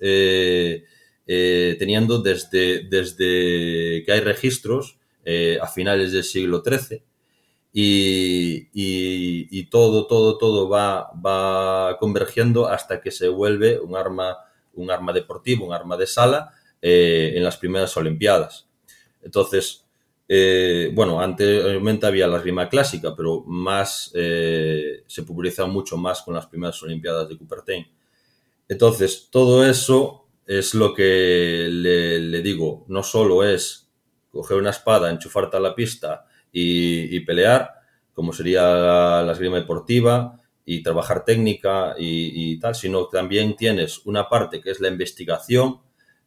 eh, 1.31 1.75
teniendo 1.77 2.19
desde, 2.21 2.87
desde 2.89 4.03
que 4.03 4.11
hay 4.11 4.19
registros 4.21 4.97
a 5.61 5.67
finales 5.67 6.11
del 6.11 6.23
siglo 6.23 6.63
XIII 6.65 7.03
y, 7.71 9.63
todo, 9.65 10.07
todo, 10.07 10.37
todo 10.37 10.69
va, 10.69 11.11
va 11.13 11.97
convergiendo 11.99 12.67
hasta 12.67 12.99
que 13.01 13.11
se 13.11 13.27
vuelve 13.27 13.79
un 13.79 13.95
arma, 13.95 14.37
un 14.73 14.89
arma 14.91 15.13
deportiva, 15.13 15.65
un 15.65 15.73
arma 15.73 15.97
de 15.97 16.07
sala 16.07 16.51
eh, 16.81 17.33
en 17.35 17.43
las 17.43 17.57
primeras 17.57 17.95
Olimpiadas. 17.97 18.67
Entonces, 19.21 19.85
eh, 20.27 20.91
bueno, 20.93 21.19
anteriormente 21.19 22.05
había 22.05 22.27
la 22.27 22.39
rima 22.39 22.69
clásica, 22.69 23.15
pero 23.15 23.43
más 23.45 24.11
eh, 24.15 25.03
se 25.05 25.23
publicaba 25.23 25.67
mucho 25.67 25.97
más 25.97 26.21
con 26.21 26.33
las 26.33 26.47
primeras 26.47 26.81
Olimpiadas 26.83 27.29
de 27.29 27.37
Coubertin. 27.37 27.87
Entonces, 28.67 29.27
todo 29.31 29.65
eso 29.65 30.18
es 30.49 30.73
lo 30.73 30.95
que 30.95 31.67
le, 31.69 32.41
digo, 32.41 32.83
no 32.87 33.03
solo 33.03 33.43
es 33.43 33.87
coger 34.31 34.57
una 34.57 34.71
espada, 34.71 35.11
enchufarte 35.11 35.57
a 35.57 35.59
la 35.59 35.75
pista, 35.75 36.25
y, 36.51 37.19
pelear, 37.19 37.69
como 38.13 38.33
sería 38.33 38.63
la, 39.21 39.31
esgrima 39.31 39.57
deportiva 39.57 40.41
y 40.65 40.81
trabajar 40.81 41.23
técnica 41.23 41.93
y, 41.99 42.57
tal, 42.57 42.73
sino 42.73 43.05
también 43.09 43.55
tienes 43.55 44.03
una 44.05 44.27
parte 44.27 44.59
que 44.59 44.71
es 44.71 44.79
la 44.79 44.87
investigación, 44.87 45.81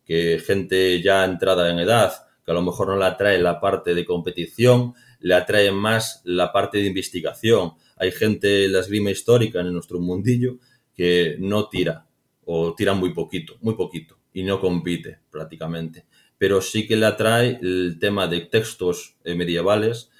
que 0.05 0.39
gente 0.39 1.03
ya 1.03 1.25
entrada 1.25 1.69
en 1.69 1.81
edad, 1.81 2.13
que 2.45 2.53
a 2.53 2.55
lo 2.55 2.63
mejor 2.63 2.87
no 2.91 2.97
le 2.97 3.07
atrae 3.07 3.41
la 3.41 3.59
parte 3.59 3.93
de 3.93 4.05
competición, 4.05 4.95
le 5.19 5.35
atrae 5.35 5.73
más 5.73 6.23
la 6.25 6.53
parte 6.53 6.79
de 6.79 6.87
investigación. 6.87 7.73
Hay 7.97 8.13
gente 8.13 8.67
en 8.67 8.73
la 8.75 8.81
esgrima 8.81 9.11
histórica 9.11 9.61
en 9.61 9.73
nuestro 9.73 9.99
mundillo 9.99 10.59
que 10.95 11.35
no 11.41 11.69
tira 11.69 12.07
o 12.45 12.75
tira 12.75 12.95
muy 12.95 13.13
poquito, 13.13 13.57
muy 13.61 13.75
poquito 13.75 14.19
y 14.33 14.43
no 14.43 14.61
compite 14.61 15.19
prácticamente. 15.31 16.07
Pero 16.39 16.61
sí 16.61 16.87
que 16.87 16.97
le 16.97 17.07
atrae 17.07 17.59
el 17.63 17.99
tema 18.01 18.27
de 18.27 18.41
textos 18.41 19.17
eh, 19.25 19.35
medievales 19.35 20.11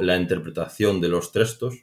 la 0.00 0.16
interpretación 0.16 1.00
de 1.00 1.08
los 1.08 1.32
textos 1.32 1.74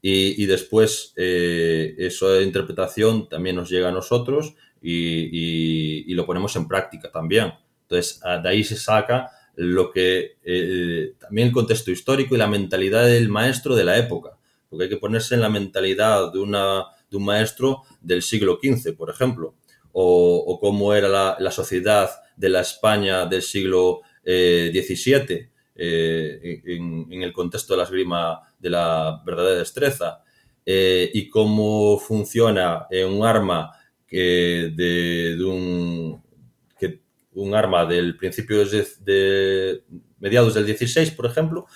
y, 0.00 0.46
después 0.46 1.12
eh, 1.16 1.94
esa 1.98 2.40
interpretación 2.40 3.28
también 3.28 3.56
nos 3.56 3.68
llega 3.68 3.88
a 3.88 3.92
nosotros 3.92 4.54
y, 4.80 6.14
lo 6.14 6.24
ponemos 6.24 6.54
en 6.56 6.68
práctica 6.68 7.10
también. 7.10 7.52
Entonces, 7.82 8.20
de 8.20 8.48
ahí 8.48 8.64
se 8.64 8.76
saca 8.76 9.30
lo 9.56 9.90
que 9.90 10.36
eh, 10.44 11.14
también 11.18 11.48
el 11.48 11.54
contexto 11.54 11.90
histórico 11.90 12.34
y 12.34 12.38
la 12.38 12.46
mentalidad 12.46 13.06
del 13.06 13.28
maestro 13.28 13.74
de 13.74 13.84
la 13.84 13.98
época, 13.98 14.36
porque 14.68 14.84
hay 14.84 14.90
que 14.90 14.98
ponerse 14.98 15.34
en 15.34 15.40
la 15.40 15.48
mentalidad 15.48 16.32
de, 16.32 16.38
una, 16.38 16.84
de 17.10 17.16
un 17.16 17.24
maestro 17.24 17.82
del 18.00 18.22
siglo 18.22 18.58
XV, 18.62 18.96
por 18.96 19.10
ejemplo, 19.10 19.54
o, 19.92 20.58
cómo 20.60 20.94
era 20.94 21.36
la, 21.38 21.50
sociedad 21.50 22.10
de 22.36 22.48
la 22.48 22.60
España 22.60 23.26
del 23.26 23.42
siglo 23.42 24.00
XVII 24.24 25.50
eh, 25.74 26.40
eh, 26.42 26.62
en, 26.66 27.22
el 27.22 27.32
contexto 27.32 27.72
de 27.72 27.78
la 27.78 27.84
esgrima 27.84 28.40
de 28.58 28.70
la 28.70 29.22
verdadera 29.24 29.58
destreza 29.58 30.22
eh, 30.64 31.10
y 31.12 31.28
cómo 31.28 31.98
funciona 31.98 32.86
un 32.90 33.24
arma 33.24 33.72
que 34.06 34.72
de, 34.74 35.36
un, 35.44 36.22
un 37.32 37.54
arma 37.54 37.86
del 37.86 38.16
principio 38.16 38.64
de, 38.64 39.82
mediados 40.18 40.54
del 40.54 40.66
16, 40.66 41.10
por 41.12 41.26
ejemplo, 41.26 41.66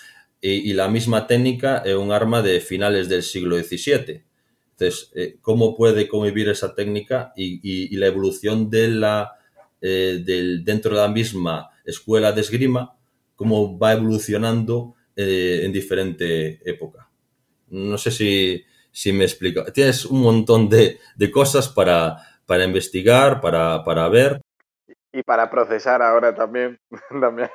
y, 0.41 0.72
la 0.72 0.89
misma 0.89 1.26
técnica 1.26 1.83
en 1.85 1.99
un 1.99 2.11
arma 2.11 2.43
de 2.43 2.61
finales 2.61 3.09
del 3.09 3.22
siglo 3.22 3.57
XVII. 3.57 4.24
Eh, 5.14 5.37
¿cómo 5.41 5.76
puede 5.76 6.09
convivir 6.09 6.49
esa 6.49 6.74
técnica 6.74 7.33
y, 7.37 7.97
la 7.97 8.07
evolución 8.07 8.70
del, 8.70 9.05
dentro 9.80 10.95
de 10.95 11.01
la 11.01 11.09
misma 11.09 11.70
escuela 11.85 12.33
de 12.33 12.41
esgrima 12.41 12.97
cómo 13.43 13.76
va 13.76 13.93
evolucionando 13.93 14.95
eh, 15.16 15.62
en 15.64 15.72
diferente 15.72 16.61
época. 16.64 17.09
No 17.68 17.99
sé 17.99 18.11
si, 18.11 18.64
si, 18.91 19.12
me 19.12 19.24
explico. 19.24 19.64
Tienes 19.72 20.07
un 20.07 20.22
montón 20.22 20.68
de, 20.68 21.01
cosas 21.33 21.68
para, 21.68 22.16
para 22.47 22.64
investigar, 22.64 23.41
para, 23.41 23.83
para, 23.85 24.09
ver. 24.09 24.41
Y 25.12 25.22
para 25.22 25.51
procesar 25.51 26.03
ahora 26.03 26.35
también, 26.35 26.78
también. 27.20 27.51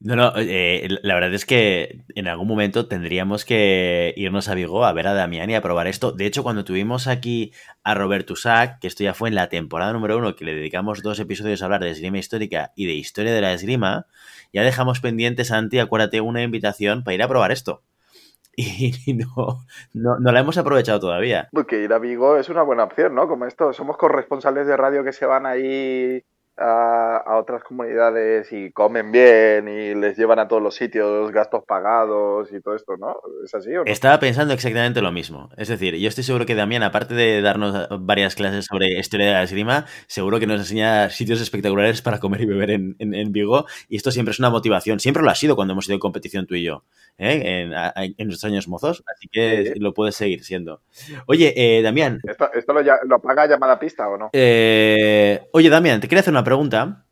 No, 0.00 0.14
no, 0.14 0.32
eh, 0.36 0.86
la 1.02 1.14
verdad 1.14 1.34
es 1.34 1.44
que 1.44 2.04
en 2.14 2.28
algún 2.28 2.46
momento 2.46 2.86
tendríamos 2.86 3.44
que 3.44 4.14
irnos 4.16 4.48
a 4.48 4.54
Vigo 4.54 4.84
a 4.84 4.92
ver 4.92 5.08
a 5.08 5.12
Damián 5.12 5.50
y 5.50 5.56
a 5.56 5.60
probar 5.60 5.88
esto. 5.88 6.12
De 6.12 6.24
hecho, 6.24 6.44
cuando 6.44 6.64
tuvimos 6.64 7.08
aquí 7.08 7.52
a 7.82 7.94
Robert 7.94 8.30
Usac, 8.30 8.78
que 8.78 8.86
esto 8.86 9.02
ya 9.02 9.12
fue 9.12 9.28
en 9.28 9.34
la 9.34 9.48
temporada 9.48 9.92
número 9.92 10.16
uno, 10.16 10.36
que 10.36 10.44
le 10.44 10.54
dedicamos 10.54 11.02
dos 11.02 11.18
episodios 11.18 11.62
a 11.62 11.64
hablar 11.64 11.82
de 11.82 11.90
esgrima 11.90 12.18
histórica 12.18 12.72
y 12.76 12.86
de 12.86 12.92
historia 12.92 13.34
de 13.34 13.40
la 13.40 13.52
esgrima, 13.52 14.06
ya 14.52 14.62
dejamos 14.62 15.00
pendiente, 15.00 15.44
Santi, 15.44 15.80
acuérdate, 15.80 16.20
una 16.20 16.44
invitación 16.44 17.02
para 17.02 17.16
ir 17.16 17.22
a 17.24 17.28
probar 17.28 17.50
esto. 17.50 17.82
Y 18.56 19.14
no, 19.14 19.64
no, 19.94 20.18
no 20.18 20.32
la 20.32 20.40
hemos 20.40 20.58
aprovechado 20.58 21.00
todavía. 21.00 21.48
Porque 21.52 21.82
ir 21.82 21.92
a 21.92 21.98
Vigo 21.98 22.36
es 22.36 22.48
una 22.48 22.62
buena 22.62 22.84
opción, 22.84 23.14
¿no? 23.14 23.26
Como 23.28 23.46
esto, 23.46 23.72
somos 23.72 23.96
corresponsales 23.96 24.66
de 24.66 24.76
radio 24.76 25.02
que 25.02 25.12
se 25.12 25.26
van 25.26 25.46
ahí 25.46 26.24
a, 26.58 27.36
otras 27.38 27.62
comunidades 27.62 28.52
y 28.52 28.70
comen 28.72 29.12
bien 29.12 29.68
y 29.68 29.94
les 29.94 30.16
llevan 30.16 30.38
a 30.38 30.48
todos 30.48 30.62
los 30.62 30.74
sitios 30.74 31.30
gastos 31.30 31.64
pagados 31.64 32.52
y 32.52 32.60
todo 32.60 32.74
esto, 32.74 32.96
¿no? 32.96 33.16
¿Es 33.44 33.54
así 33.54 33.70
o 33.74 33.84
no? 33.84 33.90
Estaba 33.90 34.18
pensando 34.18 34.54
exactamente 34.54 35.00
lo 35.00 35.12
mismo. 35.12 35.50
Es 35.56 35.68
decir, 35.68 35.94
yo 35.96 36.08
estoy 36.08 36.24
seguro 36.24 36.46
que 36.46 36.54
Damián, 36.54 36.82
aparte 36.82 37.14
de 37.14 37.40
darnos 37.42 37.88
varias 38.00 38.34
clases 38.34 38.66
sobre 38.66 38.98
historia 38.98 39.26
de 39.26 39.32
la 39.32 39.42
esgrima, 39.42 39.86
seguro 40.06 40.40
que 40.40 40.46
nos 40.46 40.60
enseña 40.60 41.10
sitios 41.10 41.40
espectaculares 41.40 42.02
para 42.02 42.18
comer 42.18 42.40
y 42.42 42.46
beber 42.46 42.70
en, 42.70 42.96
en, 42.98 43.32
Vigo 43.32 43.66
y 43.88 43.96
esto 43.96 44.10
siempre 44.10 44.32
es 44.32 44.38
una 44.38 44.50
motivación. 44.50 45.00
Siempre 45.00 45.22
lo 45.22 45.30
ha 45.30 45.34
sido 45.34 45.54
cuando 45.54 45.72
hemos 45.72 45.86
ido 45.86 45.94
en 45.94 46.00
competición 46.00 46.46
tú 46.46 46.54
y 46.54 46.62
yo, 46.62 46.84
¿eh? 47.18 47.62
en, 47.62 47.72
en, 47.72 48.26
nuestros 48.26 48.50
años 48.50 48.68
mozos, 48.68 49.04
así 49.14 49.28
que 49.28 49.74
lo 49.76 49.92
puedes 49.94 50.16
seguir 50.16 50.44
siendo. 50.44 50.80
Oye, 51.26 51.52
eh, 51.56 51.82
Damián. 51.82 52.20
¿Esto, 52.26 52.50
esto 52.52 52.72
lo, 52.72 52.82
lo, 53.04 53.20
paga 53.20 53.46
llamada 53.46 53.78
pista 53.78 54.08
o 54.08 54.16
no? 54.16 54.30
Eh, 54.32 55.46
oye, 55.52 55.68
Damián, 55.68 56.00
te 56.00 56.08
quería 56.08 56.20
hacer 56.20 56.32
una 56.32 56.44
pregunta 56.48 57.04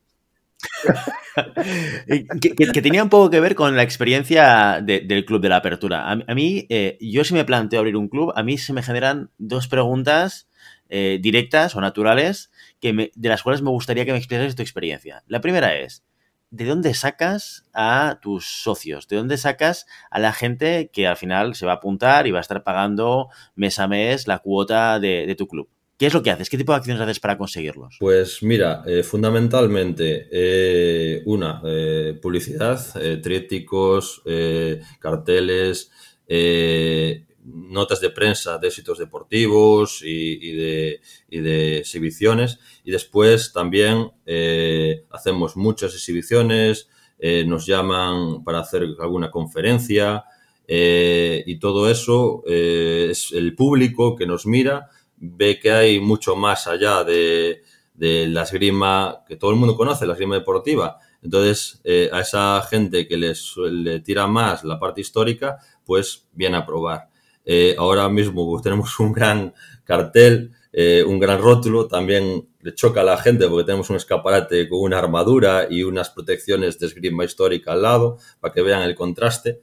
que, 2.41 2.83
tenía 2.83 3.03
un 3.03 3.09
poco 3.09 3.31
que 3.31 3.41
ver 3.41 3.55
con 3.55 3.77
la 3.77 3.83
experiencia 3.83 4.81
del 4.83 5.25
club 5.25 5.41
de 5.41 5.49
la 5.49 5.57
apertura. 5.57 6.11
A, 6.11 6.35
mí, 6.35 6.67
eh, 6.69 6.97
yo 7.01 7.25
si 7.25 7.35
me 7.35 7.45
planteo 7.45 7.81
abrir 7.81 7.97
un 7.97 8.09
club, 8.09 8.33
a 8.35 8.43
mí 8.43 8.59
se 8.59 8.73
me 8.73 8.83
generan 8.83 9.31
dos 9.39 9.69
preguntas 9.69 10.49
eh, 10.89 11.19
directas 11.21 11.75
o 11.75 11.81
naturales 11.81 12.51
que 12.81 13.11
de 13.15 13.29
las 13.29 13.43
cuales 13.43 13.63
me 13.63 13.71
gustaría 13.71 14.05
que 14.05 14.13
me 14.13 14.19
explicases 14.19 14.57
tu 14.57 14.63
experiencia. 14.63 15.23
La 15.27 15.41
primera 15.41 15.75
es, 15.75 16.05
¿de 16.51 16.65
dónde 16.65 16.95
sacas 16.95 17.67
a 17.75 18.19
tus 18.23 18.47
socios? 18.63 19.09
¿De 19.09 19.17
dónde 19.17 19.37
sacas 19.37 19.87
a 20.11 20.19
la 20.19 20.33
gente 20.33 20.91
que 20.93 21.07
al 21.07 21.17
final 21.17 21.55
se 21.55 21.67
va 21.67 21.73
a 21.73 21.77
apuntar 21.77 22.27
y 22.27 22.31
va 22.31 22.39
a 22.39 22.43
estar 22.43 22.63
pagando 22.63 23.29
mes 23.55 23.79
a 23.79 23.89
mes 23.89 24.27
la 24.27 24.39
cuota 24.39 24.99
de 25.01 25.35
tu 25.37 25.47
club? 25.47 25.69
¿Qué 25.99 26.07
es 26.07 26.15
lo 26.15 26.23
que 26.23 26.31
haces? 26.31 26.51
¿Qué 26.51 26.59
tipo 26.59 26.73
de 26.73 26.79
acciones 26.79 27.01
haces 27.01 27.21
para 27.21 27.39
conseguirlos? 27.39 27.97
Pues 27.99 28.43
mira, 28.43 28.83
eh, 28.87 29.03
fundamentalmente, 29.03 30.29
eh, 30.31 31.23
una, 31.25 31.63
eh, 31.65 32.19
publicidad, 32.21 32.79
trípticos, 33.23 34.23
carteles, 34.99 35.91
notas 37.45 38.01
de 38.01 38.11
prensa 38.11 38.59
de 38.59 38.69
éxitos 38.69 38.99
deportivos 38.99 40.03
y, 40.03 40.53
de, 40.53 41.01
y, 41.31 41.41
de, 41.41 41.79
exhibiciones. 41.79 42.59
Y 42.85 42.91
después 42.91 43.53
también 43.55 44.11
hacemos 45.11 45.57
muchas 45.57 45.95
exhibiciones, 45.95 46.91
nos 47.47 47.65
llaman 47.65 48.45
para 48.45 48.59
hacer 48.59 48.87
alguna 49.01 49.31
conferencia 49.31 50.25
y 50.69 51.59
todo 51.59 51.89
eso 51.91 52.43
es 52.47 53.33
el 53.33 53.55
público 53.55 54.15
que 54.17 54.27
nos 54.27 54.45
mira 54.47 54.91
ve 55.17 55.59
que 55.59 55.71
hay 55.71 56.01
mucho 56.01 56.37
más 56.37 56.67
allá 56.67 57.05
de, 57.05 57.63
la 57.99 58.43
esgrima 58.43 59.25
que 59.27 59.37
todo 59.37 59.51
el 59.51 59.57
mundo 59.57 59.77
conoce, 59.77 60.07
la 60.07 60.13
esgrima 60.13 60.35
deportiva. 60.35 60.99
Entonces, 61.23 61.81
eh, 61.85 62.11
a 62.13 62.21
esa 62.21 62.63
gente 62.69 63.09
que 63.09 63.17
les, 63.17 63.55
le 63.57 64.01
tira 64.01 64.27
más 64.27 64.65
la 64.65 64.79
parte 64.79 65.01
histórica, 65.01 65.59
pues 65.85 66.27
viene 66.33 66.59
a 66.59 66.67
probar. 66.67 67.09
Eh, 67.45 67.75
ahora 67.79 68.09
mismo 68.09 68.47
pues, 68.51 68.63
tenemos 68.63 68.99
un 69.01 69.13
gran 69.13 69.55
cartel, 69.85 70.53
eh, 70.73 71.03
un 71.07 71.19
gran 71.19 71.41
rótulo, 71.41 71.87
también 71.87 72.49
le 72.61 72.75
choca 72.75 73.01
a 73.01 73.05
la 73.05 73.17
gente 73.17 73.49
porque 73.49 73.65
tenemos 73.65 73.89
un 73.89 73.97
escaparate 73.97 74.69
con 74.69 74.81
una 74.81 74.99
armadura 74.99 75.67
y 75.71 75.83
unas 75.85 76.11
protecciones 76.11 76.79
de 76.79 76.87
esgrima 76.87 77.25
histórica 77.25 77.73
al 77.73 77.83
lado 77.83 78.19
para 78.41 78.53
que 78.53 78.63
vean 78.63 78.83
el 78.83 78.95
contraste 78.95 79.63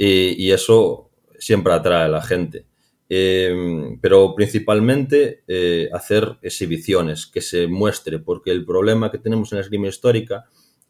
y 0.00 0.52
eso 0.52 1.10
siempre 1.38 1.72
atrae 1.72 2.04
a 2.04 2.08
la 2.08 2.22
gente. 2.22 2.66
Em, 3.10 3.98
pero 4.00 4.34
principalmente 4.34 5.42
eh, 5.48 5.88
hacer 5.92 6.38
exhibiciones, 6.42 7.26
que 7.26 7.40
se 7.40 7.66
muestre, 7.66 8.18
porque 8.18 8.50
el 8.50 8.66
problema 8.66 9.10
que 9.10 9.18
tenemos 9.18 9.50
en 9.50 9.56
la 9.56 9.62
esgrima 9.62 9.88
histórica 9.88 10.44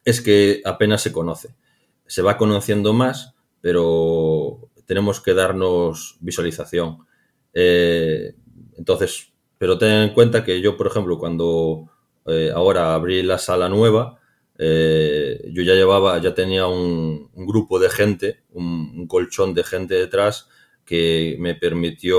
es 0.04 0.20
que 0.20 0.60
apenas 0.64 1.02
se 1.02 1.12
conoce. 1.12 1.54
Se 2.06 2.22
va 2.22 2.36
conociendo 2.36 2.92
más, 2.92 3.34
pero 3.60 4.70
tenemos 4.86 5.20
que 5.20 5.34
darnos 5.34 6.16
visualización. 6.20 6.98
Eh, 7.54 8.34
entonces, 8.76 9.32
pero 9.58 9.78
ten 9.78 9.90
en 9.90 10.14
cuenta 10.14 10.44
que 10.44 10.60
yo, 10.60 10.76
por 10.76 10.88
ejemplo, 10.88 11.18
cuando 11.18 11.88
eh, 12.26 12.50
ahora 12.52 12.94
abrí 12.94 13.22
la 13.22 13.38
sala 13.38 13.68
nueva, 13.68 14.18
yo 14.60 15.62
ya 15.62 15.74
llevaba, 15.74 16.18
ya 16.18 16.34
tenía 16.34 16.66
un, 16.66 17.30
grupo 17.32 17.78
de 17.78 17.90
gente, 17.90 18.42
un, 18.50 19.06
colchón 19.06 19.54
de 19.54 19.62
gente 19.62 19.94
detrás 19.94 20.48
que 20.88 21.36
me 21.38 21.54
permitió 21.54 22.16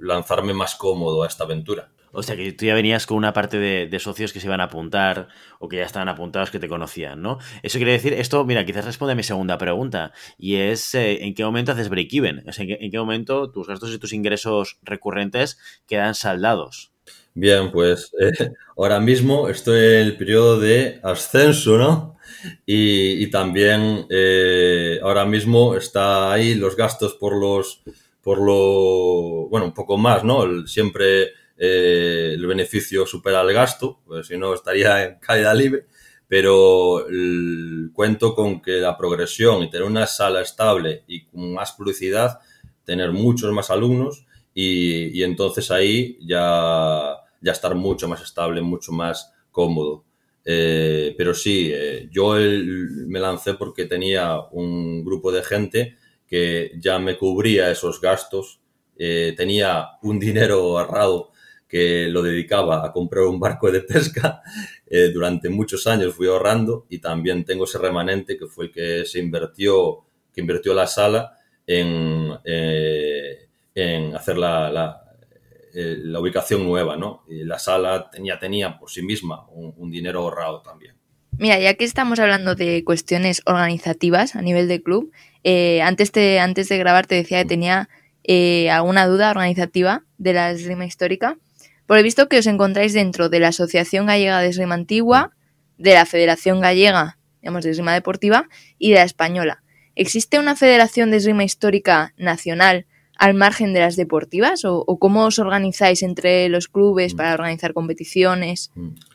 lanzarme 0.00 0.52
más 0.52 0.74
cómodo 0.74 1.22
a 1.22 1.28
esta 1.28 1.44
aventura. 1.44 1.92
O 2.10 2.24
sea, 2.24 2.34
que 2.34 2.50
tú 2.52 2.64
ya 2.64 2.74
venías 2.74 3.06
con 3.06 3.16
una 3.16 3.32
parte 3.32 3.58
de, 3.58 4.00
socios 4.00 4.32
que 4.32 4.40
se 4.40 4.46
iban 4.48 4.60
a 4.60 4.64
apuntar 4.64 5.28
o 5.60 5.68
que 5.68 5.76
ya 5.76 5.84
estaban 5.84 6.08
apuntados 6.08 6.50
que 6.50 6.58
te 6.58 6.68
conocían, 6.68 7.22
¿no? 7.22 7.38
Eso 7.62 7.78
quiere 7.78 7.92
decir, 7.92 8.14
esto, 8.14 8.44
mira, 8.44 8.64
quizás 8.64 8.84
responde 8.84 9.12
a 9.12 9.14
mi 9.14 9.22
segunda 9.22 9.58
pregunta, 9.58 10.12
y 10.38 10.56
es 10.56 10.92
eh, 10.94 11.24
¿en 11.24 11.34
qué 11.34 11.44
momento 11.44 11.70
haces 11.70 11.88
break-even? 11.88 12.48
O 12.48 12.52
sea, 12.52 12.64
¿en 12.64 12.68
qué, 12.68 12.78
¿en 12.80 12.90
qué 12.90 12.98
momento 12.98 13.52
tus 13.52 13.68
gastos 13.68 13.94
y 13.94 13.98
tus 13.98 14.12
ingresos 14.12 14.78
recurrentes 14.82 15.58
quedan 15.86 16.16
saldados? 16.16 16.92
Bien, 17.40 17.70
pues 17.70 18.12
eh, 18.20 18.32
ahora 18.76 18.98
mismo 19.00 19.48
estoy 19.48 19.78
en 19.78 20.00
el 20.06 20.16
periodo 20.16 20.58
de 20.58 20.98
ascenso, 21.02 21.78
¿no? 21.78 22.16
Y, 22.66 23.22
y 23.24 23.30
también 23.30 24.06
eh, 24.10 24.98
ahora 25.02 25.24
mismo 25.24 25.76
está 25.76 26.32
ahí 26.32 26.54
los 26.54 26.76
gastos 26.76 27.14
por 27.14 27.36
los, 27.40 27.82
por 28.22 28.40
lo, 28.40 29.48
bueno, 29.50 29.66
un 29.66 29.74
poco 29.74 29.96
más, 29.96 30.24
¿no? 30.24 30.66
Siempre 30.66 31.28
eh, 31.56 32.32
el 32.34 32.44
beneficio 32.46 33.06
supera 33.06 33.42
el 33.42 33.52
gasto, 33.52 34.00
pues 34.04 34.26
si 34.26 34.36
no 34.36 34.52
estaría 34.54 35.04
en 35.04 35.18
caída 35.20 35.54
libre, 35.54 35.86
pero 36.26 37.06
cuento 37.92 38.34
con 38.34 38.60
que 38.60 38.72
la 38.80 38.96
progresión 38.96 39.62
y 39.62 39.70
tener 39.70 39.86
una 39.86 40.06
sala 40.06 40.42
estable 40.42 41.04
y 41.06 41.24
con 41.24 41.52
más 41.54 41.72
publicidad, 41.72 42.38
tener 42.84 43.12
muchos 43.12 43.52
más 43.52 43.70
alumnos 43.70 44.26
y, 44.54 45.18
y 45.18 45.22
entonces 45.22 45.70
ahí 45.70 46.18
ya, 46.20 47.16
ya 47.40 47.52
estar 47.52 47.74
mucho 47.74 48.08
más 48.08 48.22
estable, 48.22 48.60
mucho 48.62 48.92
más 48.92 49.32
cómodo. 49.50 50.04
Eh, 50.44 51.14
pero 51.18 51.34
sí, 51.34 51.70
eh, 51.72 52.08
yo 52.10 52.34
me 52.34 53.20
lancé 53.20 53.54
porque 53.54 53.84
tenía 53.84 54.40
un 54.52 55.04
grupo 55.04 55.30
de 55.30 55.42
gente 55.42 55.96
que 56.26 56.72
ya 56.78 56.98
me 56.98 57.18
cubría 57.18 57.70
esos 57.70 58.00
gastos, 58.00 58.60
eh, 58.96 59.34
tenía 59.36 59.86
un 60.02 60.18
dinero 60.18 60.78
ahorrado 60.78 61.32
que 61.68 62.08
lo 62.08 62.22
dedicaba 62.22 62.84
a 62.84 62.92
comprar 62.92 63.24
un 63.24 63.38
barco 63.38 63.70
de 63.70 63.82
pesca. 63.82 64.42
Durante 65.12 65.50
muchos 65.50 65.86
años 65.86 66.14
fui 66.14 66.28
ahorrando 66.28 66.86
y 66.88 66.98
también 66.98 67.44
tengo 67.44 67.64
ese 67.64 67.76
remanente 67.76 68.38
que 68.38 68.46
fue 68.46 68.66
el 68.66 68.72
que 68.72 69.04
se 69.04 69.18
invirtió, 69.18 70.06
que 70.32 70.40
invirtió 70.40 70.72
la 70.72 70.86
sala 70.86 71.36
en, 71.66 72.32
en 73.74 74.16
hacer 74.16 74.38
la, 74.38 75.07
eh, 75.74 75.96
la, 76.02 76.20
ubicación 76.20 76.64
nueva, 76.64 76.96
¿no? 76.96 77.24
La 77.28 77.58
sala 77.58 78.10
tenía, 78.10 78.38
tenía 78.38 78.78
por 78.78 78.90
sí 78.90 79.02
misma 79.02 79.46
un, 79.50 79.90
dinero 79.90 80.20
ahorrado 80.20 80.62
también. 80.62 80.94
Mira, 81.38 81.58
ya 81.58 81.74
que 81.74 81.84
estamos 81.84 82.18
hablando 82.18 82.54
de 82.54 82.82
cuestiones 82.84 83.42
organizativas 83.46 84.34
a 84.34 84.42
nivel 84.42 84.68
de 84.68 84.82
club, 84.82 85.12
eh, 85.44 85.82
antes, 85.82 86.12
de, 86.12 86.40
antes 86.40 86.68
de 86.68 86.78
grabar 86.78 87.06
te 87.06 87.14
decía 87.14 87.42
que 87.42 87.48
tenía 87.48 87.88
eh, 88.24 88.70
alguna 88.70 89.06
duda 89.06 89.30
organizativa 89.30 90.04
de 90.18 90.32
la 90.32 90.50
esgrima 90.50 90.84
histórica. 90.84 91.38
Por 91.86 91.96
el 91.96 92.04
visto 92.04 92.28
que 92.28 92.38
os 92.38 92.46
encontráis 92.46 92.92
dentro 92.92 93.28
de 93.28 93.40
la 93.40 93.48
Asociación 93.48 94.06
Gallega 94.06 94.40
de 94.40 94.48
Esgrima 94.48 94.74
Antigua, 94.74 95.32
de 95.78 95.94
la 95.94 96.06
Federación 96.06 96.60
Gallega, 96.60 97.18
de 97.40 97.70
Esgrima 97.70 97.94
Deportiva 97.94 98.48
y 98.78 98.90
de 98.90 98.96
la 98.96 99.04
Española. 99.04 99.62
¿Existe 99.94 100.38
una 100.38 100.56
Federación 100.56 101.10
de 101.10 101.16
Esgrima 101.16 101.44
Histórica 101.44 102.12
nacional 102.16 102.86
al 103.18 103.34
margen 103.34 103.74
de 103.74 103.80
las 103.80 103.96
deportivas? 103.96 104.64
¿O, 104.64 104.82
o 104.86 104.98
cómo 104.98 105.26
os 105.26 105.38
organizáis 105.38 106.02
entre 106.02 106.48
los 106.48 106.68
clubes 106.68 107.14
para 107.14 107.34
organizar 107.34 107.74
competiciones, 107.74 108.70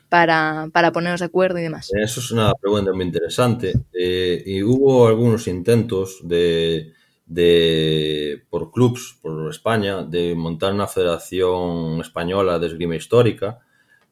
para, 0.08 0.68
para, 0.72 0.92
poneros 0.92 1.20
de 1.20 1.26
acuerdo 1.26 1.58
y 1.58 1.62
demás? 1.62 1.90
Eso 1.92 2.20
es 2.20 2.30
una 2.30 2.52
pregunta 2.54 2.92
muy 2.92 3.04
interesante. 3.06 3.72
Eh, 3.92 4.42
y 4.46 4.62
hubo 4.62 5.08
algunos 5.08 5.48
intentos 5.48 6.20
de 6.22 6.92
de, 7.26 8.42
por 8.50 8.70
clubs, 8.70 9.18
por 9.20 9.50
España, 9.50 10.02
de 10.02 10.34
montar 10.34 10.72
una 10.72 10.86
federación 10.86 12.00
española 12.00 12.58
de 12.58 12.66
esgrima 12.66 12.96
histórica, 12.96 13.60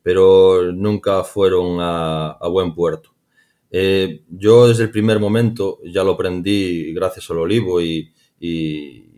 pero 0.03 0.73
nunca 0.73 1.23
fueron 1.25 1.79
a, 1.81 2.33
a 2.33 2.49
buen 2.49 2.75
puerto. 2.75 3.11
Eh, 3.71 4.25
yo 4.29 4.69
desde 4.69 4.85
el 4.85 4.91
primer 4.91 5.19
momento 5.19 5.79
ya 5.85 6.05
lo 6.05 6.13
aprendí 6.13 6.93
gracias 6.93 7.31
al 7.31 7.39
olivo 7.39 7.81
y, 7.81 8.13
y 8.39 9.12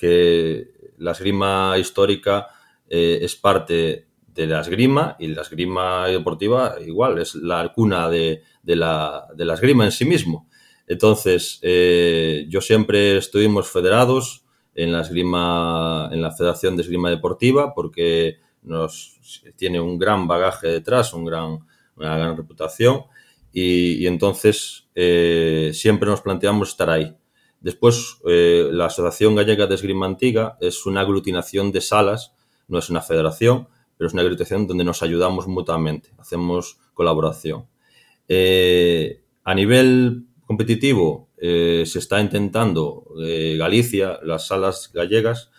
que 0.00 0.94
la 0.98 1.12
esgrima 1.12 1.76
histórica 1.78 2.48
eh, 2.88 3.18
es 3.20 3.36
parte 3.36 4.06
de 4.26 4.46
la 4.46 4.60
esgrima 4.60 5.16
y 5.18 5.28
la 5.28 5.42
esgrima 5.42 6.06
deportiva 6.06 6.76
igual, 6.84 7.18
es 7.18 7.34
la 7.34 7.70
cuna 7.74 8.08
de, 8.08 8.42
de, 8.62 8.76
la, 8.76 9.26
de 9.34 9.44
la 9.44 9.54
esgrima 9.54 9.84
en 9.84 9.92
sí 9.92 10.04
mismo. 10.04 10.48
Entonces, 10.86 11.58
eh, 11.62 12.46
yo 12.48 12.60
siempre 12.60 13.18
estuvimos 13.18 13.68
federados 13.68 14.44
en 14.74 14.92
la 14.92 15.02
esgrima, 15.02 16.08
en 16.10 16.22
la 16.22 16.32
Federación 16.32 16.76
de 16.76 16.82
Esgrima 16.82 17.10
Deportiva, 17.10 17.74
porque 17.74 18.38
nos 18.62 19.18
tiene 19.56 19.80
un 19.80 19.98
gran 19.98 20.26
bagaje 20.26 20.68
detrás, 20.68 21.12
un 21.12 21.24
gran, 21.24 21.58
una 21.96 22.16
gran 22.16 22.36
reputación, 22.36 23.04
y, 23.52 24.06
entonces 24.06 24.88
eh, 24.94 25.70
siempre 25.74 26.08
nos 26.08 26.22
planteamos 26.22 26.70
estar 26.70 26.88
ahí. 26.88 27.14
Después, 27.60 28.16
eh, 28.26 28.68
la 28.72 28.86
Asociación 28.86 29.34
Gallega 29.36 29.66
de 29.66 29.74
Esgrima 29.74 30.06
Antiga 30.06 30.56
es 30.60 30.86
una 30.86 31.02
aglutinación 31.02 31.72
de 31.72 31.82
salas, 31.82 32.32
no 32.68 32.78
es 32.78 32.88
una 32.88 33.02
federación, 33.02 33.68
pero 33.98 34.08
es 34.08 34.14
una 34.14 34.22
aglutinación 34.22 34.66
donde 34.66 34.84
nos 34.84 35.02
ayudamos 35.02 35.46
mutuamente, 35.46 36.10
hacemos 36.18 36.78
colaboración. 36.94 37.66
Eh, 38.28 39.22
a 39.44 39.54
nivel 39.54 40.24
competitivo 40.46 41.28
eh, 41.36 41.84
se 41.86 41.98
está 41.98 42.20
intentando 42.20 43.04
Galicia, 43.58 44.18
las 44.22 44.46
salas 44.46 44.90
gallegas, 44.94 45.50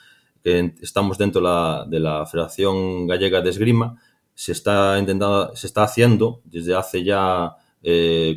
que 0.44 0.74
estamos 0.82 1.20
dentro 1.20 1.40
de 1.40 1.48
la, 1.48 1.86
de 1.88 2.00
la 2.00 2.26
Federación 2.26 3.06
Gallega 3.06 3.42
de 3.42 3.50
Esgrima, 3.52 4.02
se 4.34 4.54
está 4.54 4.98
intentando, 4.98 5.56
se 5.56 5.68
está 5.68 5.84
haciendo 5.84 6.42
desde 6.46 6.74
hace 6.74 7.04
ya 7.04 7.58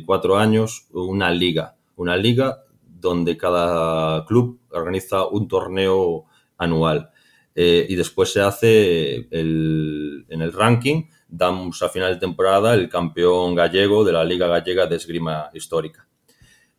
cuatro 0.05 0.37
años 0.37 0.87
una 0.91 1.31
liga, 1.31 1.75
una 1.95 2.15
liga 2.15 2.64
donde 3.05 3.37
cada 3.37 4.25
club 4.25 4.59
organiza 4.71 5.27
un 5.27 5.47
torneo 5.47 6.25
anual. 6.57 7.11
Eh, 7.53 7.85
y 7.87 7.95
después 7.95 8.33
se 8.33 8.41
hace 8.41 9.27
el, 9.31 10.25
en 10.27 10.41
el 10.41 10.51
ranking, 10.51 11.03
damos 11.27 11.81
a 11.81 11.89
final 11.89 12.13
de 12.13 12.19
temporada 12.19 12.73
el 12.73 12.89
campeón 12.89 13.55
gallego 13.55 14.03
de 14.03 14.11
la 14.11 14.25
Liga 14.25 14.47
Gallega 14.47 14.87
de 14.87 14.97
Esgrima 14.97 15.49
Histórica 15.53 16.05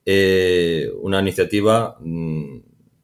eh, 0.09 0.89
una 1.01 1.21
iniciativa 1.21 1.97
mm, 1.99 2.59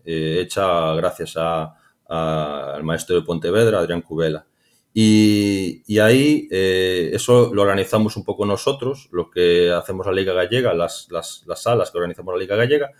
eh, 0.04 0.38
hecha 0.40 0.94
gracias 0.94 1.34
a, 1.36 1.74
al 2.08 2.84
maestro 2.84 3.16
de 3.16 3.22
Pontevedra, 3.22 3.80
Adrián 3.80 4.02
Cubela. 4.02 4.46
Y, 4.94 5.98
ahí 5.98 6.48
eh, 6.50 7.10
eso 7.14 7.52
lo 7.54 7.62
organizamos 7.62 8.16
un 8.16 8.24
poco 8.24 8.44
nosotros, 8.44 9.08
lo 9.10 9.30
que 9.30 9.70
hacemos 9.70 10.06
la 10.06 10.12
Liga 10.12 10.34
Gallega, 10.34 10.74
las, 10.74 11.08
las, 11.10 11.44
las 11.46 11.62
salas 11.62 11.90
que 11.90 11.98
organizamos 11.98 12.34
la 12.34 12.40
Liga 12.40 12.56
Gallega, 12.56 12.92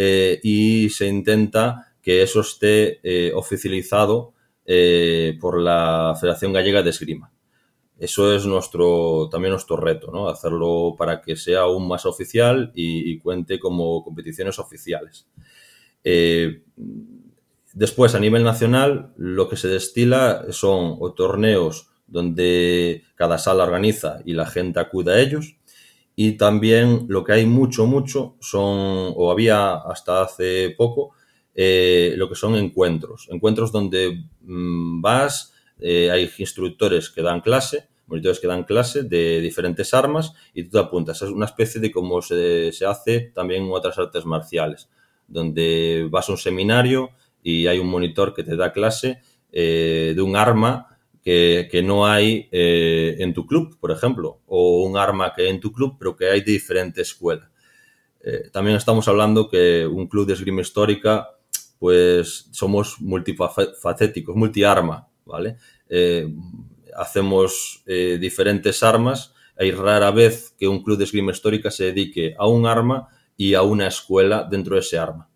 eh, 0.00 0.38
y 0.44 0.88
se 0.90 1.08
intenta 1.08 1.92
que 2.00 2.22
eso 2.22 2.42
esté 2.42 3.00
eh, 3.02 3.32
oficializado 3.34 4.32
eh, 4.64 5.36
por 5.40 5.60
la 5.60 6.16
Federación 6.20 6.52
Gallega 6.52 6.84
de 6.84 6.90
Esgrima. 6.90 7.32
Eso 7.98 8.32
es 8.32 8.46
nuestro, 8.46 9.28
también 9.28 9.50
nuestro 9.50 9.76
reto, 9.76 10.12
¿no? 10.12 10.28
Hacerlo 10.28 10.94
para 10.96 11.20
que 11.20 11.34
sea 11.34 11.62
aún 11.62 11.88
más 11.88 12.06
oficial 12.06 12.70
y, 12.76 13.18
cuente 13.18 13.58
como 13.58 14.04
competiciones 14.04 14.60
oficiales. 14.60 15.26
Después, 17.78 18.14
a 18.16 18.20
nivel 18.20 18.42
nacional, 18.42 19.12
lo 19.16 19.48
que 19.48 19.56
se 19.56 19.68
destila 19.68 20.46
son 20.50 20.96
o 20.98 21.12
torneos 21.12 21.88
donde 22.08 23.04
cada 23.14 23.38
sala 23.38 23.64
organiza 23.64 24.20
y 24.24 24.32
la 24.32 24.46
gente 24.46 24.80
acude 24.80 25.12
a 25.12 25.20
ellos. 25.20 25.56
Y 26.16 26.32
también 26.32 27.06
lo 27.08 27.22
que 27.22 27.34
hay 27.34 27.46
mucho, 27.46 27.86
mucho 27.86 28.34
son, 28.40 29.12
o 29.14 29.30
había 29.30 29.76
hasta 29.76 30.22
hace 30.22 30.74
poco, 30.76 31.12
eh, 31.54 32.14
lo 32.16 32.28
que 32.28 32.34
son 32.34 32.56
encuentros. 32.56 33.28
Encuentros 33.30 33.70
donde 33.70 34.24
mmm, 34.40 35.00
vas, 35.00 35.54
eh, 35.78 36.10
hay 36.10 36.28
instructores 36.38 37.10
que 37.10 37.22
dan 37.22 37.40
clase, 37.40 37.86
monitores 38.08 38.40
que 38.40 38.48
dan 38.48 38.64
clase 38.64 39.04
de 39.04 39.40
diferentes 39.40 39.94
armas 39.94 40.32
y 40.52 40.64
tú 40.64 40.70
te 40.70 40.78
apuntas. 40.80 41.22
Es 41.22 41.30
una 41.30 41.46
especie 41.46 41.80
de 41.80 41.92
cómo 41.92 42.20
se, 42.22 42.72
se 42.72 42.86
hace 42.86 43.30
también 43.32 43.64
en 43.64 43.70
otras 43.72 43.96
artes 43.98 44.24
marciales, 44.24 44.88
donde 45.28 46.08
vas 46.10 46.28
a 46.28 46.32
un 46.32 46.38
seminario 46.38 47.10
y 47.48 47.66
hay 47.66 47.78
un 47.78 47.88
monitor 47.88 48.34
que 48.34 48.44
te 48.44 48.56
da 48.56 48.72
clase 48.72 49.22
eh, 49.50 50.12
de 50.14 50.20
un 50.20 50.36
arma 50.36 50.98
que, 51.22 51.66
que 51.70 51.82
no 51.82 52.06
hay 52.06 52.46
eh, 52.52 53.16
en 53.20 53.32
tu 53.32 53.46
club, 53.46 53.78
por 53.80 53.90
ejemplo, 53.90 54.40
o 54.46 54.84
un 54.84 54.98
arma 54.98 55.32
que 55.34 55.42
hay 55.42 55.48
en 55.48 55.60
tu 55.60 55.72
club, 55.72 55.96
pero 55.98 56.14
que 56.14 56.28
hay 56.28 56.42
de 56.42 56.52
diferente 56.52 57.00
escuela. 57.00 57.50
Eh, 58.20 58.50
también 58.52 58.76
estamos 58.76 59.08
hablando 59.08 59.48
que 59.48 59.86
un 59.86 60.08
club 60.08 60.26
de 60.26 60.34
esgrima 60.34 60.60
histórica, 60.60 61.30
pues 61.78 62.48
somos 62.52 63.00
multifacéticos, 63.00 64.36
multiarma, 64.36 65.08
¿vale? 65.24 65.56
Hacemos 66.94 67.82
diferentes 67.86 68.82
armas 68.82 69.32
hay 69.58 69.72
rara 69.72 70.10
vez 70.12 70.54
que 70.56 70.68
un 70.68 70.82
club 70.82 70.98
de 70.98 71.04
esgrima 71.04 71.32
histórica 71.32 71.70
se 71.70 71.84
dedique 71.84 72.34
a 72.38 72.46
un 72.46 72.66
arma 72.66 73.08
y 73.36 73.54
a 73.54 73.62
una 73.62 73.88
escuela 73.88 74.46
dentro 74.48 74.74
de 74.74 74.80
ese 74.80 74.98
arma. 74.98 75.27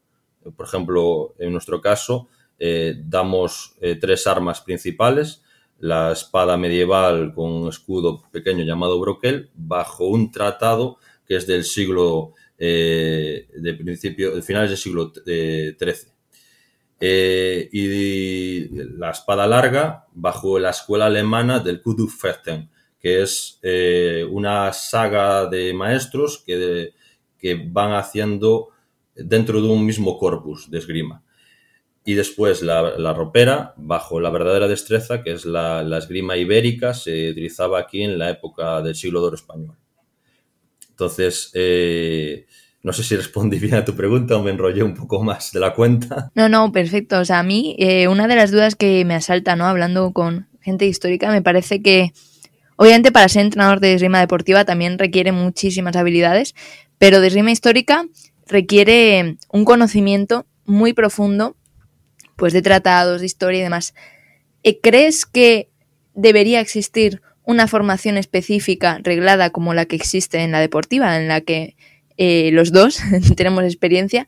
Por 0.56 0.66
ejemplo, 0.66 1.34
en 1.38 1.52
nuestro 1.52 1.80
caso, 1.80 2.28
eh, 2.64 2.94
damos 3.06 3.74
eh, 3.80 3.96
tres 3.96 4.24
armas 4.28 4.60
principales, 4.60 5.42
la 5.80 6.12
espada 6.12 6.56
medieval 6.56 7.34
con 7.34 7.50
un 7.50 7.68
escudo 7.68 8.22
pequeño 8.30 8.62
llamado 8.62 9.00
broquel, 9.00 9.50
bajo 9.54 10.06
un 10.06 10.30
tratado 10.30 10.98
que 11.26 11.34
es 11.34 11.46
del 11.48 11.64
siglo 11.64 12.34
eh, 12.56 13.48
de 13.52 13.74
principio, 13.74 14.40
finales 14.42 14.70
del 14.70 14.78
siglo 14.78 15.12
XIII. 15.12 16.12
y 17.72 18.68
la 18.96 19.10
espada 19.10 19.48
larga 19.48 20.06
bajo 20.12 20.60
la 20.60 20.70
escuela 20.70 21.06
alemana 21.06 21.58
del 21.58 21.82
Kudufechten, 21.82 22.70
que 23.00 23.22
es 23.22 23.58
una 24.30 24.72
saga 24.72 25.46
de 25.46 25.74
maestros 25.74 26.44
que, 26.46 26.94
que 27.38 27.60
van 27.66 27.94
haciendo 27.94 28.68
dentro 29.14 29.60
de 29.60 29.68
un 29.68 29.84
mismo 29.84 30.18
corpus 30.18 30.70
de 30.70 30.78
esgrima 30.78 31.22
y 32.04 32.14
después 32.14 32.62
la, 32.62 33.14
ropera 33.14 33.74
bajo 33.76 34.20
la 34.20 34.30
verdadera 34.30 34.66
destreza, 34.66 35.22
que 35.22 35.32
es 35.32 35.44
la, 35.44 35.86
esgrima 35.98 36.36
ibérica, 36.36 36.94
se 36.94 37.30
utilizaba 37.30 37.78
aquí 37.78 38.02
en 38.02 38.18
la 38.18 38.30
época 38.30 38.82
del 38.82 38.94
siglo 38.94 39.28
de 39.28 39.36
español. 39.36 39.76
Entonces, 40.90 41.50
eh, 41.54 42.46
no 42.82 42.92
sé 42.92 43.04
si 43.04 43.16
respondí 43.16 43.58
bien 43.58 43.74
a 43.74 43.84
tu 43.84 43.94
pregunta 43.94 44.36
o 44.36 44.42
me 44.42 44.50
enrollé 44.50 44.82
un 44.82 44.94
poco 44.94 45.22
más 45.22 45.52
de 45.52 45.60
la 45.60 45.74
cuenta. 45.74 46.30
No, 46.34 46.48
no, 46.48 46.72
perfecto. 46.72 47.20
O 47.20 47.24
sea, 47.24 47.38
a 47.38 47.42
mí 47.42 47.76
eh, 47.78 48.08
una 48.08 48.26
de 48.26 48.36
las 48.36 48.50
dudas 48.50 48.74
que 48.74 49.04
me 49.04 49.14
asalta, 49.14 49.54
¿no? 49.54 49.66
Hablando 49.66 50.12
con 50.12 50.48
gente 50.60 50.86
histórica, 50.86 51.30
me 51.30 51.42
parece 51.42 51.82
que, 51.82 52.12
obviamente 52.76 53.12
para 53.12 53.28
ser 53.28 53.42
entrenador 53.42 53.80
de 53.80 53.94
esgrima 53.94 54.20
deportiva 54.20 54.64
también 54.64 54.98
requiere 54.98 55.30
muchísimas 55.30 55.94
habilidades, 55.94 56.54
pero 56.98 57.20
de 57.20 57.28
esgrima 57.28 57.52
histórica 57.52 58.06
requiere 58.52 59.38
un 59.50 59.64
conocimiento 59.64 60.46
muy 60.64 60.92
profundo 60.92 61.56
pues 62.36 62.52
de 62.52 62.62
tratados, 62.62 63.20
de 63.20 63.26
historia 63.26 63.60
y 63.60 63.62
demás. 63.62 63.94
Eh, 64.62 64.80
¿Crees 64.80 65.26
que 65.26 65.68
debería 66.14 66.60
existir 66.60 67.22
una 67.44 67.66
formación 67.66 68.16
específica 68.16 69.00
reglada 69.02 69.50
como 69.50 69.74
la 69.74 69.86
que 69.86 69.96
existe 69.96 70.38
en 70.38 70.52
la 70.52 70.60
deportiva, 70.60 71.18
en 71.20 71.28
la 71.28 71.40
que 71.40 71.76
eh, 72.16 72.50
los 72.52 72.72
dos 72.72 72.98
tenemos 73.36 73.64
experiencia? 73.64 74.26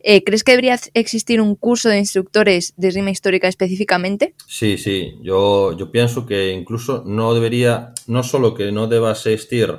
Eh, 0.00 0.22
¿Crees 0.22 0.44
que 0.44 0.52
debería 0.52 0.78
existir 0.92 1.40
un 1.40 1.54
curso 1.54 1.88
de 1.88 1.98
instructores 1.98 2.74
de 2.76 2.90
rima 2.90 3.10
histórica 3.10 3.48
específicamente? 3.48 4.34
Sí, 4.46 4.76
sí. 4.76 5.14
Yo, 5.22 5.76
yo 5.78 5.90
pienso 5.90 6.26
que 6.26 6.52
incluso 6.52 7.02
no 7.06 7.32
debería, 7.32 7.94
no 8.06 8.22
solo 8.22 8.54
que 8.54 8.70
no 8.70 8.86
deba 8.86 9.12
existir 9.12 9.78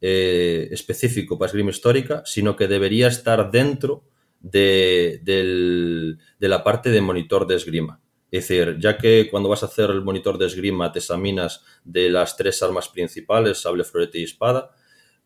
específico 0.00 1.38
para 1.38 1.48
esgrima 1.48 1.70
histórica, 1.70 2.22
sino 2.24 2.54
que 2.54 2.68
debería 2.68 3.08
estar 3.08 3.50
dentro 3.50 4.04
de, 4.40 6.16
la 6.38 6.64
parte 6.64 6.90
de 6.90 7.00
monitor 7.00 7.46
de 7.46 7.56
esgrima. 7.56 8.00
Es 8.30 8.48
decir, 8.48 8.76
ya 8.78 8.98
que 8.98 9.28
cuando 9.30 9.48
vas 9.48 9.62
a 9.62 9.66
hacer 9.66 9.90
el 9.90 10.02
monitor 10.02 10.36
de 10.36 10.46
esgrima 10.46 10.92
te 10.92 10.98
examinas 10.98 11.64
de 11.84 12.10
las 12.10 12.36
tres 12.36 12.62
armas 12.62 12.88
principales, 12.88 13.58
sable, 13.58 13.84
florete 13.84 14.18
y 14.18 14.24
espada, 14.24 14.70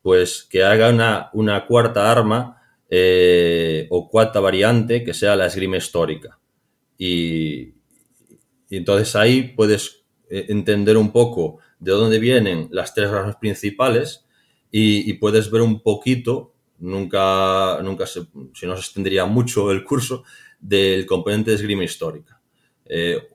pues 0.03 0.45
que 0.49 0.63
haga 0.63 1.31
una, 1.33 1.67
cuarta 1.67 2.11
arma 2.11 2.61
eh, 2.89 3.87
o 3.91 4.09
cuarta 4.09 4.41
variante 4.41 5.03
que 5.03 5.15
sea 5.15 5.35
la 5.35 5.47
esgrima 5.47 5.77
histórica. 5.77 6.39
Y, 6.97 7.75
entonces 8.71 9.15
ahí 9.17 9.43
puedes 9.55 10.05
eh, 10.31 10.47
entender 10.49 10.97
un 10.97 11.13
poco 11.13 11.59
de 11.79 11.93
dónde 11.93 12.19
vienen 12.19 12.69
las 12.71 12.95
tres 12.95 13.11
armas 13.11 13.37
principales 13.37 14.25
y, 14.75 15.13
puedes 15.15 15.51
ver 15.51 15.61
un 15.61 15.83
poquito 15.83 16.55
nunca, 16.79 17.79
nunca 17.83 18.07
se, 18.07 18.23
si 18.55 18.67
no 18.67 18.75
se 18.75 18.81
extendería 18.81 19.27
mucho 19.27 19.71
el 19.71 19.85
curso, 19.85 20.25
del 20.59 21.05
componente 21.05 21.51
de 21.51 21.57
esgrima 21.57 21.85
histórica. 21.85 22.41
Eh, 22.87 23.29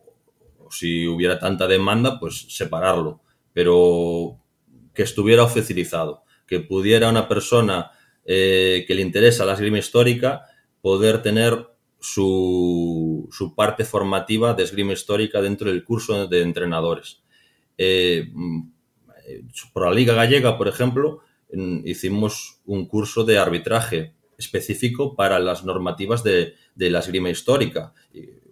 si 0.71 1.05
hubiera 1.07 1.37
tanta 1.37 1.67
demanda, 1.67 2.19
pues 2.19 2.47
separarlo, 2.49 3.21
pero 3.53 4.39
que 4.93 5.03
estuviera 5.03 5.43
oficializado, 5.43 6.23
que 6.47 6.59
pudiera 6.59 7.09
una 7.09 7.27
persona 7.27 7.91
eh, 8.25 8.83
que 8.87 8.95
le 8.95 9.03
interesa 9.03 9.45
la 9.45 9.53
esgrima 9.53 9.77
histórica 9.77 10.43
poder 10.81 11.21
tener 11.21 11.67
su, 11.99 13.27
su, 13.31 13.53
parte 13.55 13.85
formativa 13.85 14.53
de 14.53 14.63
esgrima 14.63 14.93
histórica 14.93 15.41
dentro 15.41 15.69
del 15.69 15.83
curso 15.83 16.27
de 16.27 16.41
entrenadores. 16.41 17.21
Eh, 17.77 18.29
mm, 18.33 18.61
por 19.73 19.85
la 19.85 19.93
Liga 19.93 20.13
Gallega, 20.13 20.57
por 20.57 20.67
ejemplo, 20.67 21.21
hicimos 21.49 22.61
un 22.65 22.87
curso 22.87 23.23
de 23.23 23.37
arbitraje 23.37 24.13
específico 24.37 25.15
para 25.15 25.39
las 25.39 25.63
normativas 25.63 26.23
de, 26.23 26.55
la 26.75 26.99
esgrima 26.99 27.29
histórica. 27.29 27.93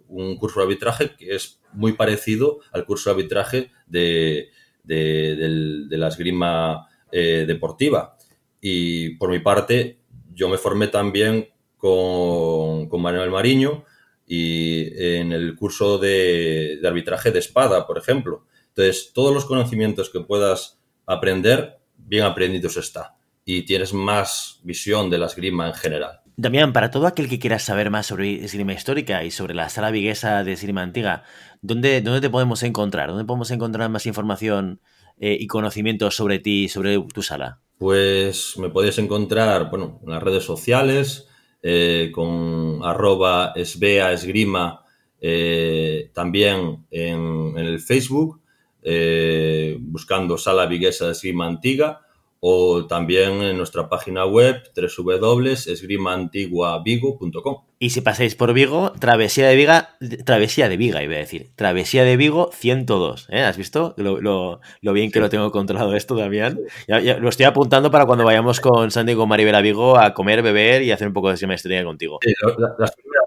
Un 0.08 0.36
curso 0.36 0.60
de 0.60 0.64
arbitraje 0.64 1.14
que 1.16 1.34
es 1.34 1.60
muy 1.72 1.92
parecido 1.92 2.60
al 2.72 2.84
curso 2.84 3.10
de 3.10 3.14
arbitraje 3.14 3.70
de, 3.86 4.50
la 4.84 6.08
esgrima 6.08 6.88
eh, 7.12 7.44
deportiva. 7.46 8.16
Y 8.60 9.10
por 9.16 9.30
mi 9.30 9.38
parte, 9.38 9.98
yo 10.34 10.48
me 10.48 10.58
formé 10.58 10.88
también 10.88 11.48
con, 11.76 12.88
Manuel 13.00 13.30
Mariño 13.30 13.84
y 14.26 14.88
en 14.98 15.32
el 15.32 15.54
curso 15.54 15.98
de, 15.98 16.78
de 16.80 16.88
arbitraje 16.88 17.30
de 17.30 17.38
espada, 17.38 17.86
por 17.86 17.98
ejemplo. 17.98 18.46
Entonces, 18.68 19.12
todos 19.14 19.32
los 19.32 19.44
conocimientos 19.44 20.10
que 20.10 20.20
puedas 20.20 20.80
aprender 21.06 21.78
bien 22.06 22.24
aprendidos 22.24 22.76
está 22.76 23.16
y 23.44 23.62
tienes 23.62 23.94
más 23.94 24.60
visión 24.64 25.08
de 25.08 25.18
la 25.18 25.26
esgrima 25.26 25.68
en 25.68 25.74
general. 25.74 26.20
Damián, 26.36 26.72
para 26.72 26.90
todo 26.90 27.06
aquel 27.06 27.28
que 27.28 27.38
quiera 27.38 27.58
saber 27.58 27.90
más 27.90 28.06
sobre 28.06 28.44
esgrima 28.44 28.74
histórica 28.74 29.24
y 29.24 29.30
sobre 29.30 29.54
la 29.54 29.70
sala 29.70 29.90
viguesa 29.90 30.44
de 30.44 30.52
esgrima 30.52 30.82
antigua, 30.82 31.22
¿dónde, 31.62 32.02
¿dónde 32.02 32.20
te 32.20 32.28
podemos 32.28 32.62
encontrar? 32.62 33.08
¿Dónde 33.08 33.24
podemos 33.24 33.50
encontrar 33.52 33.88
más 33.88 34.04
información 34.04 34.80
eh, 35.18 35.36
y 35.40 35.46
conocimientos 35.46 36.16
sobre 36.16 36.40
ti 36.40 36.64
y 36.64 36.68
sobre 36.68 37.00
tu 37.14 37.22
sala? 37.22 37.60
Pues 37.78 38.58
me 38.58 38.68
podéis 38.68 38.98
encontrar 38.98 39.70
bueno, 39.70 40.00
en 40.02 40.10
las 40.10 40.22
redes 40.22 40.44
sociales 40.44 41.28
eh, 41.62 42.10
con 42.12 42.80
arroba 42.82 43.52
esbea 43.54 44.12
esgrima, 44.12 44.84
eh, 45.20 46.10
también 46.12 46.84
en, 46.90 47.56
en 47.56 47.64
el 47.64 47.80
Facebook 47.80 48.42
eh, 48.88 49.78
buscando 49.80 50.38
Sala 50.38 50.66
Viguesa 50.66 51.06
de 51.06 51.12
Esgrima 51.12 51.44
Antigua 51.44 52.06
o 52.38 52.86
también 52.86 53.42
en 53.42 53.56
nuestra 53.56 53.88
página 53.88 54.24
web 54.24 54.62
www.esgrimaantiguavigo.com. 54.76 57.64
Y 57.80 57.90
si 57.90 58.00
pasáis 58.00 58.36
por 58.36 58.52
Vigo, 58.52 58.92
Travesía 58.92 59.48
de 59.48 59.56
Viga, 59.56 59.96
Travesía 60.24 60.68
de 60.68 60.76
Viga, 60.76 61.02
iba 61.02 61.14
a 61.14 61.18
decir, 61.18 61.50
Travesía 61.56 62.04
de 62.04 62.16
Vigo 62.16 62.50
102, 62.52 63.26
¿eh? 63.30 63.40
¿Has 63.40 63.56
visto 63.56 63.96
lo, 63.96 64.60
bien 64.80 65.10
que 65.10 65.18
lo 65.18 65.28
tengo 65.28 65.50
controlado 65.50 65.96
esto, 65.96 66.14
Damián? 66.14 66.60
Ya, 66.86 67.18
lo 67.18 67.28
estoy 67.28 67.46
apuntando 67.46 67.90
para 67.90 68.06
cuando 68.06 68.24
vayamos 68.24 68.60
con 68.60 68.92
Sandy 68.92 69.14
y 69.14 69.16
con 69.16 69.28
Maribel 69.28 69.56
a 69.56 69.60
Vigo 69.60 69.98
a 69.98 70.14
comer, 70.14 70.42
beber 70.42 70.82
y 70.82 70.92
hacer 70.92 71.08
un 71.08 71.14
poco 71.14 71.28
de 71.28 71.34
histórica 71.34 71.84
contigo. 71.84 72.20
Sí, 72.22 72.32
las 72.78 72.94
primeras 72.94 73.25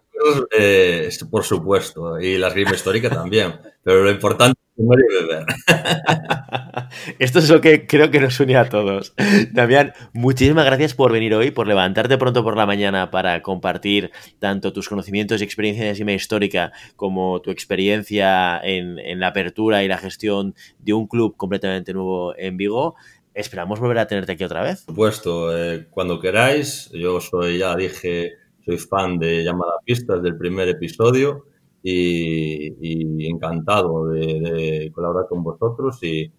eh, 0.57 1.09
por 1.29 1.43
supuesto, 1.43 2.19
y 2.19 2.37
la 2.37 2.49
esgrima 2.49 2.71
histórica 2.71 3.09
también, 3.09 3.59
pero 3.83 4.03
lo 4.03 4.11
importante 4.11 4.59
Esto 7.19 7.39
es 7.39 7.49
lo 7.49 7.59
que 7.59 7.85
creo 7.85 8.09
que 8.11 8.21
nos 8.21 8.39
une 8.39 8.55
a 8.55 8.69
todos. 8.69 9.13
Damián, 9.51 9.91
muchísimas 10.13 10.63
gracias 10.65 10.93
por 10.93 11.11
venir 11.11 11.33
hoy, 11.33 11.51
por 11.51 11.67
levantarte 11.67 12.17
pronto 12.17 12.43
por 12.43 12.55
la 12.55 12.65
mañana 12.65 13.11
para 13.11 13.41
compartir 13.41 14.11
tanto 14.39 14.71
tus 14.71 14.87
conocimientos 14.87 15.41
y 15.41 15.43
experiencia 15.43 15.83
de 15.83 15.89
esgrima 15.91 16.13
histórica 16.13 16.71
como 16.95 17.41
tu 17.41 17.51
experiencia 17.51 18.57
en, 18.63 19.19
la 19.19 19.27
apertura 19.27 19.83
y 19.83 19.89
la 19.89 19.97
gestión 19.97 20.55
de 20.79 20.93
un 20.93 21.07
club 21.07 21.35
completamente 21.35 21.93
nuevo 21.93 22.33
en 22.37 22.55
Vigo. 22.55 22.95
Esperamos 23.33 23.81
volver 23.81 23.99
a 23.99 24.07
tenerte 24.07 24.31
aquí 24.31 24.45
otra 24.45 24.63
vez. 24.63 24.85
Por 24.85 24.93
supuesto, 24.93 25.57
eh, 25.57 25.87
cuando 25.89 26.21
queráis. 26.21 26.89
Yo 26.93 27.19
soy, 27.19 27.57
ya 27.59 27.75
dije, 27.75 28.38
soy 28.69 28.77
fan 28.77 29.17
de 29.17 29.43
Llamada 29.43 29.73
Pistas 29.83 30.21
del 30.21 30.37
primer 30.37 30.67
episodio 30.69 31.45
y, 31.81 33.27
encantado 33.27 34.09
de, 34.09 34.91
colaborar 34.93 35.27
con 35.27 35.43
vosotros 35.43 35.99
y, 36.03 36.31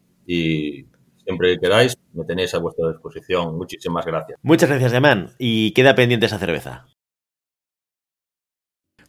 siempre 1.24 1.54
que 1.54 1.60
queráis 1.60 1.96
me 2.12 2.24
tenéis 2.24 2.54
a 2.54 2.58
vuestra 2.58 2.88
disposición. 2.88 3.56
Muchísimas 3.56 4.06
gracias. 4.06 4.38
Muchas 4.42 4.68
gracias, 4.68 4.92
Demán. 4.92 5.30
Y 5.38 5.72
queda 5.74 5.94
pendiente 5.94 6.26
esa 6.26 6.38
cerveza. 6.38 6.86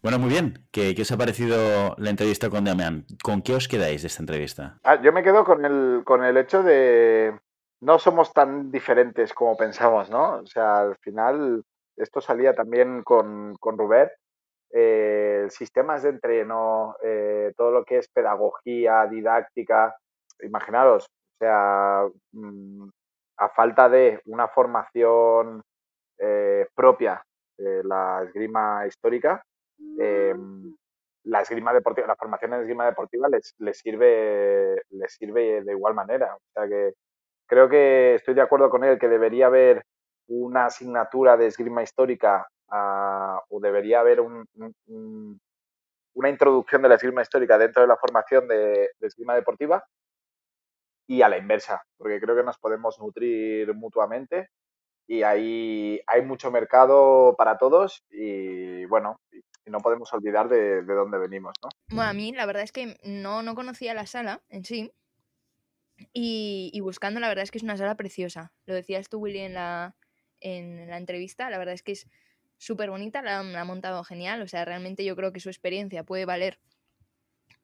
Bueno, 0.01 0.17
muy 0.17 0.29
bien. 0.29 0.65
¿Qué, 0.71 0.95
os 0.99 1.11
ha 1.11 1.17
parecido 1.17 1.95
la 1.97 2.09
entrevista 2.09 2.49
con 2.49 2.65
Damián? 2.65 3.05
¿Con 3.23 3.43
qué 3.43 3.53
os 3.53 3.67
quedáis 3.67 4.01
de 4.01 4.07
esta 4.07 4.23
entrevista? 4.23 4.79
Ah, 4.83 4.99
yo 5.01 5.13
me 5.13 5.21
quedo 5.21 5.43
con 5.43 5.63
el, 5.63 6.03
con 6.03 6.23
el 6.23 6.37
hecho 6.37 6.63
de 6.63 7.39
no 7.81 7.99
somos 7.99 8.33
tan 8.33 8.71
diferentes 8.71 9.33
como 9.33 9.55
pensamos, 9.55 10.09
¿no? 10.09 10.39
O 10.39 10.45
sea, 10.47 10.79
al 10.79 10.97
final 10.97 11.63
esto 12.01 12.21
salía 12.21 12.53
también 12.53 13.03
con, 13.03 13.55
con 13.59 13.77
Rubén 13.77 14.09
eh, 14.73 15.47
sistemas 15.49 16.03
de 16.03 16.09
entreno, 16.09 16.95
eh, 17.03 17.53
todo 17.57 17.71
lo 17.71 17.83
que 17.83 17.97
es 17.97 18.07
pedagogía, 18.07 19.05
didáctica. 19.07 19.95
Imaginaros, 20.41 21.07
sea, 21.37 22.07
mm, 22.31 22.89
a 23.37 23.49
falta 23.49 23.89
de 23.89 24.21
una 24.25 24.47
formación 24.47 25.61
eh, 26.17 26.67
propia 26.75 27.23
la 27.57 28.23
esgrima 28.23 28.87
histórica, 28.87 29.43
la 29.97 31.41
esgrima 31.41 31.73
deportiva, 31.73 32.07
la 32.07 32.15
formación 32.15 32.53
en 32.53 32.61
esgrima 32.61 32.85
deportiva 32.85 33.29
les, 33.29 33.53
les 33.59 33.77
sirve 33.77 34.81
les 34.89 35.13
sirve 35.13 35.61
de 35.61 35.71
igual 35.71 35.93
manera. 35.93 36.35
O 36.35 36.39
sea 36.55 36.67
que 36.67 36.93
creo 37.47 37.69
que 37.69 38.15
estoy 38.15 38.33
de 38.33 38.41
acuerdo 38.41 38.71
con 38.71 38.83
él 38.83 38.97
que 38.97 39.09
debería 39.09 39.47
haber 39.47 39.83
una 40.31 40.65
asignatura 40.65 41.35
de 41.35 41.47
esgrima 41.47 41.83
histórica 41.83 42.47
ah, 42.69 43.41
o 43.49 43.59
debería 43.59 43.99
haber 43.99 44.21
un, 44.21 44.47
una 46.13 46.29
introducción 46.29 46.81
de 46.81 46.89
la 46.89 46.95
esgrima 46.95 47.21
histórica 47.21 47.57
dentro 47.57 47.81
de 47.81 47.87
la 47.89 47.97
formación 47.97 48.47
de, 48.47 48.91
esgrima 49.01 49.35
deportiva 49.35 49.83
y 51.05 51.21
a 51.21 51.29
la 51.29 51.37
inversa, 51.37 51.83
porque 51.97 52.21
creo 52.21 52.35
que 52.35 52.43
nos 52.43 52.57
podemos 52.57 52.97
nutrir 52.99 53.73
mutuamente 53.73 54.49
y 55.05 55.23
ahí 55.23 55.99
hay 56.07 56.21
mucho 56.21 56.49
mercado 56.49 57.35
para 57.37 57.57
todos 57.57 58.05
y 58.09 58.85
bueno, 58.85 59.19
y 59.65 59.69
no 59.69 59.79
podemos 59.79 60.13
olvidar 60.13 60.47
de, 60.47 60.81
dónde 60.83 61.17
venimos, 61.17 61.53
¿no? 61.61 61.69
Bueno, 61.89 62.09
a 62.09 62.13
mí 62.13 62.31
la 62.31 62.45
verdad 62.45 62.63
es 62.63 62.71
que 62.71 62.97
no, 63.03 63.43
no 63.43 63.53
conocía 63.53 63.93
la 63.93 64.05
sala 64.05 64.41
en 64.47 64.63
sí 64.63 64.93
y, 66.13 66.79
buscando 66.81 67.19
la 67.19 67.27
verdad 67.27 67.43
es 67.43 67.51
que 67.51 67.57
es 67.57 67.63
una 67.63 67.77
sala 67.77 67.95
preciosa. 67.95 68.53
Lo 68.65 68.73
decías 68.73 69.09
tú, 69.09 69.19
Willy, 69.19 69.39
en 69.39 69.53
la, 69.53 69.95
en 70.41 70.89
la 70.89 70.97
entrevista, 70.97 71.49
la 71.49 71.57
verdad 71.57 71.73
es 71.73 71.83
que 71.83 71.93
es 71.93 72.07
súper 72.57 72.89
bonita, 72.89 73.21
la, 73.21 73.39
ha 73.39 73.65
montado 73.65 74.03
genial, 74.03 74.41
o 74.41 74.47
sea, 74.47 74.65
realmente 74.65 75.03
yo 75.03 75.15
creo 75.15 75.31
que 75.31 75.39
su 75.39 75.49
experiencia 75.49 76.03
puede 76.03 76.25
valer 76.25 76.59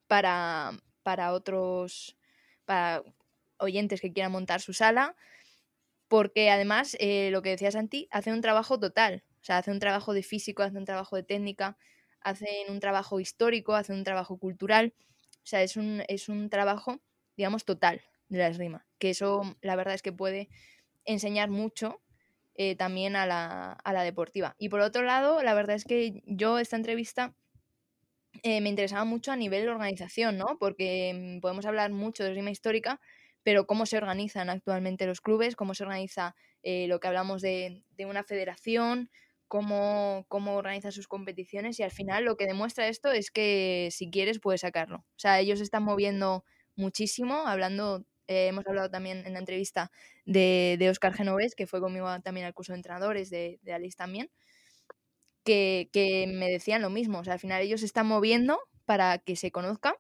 para, 0.08 0.72
para 1.04 1.34
otros, 1.34 2.18
para 2.66 3.04
oyentes 3.58 4.02
que 4.02 4.14
quieran 4.14 4.32
montar 4.32 4.62
su 4.62 4.74
sala, 4.74 5.16
porque 6.08 6.50
además, 6.50 6.96
eh, 7.00 7.30
lo 7.32 7.42
que 7.42 7.50
decía 7.50 7.72
Santi, 7.72 8.08
hace 8.12 8.32
un 8.32 8.42
trabajo 8.42 8.80
total, 8.80 9.24
o 9.42 9.44
sea, 9.44 9.58
hace 9.58 9.72
un 9.72 9.80
trabajo 9.80 10.14
de 10.14 10.24
físico, 10.24 10.64
hace 10.64 10.78
un 10.78 10.86
trabajo 10.86 11.16
de 11.16 11.24
técnica, 11.24 11.78
hacen 12.22 12.70
un 12.70 12.80
trabajo 12.80 13.20
histórico, 13.20 13.76
hacen 13.76 13.98
un 13.98 14.04
trabajo 14.04 14.38
cultural, 14.38 14.94
o 15.44 15.46
sea, 15.46 15.62
es 15.64 15.78
un, 15.78 16.04
es 16.08 16.28
un 16.28 16.50
trabajo, 16.50 17.02
digamos, 17.36 17.66
total 17.66 18.02
de 18.30 18.40
la 18.40 18.48
esgrima, 18.48 18.86
que 18.98 19.12
eso 19.12 19.42
la 19.62 19.76
verdad 19.76 19.94
es 19.94 20.02
que 20.02 20.12
puede 20.12 20.50
enseñar 21.06 21.50
mucho 21.50 22.02
eh, 22.58 22.76
también 22.76 23.16
a 23.16 23.26
la, 23.26 23.72
a 23.72 23.94
la, 23.94 24.04
deportiva. 24.04 24.56
Y 24.58 24.70
por 24.70 24.82
otro 24.82 25.04
lado, 25.04 25.44
la 25.44 25.54
verdad 25.54 25.76
es 25.76 25.86
que 25.86 26.24
yo 26.26 26.60
esta 26.60 26.76
entrevista 26.76 27.36
eh, 28.44 28.62
me 28.62 28.70
interesaba 28.70 29.06
mucho 29.06 29.32
a 29.32 29.36
nivel 29.36 29.64
de 29.64 29.70
organización, 29.70 30.38
¿no? 30.38 30.58
Porque 30.60 31.38
mm, 31.38 31.40
podemos 31.40 31.66
hablar 31.66 31.92
mucho 31.92 32.24
de 32.24 32.34
rima 32.34 32.50
histórica, 32.50 33.00
pero 33.44 33.68
cómo 33.68 33.86
se 33.86 33.98
organizan 33.98 34.50
actualmente 34.50 35.06
los 35.06 35.22
clubes, 35.22 35.56
cómo 35.56 35.74
se 35.74 35.84
organiza 35.84 36.36
eh, 36.64 36.88
lo 36.88 37.00
que 37.00 37.08
hablamos 37.08 37.42
de, 37.42 37.84
de 37.92 38.06
una 38.06 38.24
federación, 38.24 39.10
cómo, 39.48 40.26
cómo 40.28 40.56
organiza 40.56 40.92
sus 40.92 41.08
competiciones 41.08 41.80
y 41.80 41.84
al 41.84 41.92
final 41.92 42.26
lo 42.26 42.38
que 42.38 42.46
demuestra 42.46 42.88
esto 42.88 43.12
es 43.12 43.32
que 43.32 43.90
si 43.92 44.10
quieres 44.10 44.40
puedes 44.40 44.62
sacarlo. 44.62 44.98
O 44.98 45.20
sea, 45.20 45.40
ellos 45.40 45.62
están 45.62 45.84
moviendo 45.84 46.44
muchísimo, 46.76 47.48
hablando 47.48 48.06
eh, 48.28 48.48
hemos 48.48 48.66
hablado 48.68 48.90
también 48.90 49.26
en 49.26 49.34
la 49.34 49.40
entrevista 49.40 49.92
de, 50.26 50.76
de 50.80 50.90
Oscar 50.90 51.14
Genovés, 51.14 51.56
que 51.56 51.68
fue 51.68 51.80
conmigo 51.80 52.08
también 52.22 52.46
al 52.46 52.54
curso 52.54 52.74
de 52.74 52.78
entrenadores 52.78 53.30
de, 53.30 53.60
de 53.64 53.74
Alice 53.74 53.98
también, 53.98 54.30
que, 55.44 55.90
que, 55.94 56.28
me 56.28 56.50
decían 56.50 56.82
lo 56.82 56.90
mismo. 56.90 57.20
O 57.20 57.24
sea, 57.24 57.34
al 57.34 57.40
final 57.40 57.62
ellos 57.62 57.80
se 57.80 57.86
están 57.86 58.08
moviendo 58.08 58.60
para 58.86 59.18
que 59.18 59.36
se 59.36 59.52
conozca 59.52 59.96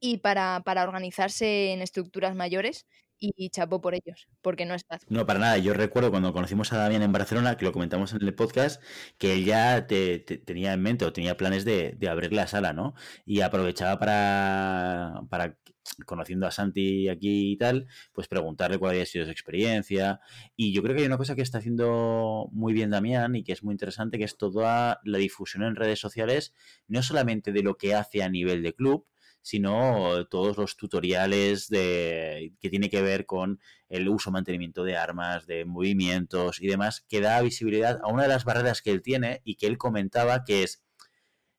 y 0.00 0.18
para, 0.18 0.62
para 0.64 0.84
organizarse 0.84 1.72
en 1.72 1.82
estructuras 1.82 2.34
mayores 2.34 2.86
y 3.20 3.50
chapó 3.50 3.80
por 3.80 3.94
ellos, 3.94 4.28
porque 4.42 4.64
no 4.64 4.74
es 4.74 4.82
fácil. 4.86 5.08
No, 5.10 5.26
para 5.26 5.38
nada. 5.38 5.58
Yo 5.58 5.74
recuerdo 5.74 6.10
cuando 6.10 6.32
conocimos 6.32 6.72
a 6.72 6.78
Damián 6.78 7.02
en 7.02 7.12
Barcelona, 7.12 7.56
que 7.56 7.64
lo 7.64 7.72
comentamos 7.72 8.12
en 8.12 8.22
el 8.22 8.34
podcast, 8.34 8.82
que 9.18 9.34
él 9.34 9.44
ya 9.44 9.86
te, 9.86 10.18
tenía 10.18 10.72
en 10.72 10.82
mente 10.82 11.04
o 11.04 11.12
tenía 11.12 11.36
planes 11.36 11.64
de, 11.64 11.96
de, 11.98 12.08
abrir 12.08 12.32
la 12.32 12.46
sala, 12.46 12.72
¿no? 12.72 12.94
Y 13.26 13.40
aprovechaba 13.40 13.98
para, 13.98 15.22
para, 15.28 15.58
conociendo 16.06 16.46
a 16.46 16.50
Santi 16.50 17.08
aquí 17.08 17.52
y 17.52 17.56
tal, 17.56 17.86
pues 18.12 18.28
preguntarle 18.28 18.78
cuál 18.78 18.92
había 18.92 19.06
sido 19.06 19.24
su 19.24 19.30
experiencia. 19.30 20.20
Y 20.56 20.72
yo 20.72 20.82
creo 20.82 20.94
que 20.94 21.02
hay 21.02 21.06
una 21.06 21.18
cosa 21.18 21.34
que 21.34 21.42
está 21.42 21.58
haciendo 21.58 22.48
muy 22.52 22.72
bien 22.72 22.90
Damián 22.90 23.34
y 23.36 23.44
que 23.44 23.52
es 23.52 23.62
muy 23.62 23.72
interesante, 23.72 24.18
que 24.18 24.24
es 24.24 24.36
toda 24.36 25.00
la 25.04 25.18
difusión 25.18 25.62
en 25.64 25.76
redes 25.76 25.98
sociales, 25.98 26.54
no 26.86 27.02
solamente 27.02 27.52
de 27.52 27.62
lo 27.62 27.76
que 27.76 27.94
hace 27.94 28.22
a 28.22 28.28
nivel 28.28 28.62
de 28.62 28.74
club, 28.74 29.06
sino 29.48 30.26
todos 30.26 30.58
los 30.58 30.76
tutoriales 30.76 31.68
de, 31.68 32.52
que 32.60 32.68
tiene 32.68 32.90
que 32.90 33.00
ver 33.00 33.24
con 33.24 33.60
el 33.88 34.06
uso, 34.06 34.30
mantenimiento 34.30 34.84
de 34.84 34.98
armas, 34.98 35.46
de 35.46 35.64
movimientos 35.64 36.60
y 36.60 36.66
demás, 36.66 37.06
que 37.08 37.22
da 37.22 37.40
visibilidad 37.40 37.98
a 38.02 38.08
una 38.08 38.24
de 38.24 38.28
las 38.28 38.44
barreras 38.44 38.82
que 38.82 38.90
él 38.90 39.00
tiene 39.00 39.40
y 39.44 39.54
que 39.54 39.66
él 39.66 39.78
comentaba 39.78 40.44
que 40.44 40.64
es, 40.64 40.84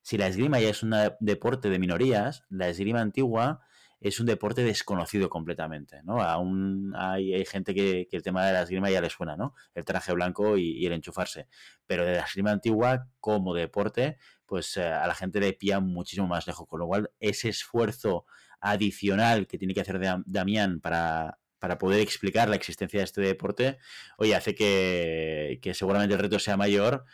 si 0.02 0.18
la 0.18 0.28
esgrima 0.28 0.60
ya 0.60 0.68
es 0.68 0.84
un 0.84 0.94
deporte 1.18 1.68
de 1.68 1.80
minorías, 1.80 2.44
la 2.48 2.68
esgrima 2.68 3.00
antigua 3.00 3.60
es 4.00 4.20
un 4.20 4.26
deporte 4.26 4.62
desconocido 4.62 5.28
completamente, 5.28 6.00
¿no? 6.04 6.22
Aún 6.22 6.94
hay, 6.96 7.44
gente 7.44 7.74
que, 7.74 8.06
el 8.10 8.22
tema 8.22 8.46
de 8.46 8.52
la 8.52 8.62
esgrima 8.62 8.88
ya 8.88 9.00
le 9.00 9.10
suena, 9.10 9.36
¿no? 9.36 9.54
El 9.74 9.84
traje 9.84 10.12
blanco 10.12 10.56
y, 10.56 10.86
el 10.86 10.92
enchufarse. 10.92 11.48
Pero 11.86 12.04
de 12.04 12.12
la 12.12 12.22
esgrima 12.22 12.52
antigua 12.52 13.08
como 13.18 13.52
deporte, 13.52 14.16
pues 14.50 14.76
eh, 14.78 14.82
a 14.84 15.06
la 15.06 15.14
gente 15.14 15.38
le 15.38 15.52
pilla 15.52 15.78
muchísimo 15.78 16.26
más 16.26 16.44
lejos. 16.48 16.66
Con 16.66 16.80
lo 16.80 16.88
cual, 16.88 17.12
ese 17.20 17.48
esfuerzo 17.48 18.26
adicional 18.60 19.46
que 19.46 19.58
tiene 19.58 19.74
que 19.74 19.80
hacer 19.80 20.00
Damián 20.26 20.80
para, 20.80 21.38
para 21.60 21.78
poder 21.78 22.00
explicar 22.00 22.48
la 22.48 22.56
existencia 22.56 22.98
de 22.98 23.04
este 23.04 23.20
deporte, 23.20 23.78
oye, 24.18 24.34
hace 24.34 24.56
que, 24.56 25.60
que 25.62 25.72
seguramente 25.72 26.14
el 26.16 26.20
reto 26.20 26.40
sea 26.40 26.56
mayor, 26.56 27.04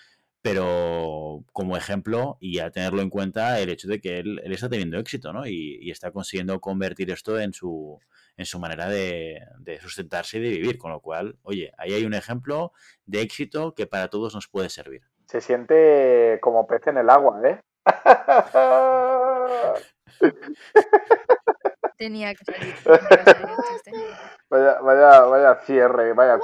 pero 0.40 1.44
como 1.52 1.76
ejemplo 1.76 2.38
y 2.40 2.60
a 2.60 2.70
tenerlo 2.70 3.02
en 3.02 3.10
cuenta 3.10 3.60
el 3.60 3.68
hecho 3.68 3.86
de 3.86 4.00
que 4.00 4.20
él, 4.20 4.40
está 4.46 4.70
teniendo 4.70 4.98
éxito, 4.98 5.34
¿no? 5.34 5.46
Y, 5.46 5.90
está 5.90 6.12
consiguiendo 6.12 6.58
convertir 6.60 7.10
esto 7.10 7.38
en 7.38 7.52
su, 7.52 7.98
en 8.38 8.46
su 8.46 8.58
manera 8.58 8.88
de, 8.88 9.42
de, 9.58 9.78
sustentarse 9.80 10.38
y 10.38 10.40
de 10.40 10.50
vivir, 10.50 10.78
con 10.78 10.90
lo 10.90 11.00
cual, 11.00 11.38
oye, 11.42 11.70
ahí 11.76 11.92
hay 11.92 12.04
un 12.04 12.14
ejemplo 12.14 12.72
de 13.04 13.20
éxito 13.20 13.74
que 13.74 13.86
para 13.86 14.08
todos 14.08 14.34
nos 14.34 14.48
puede 14.48 14.70
servir. 14.70 15.02
Se 15.26 15.40
siente 15.40 16.38
como 16.40 16.66
pez 16.66 16.86
en 16.86 16.98
el 16.98 17.10
agua, 17.10 17.40
¿eh? 17.44 17.60
Tenía 21.98 22.34
que 22.34 22.44
salir. 22.44 22.74
Vaya, 24.48 24.78
vaya, 24.80 25.22
vaya 25.22 25.56
cierre, 25.64 26.12
vaya 26.12 26.38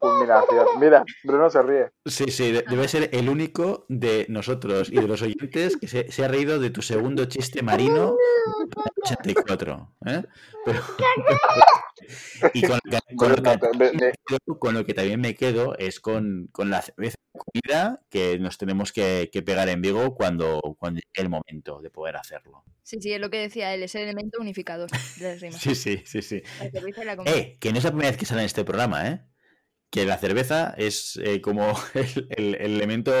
culminación. 0.00 0.66
Mira, 0.78 1.02
Bruno 1.24 1.48
se 1.48 1.62
ríe. 1.62 1.88
Sí, 2.04 2.30
sí, 2.30 2.52
debe 2.52 2.88
ser 2.88 3.08
el 3.12 3.30
único 3.30 3.86
de 3.88 4.26
nosotros 4.28 4.90
y 4.90 4.96
de 4.96 5.08
los 5.08 5.22
oyentes 5.22 5.76
que 5.76 5.88
se, 5.88 6.24
ha 6.24 6.28
reído 6.28 6.58
de 6.58 6.70
tu 6.70 6.82
segundo 6.82 7.24
chiste 7.24 7.62
marino 7.62 8.16
84. 9.04 9.94
¿eh? 10.06 10.24
y 12.52 12.66
con, 12.66 12.78
lo 14.74 14.84
que, 14.84 14.94
también 14.94 15.20
me 15.20 15.34
quedo 15.34 15.76
es 15.78 16.00
con, 16.00 16.50
la 16.58 16.82
cerveza 16.82 17.16
comida 17.38 18.00
que 18.10 18.38
nos 18.38 18.58
tenemos 18.58 18.92
que, 18.92 19.30
pegar 19.44 19.68
en 19.68 19.80
Vigo 19.80 20.14
cuando, 20.14 20.60
cuando 20.78 21.00
llegue 21.00 21.22
el 21.22 21.28
momento 21.28 21.80
de 21.80 21.90
poder 21.90 22.16
hacerlo. 22.16 22.64
Sí, 22.82 22.98
sí, 23.00 23.12
es 23.12 23.20
lo 23.20 23.30
que 23.30 23.38
decía 23.38 23.74
él, 23.74 23.82
es 23.82 23.94
el 23.94 24.02
elemento 24.02 24.40
unificador. 24.40 24.90
Sí, 25.58 25.74
sí, 25.74 26.02
sí, 26.04 26.22
sí. 26.22 26.42
Eh, 27.26 27.56
que 27.60 27.72
no 27.72 27.78
es 27.78 27.84
la 27.84 27.90
primera 27.90 28.10
vez 28.10 28.18
que 28.18 28.26
sale 28.26 28.42
en 28.42 28.46
este 28.46 28.64
programa, 28.64 29.08
¿eh? 29.08 29.20
Que 29.90 30.04
la 30.04 30.18
cerveza 30.18 30.74
es 30.76 31.18
eh, 31.22 31.40
como 31.40 31.74
el, 32.30 32.54
elemento 32.54 33.12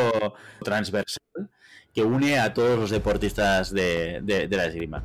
transversal 0.62 1.50
que 1.94 2.02
une 2.02 2.38
a 2.38 2.54
todos 2.54 2.78
los 2.78 2.90
deportistas 2.90 3.72
de, 3.72 4.20
de, 4.22 4.48
la 4.56 4.66
esgrima. 4.66 5.02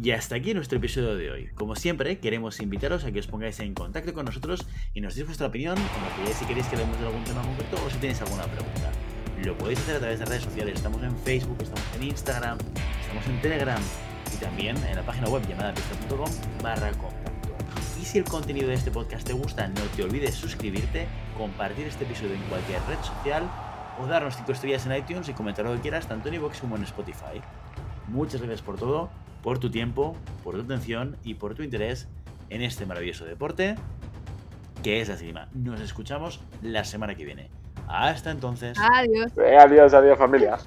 Y 0.00 0.12
hasta 0.12 0.36
aquí 0.36 0.54
nuestro 0.54 0.78
episodio 0.78 1.16
de 1.16 1.28
hoy. 1.28 1.48
Como 1.56 1.74
siempre, 1.74 2.20
queremos 2.20 2.60
invitaros 2.60 3.04
a 3.04 3.10
que 3.10 3.18
os 3.18 3.26
pongáis 3.26 3.58
en 3.58 3.74
contacto 3.74 4.14
con 4.14 4.26
nosotros 4.26 4.64
y 4.94 5.00
nos 5.00 5.16
deis 5.16 5.26
vuestra 5.26 5.48
opinión, 5.48 5.74
como 5.74 6.24
que 6.24 6.32
si 6.34 6.44
queréis 6.44 6.68
que 6.68 6.76
hablemos 6.76 7.00
de 7.00 7.06
algún 7.06 7.24
tema 7.24 7.42
concreto 7.42 7.84
o 7.84 7.90
si 7.90 7.98
tenéis 7.98 8.20
alguna 8.22 8.44
pregunta. 8.44 8.92
Lo 9.42 9.58
podéis 9.58 9.80
hacer 9.80 9.96
a 9.96 9.98
través 9.98 10.20
de 10.20 10.26
redes 10.26 10.44
sociales. 10.44 10.76
Estamos 10.76 11.02
en 11.02 11.16
Facebook, 11.18 11.56
estamos 11.60 11.82
en 11.96 12.02
Instagram, 12.04 12.58
estamos 13.00 13.26
en 13.26 13.40
Telegram 13.40 13.82
y 14.32 14.36
también 14.36 14.76
en 14.76 14.94
la 14.94 15.02
página 15.02 15.28
web 15.30 15.42
llamada 15.48 15.74
pista.com 15.74 16.30
barra 16.62 16.92
contacto. 16.92 17.56
Y 18.00 18.04
si 18.04 18.18
el 18.18 18.24
contenido 18.24 18.68
de 18.68 18.74
este 18.74 18.92
podcast 18.92 19.26
te 19.26 19.32
gusta, 19.32 19.66
no 19.66 19.82
te 19.96 20.04
olvides 20.04 20.36
suscribirte, 20.36 21.08
compartir 21.36 21.88
este 21.88 22.04
episodio 22.04 22.34
en 22.34 22.42
cualquier 22.42 22.80
red 22.82 23.02
social 23.02 23.50
o 24.00 24.06
darnos 24.06 24.36
5 24.36 24.52
estrellas 24.52 24.86
en 24.86 24.94
iTunes 24.94 25.28
y 25.28 25.32
comentar 25.32 25.64
lo 25.64 25.74
que 25.74 25.80
quieras 25.80 26.06
tanto 26.06 26.28
en 26.28 26.34
iVoox 26.34 26.60
como 26.60 26.76
en 26.76 26.84
Spotify. 26.84 27.42
Muchas 28.06 28.40
gracias 28.40 28.62
por 28.62 28.78
todo, 28.78 29.10
por 29.48 29.58
tu 29.58 29.70
tiempo, 29.70 30.14
por 30.44 30.56
tu 30.56 30.60
atención 30.60 31.16
y 31.24 31.32
por 31.32 31.54
tu 31.54 31.62
interés 31.62 32.06
en 32.50 32.60
este 32.60 32.84
maravilloso 32.84 33.24
deporte 33.24 33.76
que 34.82 35.00
es 35.00 35.08
la 35.08 35.16
cima. 35.16 35.48
Nos 35.54 35.80
escuchamos 35.80 36.42
la 36.60 36.84
semana 36.84 37.14
que 37.14 37.24
viene. 37.24 37.48
Hasta 37.88 38.30
entonces. 38.30 38.76
Adiós. 38.78 39.32
adiós, 39.58 39.94
adiós 39.94 40.18
familia. 40.18 40.58